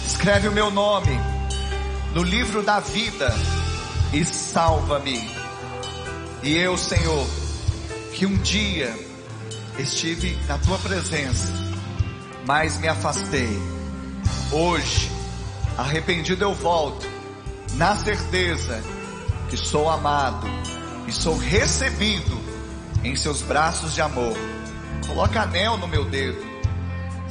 Escreve 0.05 0.47
o 0.47 0.51
meu 0.51 0.69
nome 0.69 1.17
no 2.13 2.21
livro 2.21 2.61
da 2.61 2.79
vida 2.79 3.33
e 4.11 4.25
salva-me. 4.25 5.31
E 6.43 6.57
eu, 6.57 6.77
Senhor, 6.77 7.25
que 8.13 8.25
um 8.25 8.37
dia 8.37 8.93
estive 9.79 10.37
na 10.47 10.57
tua 10.57 10.77
presença, 10.79 11.53
mas 12.45 12.77
me 12.79 12.87
afastei. 12.87 13.57
Hoje, 14.51 15.09
arrependido 15.77 16.43
eu 16.43 16.53
volto, 16.53 17.07
na 17.75 17.95
certeza 17.95 18.83
que 19.49 19.55
sou 19.55 19.89
amado 19.89 20.47
e 21.07 21.11
sou 21.13 21.37
recebido 21.37 22.41
em 23.03 23.15
seus 23.15 23.41
braços 23.41 23.93
de 23.93 24.01
amor. 24.01 24.35
Coloca 25.07 25.41
anel 25.41 25.77
no 25.77 25.87
meu 25.87 26.03
dedo 26.05 26.50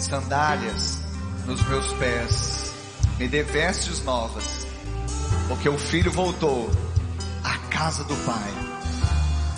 sandálias 0.01 0.99
nos 1.47 1.63
meus 1.69 1.93
pés, 1.95 2.73
me 3.19 3.29
dê 3.29 3.43
vestes 3.43 4.03
novas, 4.03 4.67
porque 5.49 5.69
o 5.69 5.79
filho 5.79 6.11
voltou 6.11 6.71
à 7.45 7.57
casa 7.69 8.05
do 8.05 8.17
Pai. 8.25 8.51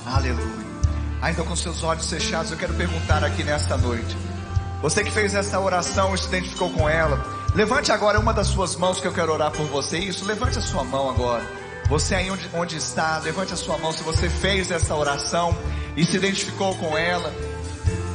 Aleluia. 0.06 0.72
Ainda 1.20 1.44
com 1.44 1.54
seus 1.54 1.82
olhos 1.84 2.08
fechados, 2.10 2.50
eu 2.50 2.58
quero 2.58 2.74
perguntar 2.74 3.22
aqui 3.22 3.44
nesta 3.44 3.76
noite. 3.76 4.16
Você 4.80 5.04
que 5.04 5.10
fez 5.10 5.34
essa 5.34 5.60
oração 5.60 6.12
e 6.14 6.18
se 6.18 6.26
identificou 6.26 6.70
com 6.70 6.88
ela, 6.88 7.24
levante 7.54 7.92
agora 7.92 8.18
uma 8.18 8.34
das 8.34 8.48
suas 8.48 8.74
mãos 8.74 9.00
que 9.00 9.06
eu 9.06 9.12
quero 9.12 9.32
orar 9.32 9.52
por 9.52 9.66
você. 9.66 9.98
Isso, 9.98 10.24
levante 10.24 10.58
a 10.58 10.62
sua 10.62 10.82
mão 10.82 11.08
agora. 11.08 11.46
Você 11.88 12.16
aí 12.16 12.30
onde, 12.30 12.50
onde 12.52 12.76
está, 12.76 13.18
levante 13.18 13.52
a 13.52 13.56
sua 13.56 13.78
mão 13.78 13.92
se 13.92 14.02
você 14.02 14.28
fez 14.28 14.72
essa 14.72 14.94
oração 14.94 15.56
e 15.96 16.04
se 16.04 16.16
identificou 16.16 16.74
com 16.76 16.98
ela 16.98 17.32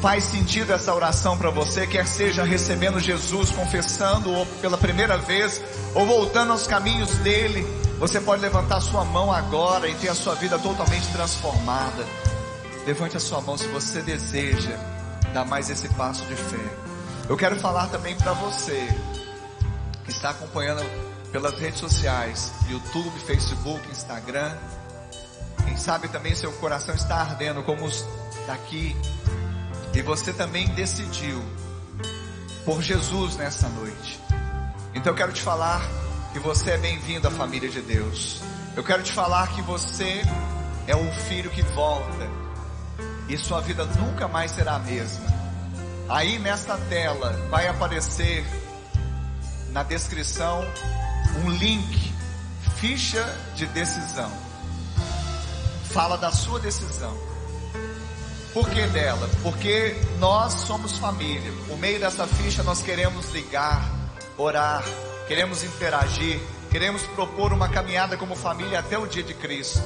faz 0.02 0.24
sentido 0.26 0.74
essa 0.74 0.94
oração 0.94 1.38
para 1.38 1.49
você, 1.49 1.88
quer 1.88 2.06
seja 2.06 2.44
recebendo 2.44 2.99
Jesus, 2.99 3.49
confessando 3.52 4.32
ou 4.32 4.45
pela 4.61 4.78
primeira 4.78 5.18
vez, 5.18 5.61
ou 5.95 6.06
voltando 6.06 6.52
aos 6.52 6.68
caminhos 6.68 7.10
dele, 7.18 7.65
você 7.99 8.22
pode 8.22 8.41
levantar 8.41 8.80
sua 8.80 9.03
mão 9.03 9.32
agora 9.32 9.90
e 9.90 9.95
ter 9.95 10.10
a 10.10 10.15
sua 10.15 10.36
vida 10.36 10.57
totalmente 10.60 11.11
transformada. 11.11 12.06
Levante 12.86 13.18
a 13.18 13.19
sua 13.19 13.41
mão 13.41 13.57
se 13.57 13.68
você 13.68 14.02
deseja 14.02 14.78
dar 15.34 15.45
mais 15.45 15.69
esse 15.69 15.90
passo 15.90 16.24
de 16.26 16.36
fé. 16.36 16.69
Eu 17.28 17.36
quero 17.36 17.56
falar 17.57 17.88
também 17.88 18.15
para 18.15 18.34
você 18.34 18.88
que 20.06 20.11
está 20.11 20.30
acompanhando 20.30 20.86
pelas 21.32 21.60
redes 21.60 21.80
sociais, 21.80 22.53
YouTube, 22.69 23.19
Facebook, 23.26 23.82
Instagram. 23.91 24.56
Quem 25.65 25.76
sabe 25.76 26.07
também 26.07 26.34
seu 26.36 26.52
coração 26.53 26.95
está 26.95 27.15
ardendo 27.15 27.61
como 27.64 27.84
os 27.84 28.06
daqui 28.45 28.95
e 29.93 30.01
você 30.01 30.34
também 30.34 30.68
decidiu 30.69 31.43
por 32.65 32.81
Jesus 32.81 33.38
nessa 33.38 33.69
noite. 33.69 34.19
Então 34.93 35.14
eu 35.14 35.18
quero 35.18 35.31
te 35.31 35.41
falar 35.41 35.81
que 36.34 36.39
você 36.39 36.72
é 36.72 36.77
bem-vindo 36.77 37.27
à 37.27 37.31
família 37.31 37.69
de 37.69 37.81
Deus. 37.81 38.41
Eu 38.76 38.84
quero 38.84 39.03
te 39.03 39.11
falar 39.11 39.47
que 39.55 39.61
você 39.61 40.22
é 40.85 40.95
um 40.95 41.11
filho 41.11 41.49
que 41.49 41.61
volta 41.61 42.30
e 43.30 43.38
sua 43.38 43.61
vida 43.61 43.85
nunca 43.85 44.27
mais 44.27 44.51
será 44.51 44.76
a 44.76 44.80
mesma. 44.80 45.26
Aí 46.09 46.39
nesta 46.39 46.77
tela 46.89 47.34
vai 47.49 47.68
aparecer 47.68 48.45
na 49.72 49.84
descrição 49.84 50.64
um 51.43 51.49
link, 51.51 52.14
ficha 52.77 53.23
de 53.55 53.65
decisão. 53.68 54.31
Fala 55.91 56.18
da 56.18 56.31
sua 56.31 56.59
decisão. 56.59 57.36
Por 58.57 58.67
que 58.71 58.88
dela? 58.88 59.29
Porque 59.43 59.95
nós 60.17 60.51
somos 60.51 60.97
família. 60.97 61.53
Por 61.67 61.77
meio 61.77 61.99
dessa 61.99 62.25
ficha 62.25 62.63
nós 62.63 62.81
queremos 62.81 63.29
ligar, 63.29 63.88
orar, 64.35 64.84
queremos 65.27 65.63
interagir, 65.63 66.39
queremos 66.71 67.03
propor 67.03 67.53
uma 67.53 67.69
caminhada 67.69 68.17
como 68.17 68.35
família 68.35 68.79
até 68.79 68.97
o 68.97 69.05
dia 69.05 69.21
de 69.21 69.35
Cristo. 69.35 69.79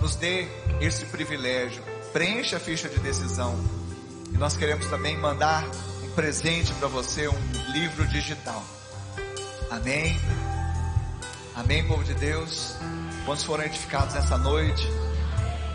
nos 0.00 0.16
dê 0.16 0.48
esse 0.80 1.04
privilégio. 1.04 1.82
Preencha 2.10 2.56
a 2.56 2.60
ficha 2.60 2.88
de 2.88 2.98
decisão. 3.00 3.54
E 4.32 4.38
nós 4.38 4.56
queremos 4.56 4.86
também 4.86 5.14
mandar 5.18 5.66
um 6.02 6.08
presente 6.12 6.72
para 6.72 6.88
você, 6.88 7.28
um 7.28 7.72
livro 7.74 8.08
digital. 8.08 8.64
Amém. 9.70 10.18
Amém, 11.54 11.86
povo 11.86 12.02
de 12.02 12.14
Deus. 12.14 12.76
Quantos 13.26 13.44
foram 13.44 13.64
edificados 13.64 14.14
nessa 14.14 14.38
noite? 14.38 14.88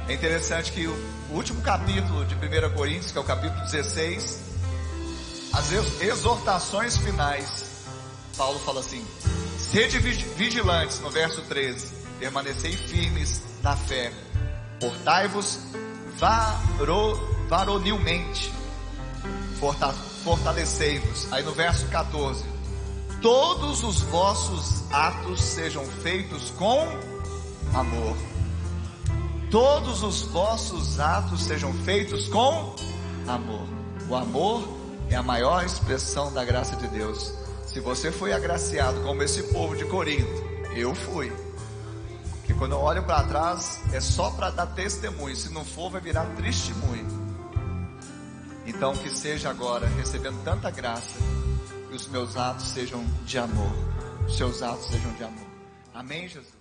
É 0.08 0.14
interessante 0.14 0.72
que 0.72 0.88
o 0.88 1.21
último 1.32 1.62
capítulo 1.62 2.26
de 2.26 2.36
1 2.36 2.40
Coríntios, 2.76 3.12
que 3.12 3.18
é 3.18 3.22
o 3.22 3.24
capítulo 3.24 3.62
16, 3.62 4.40
as 5.54 5.72
exortações 6.02 6.98
finais, 6.98 7.86
Paulo 8.38 8.60
fala 8.60 8.80
assim: 8.80 9.06
sede 9.58 10.00
vigilantes, 10.00 11.00
no 11.00 11.10
verso 11.10 11.42
13, 11.44 11.88
permanecei 12.20 12.76
firmes 12.76 13.42
na 13.62 13.76
fé, 13.76 14.12
portai-vos 14.80 15.60
varonilmente, 17.48 18.52
fortalecei-vos. 20.24 21.32
Aí 21.32 21.44
no 21.44 21.54
verso 21.54 21.88
14, 21.88 22.46
todos 23.22 23.84
os 23.84 24.02
vossos 24.02 24.84
atos 24.92 25.42
sejam 25.42 25.86
feitos 25.86 26.52
com 26.52 26.88
amor. 27.74 28.31
Todos 29.52 30.02
os 30.02 30.22
vossos 30.22 30.98
atos 30.98 31.44
sejam 31.44 31.74
feitos 31.74 32.30
com 32.30 32.74
amor. 33.28 33.68
O 34.08 34.16
amor 34.16 34.66
é 35.10 35.16
a 35.18 35.22
maior 35.22 35.66
expressão 35.66 36.32
da 36.32 36.46
graça 36.46 36.78
de 36.78 36.88
Deus. 36.88 37.34
Se 37.68 37.82
você 37.82 38.14
foi 38.14 38.32
agraciado 38.32 39.02
como 39.02 39.22
esse 39.22 39.44
povo 39.52 39.76
de 39.76 39.84
Corinto, 39.84 40.42
eu 40.74 40.96
fui. 40.96 41.34
Que 42.46 42.54
quando 42.54 42.72
eu 42.72 42.80
olho 42.80 43.04
para 43.04 43.26
trás 43.26 43.82
é 43.92 44.00
só 44.00 44.32
para 44.32 44.52
dar 44.52 44.68
testemunho. 44.68 45.36
Se 45.36 45.50
não 45.50 45.66
for, 45.66 45.92
vai 45.92 46.00
virar 46.00 46.28
testemunho. 46.38 47.06
Então 48.66 48.96
que 48.96 49.10
seja 49.10 49.50
agora 49.50 49.86
recebendo 49.86 50.42
tanta 50.46 50.72
graça 50.72 51.20
que 51.90 51.96
os 51.96 52.08
meus 52.08 52.38
atos 52.38 52.70
sejam 52.70 53.04
de 53.26 53.38
amor. 53.38 53.74
Os 54.26 54.38
seus 54.38 54.62
atos 54.62 54.88
sejam 54.88 55.12
de 55.12 55.26
amor. 55.26 55.48
Amém, 55.94 56.30
Jesus. 56.30 56.61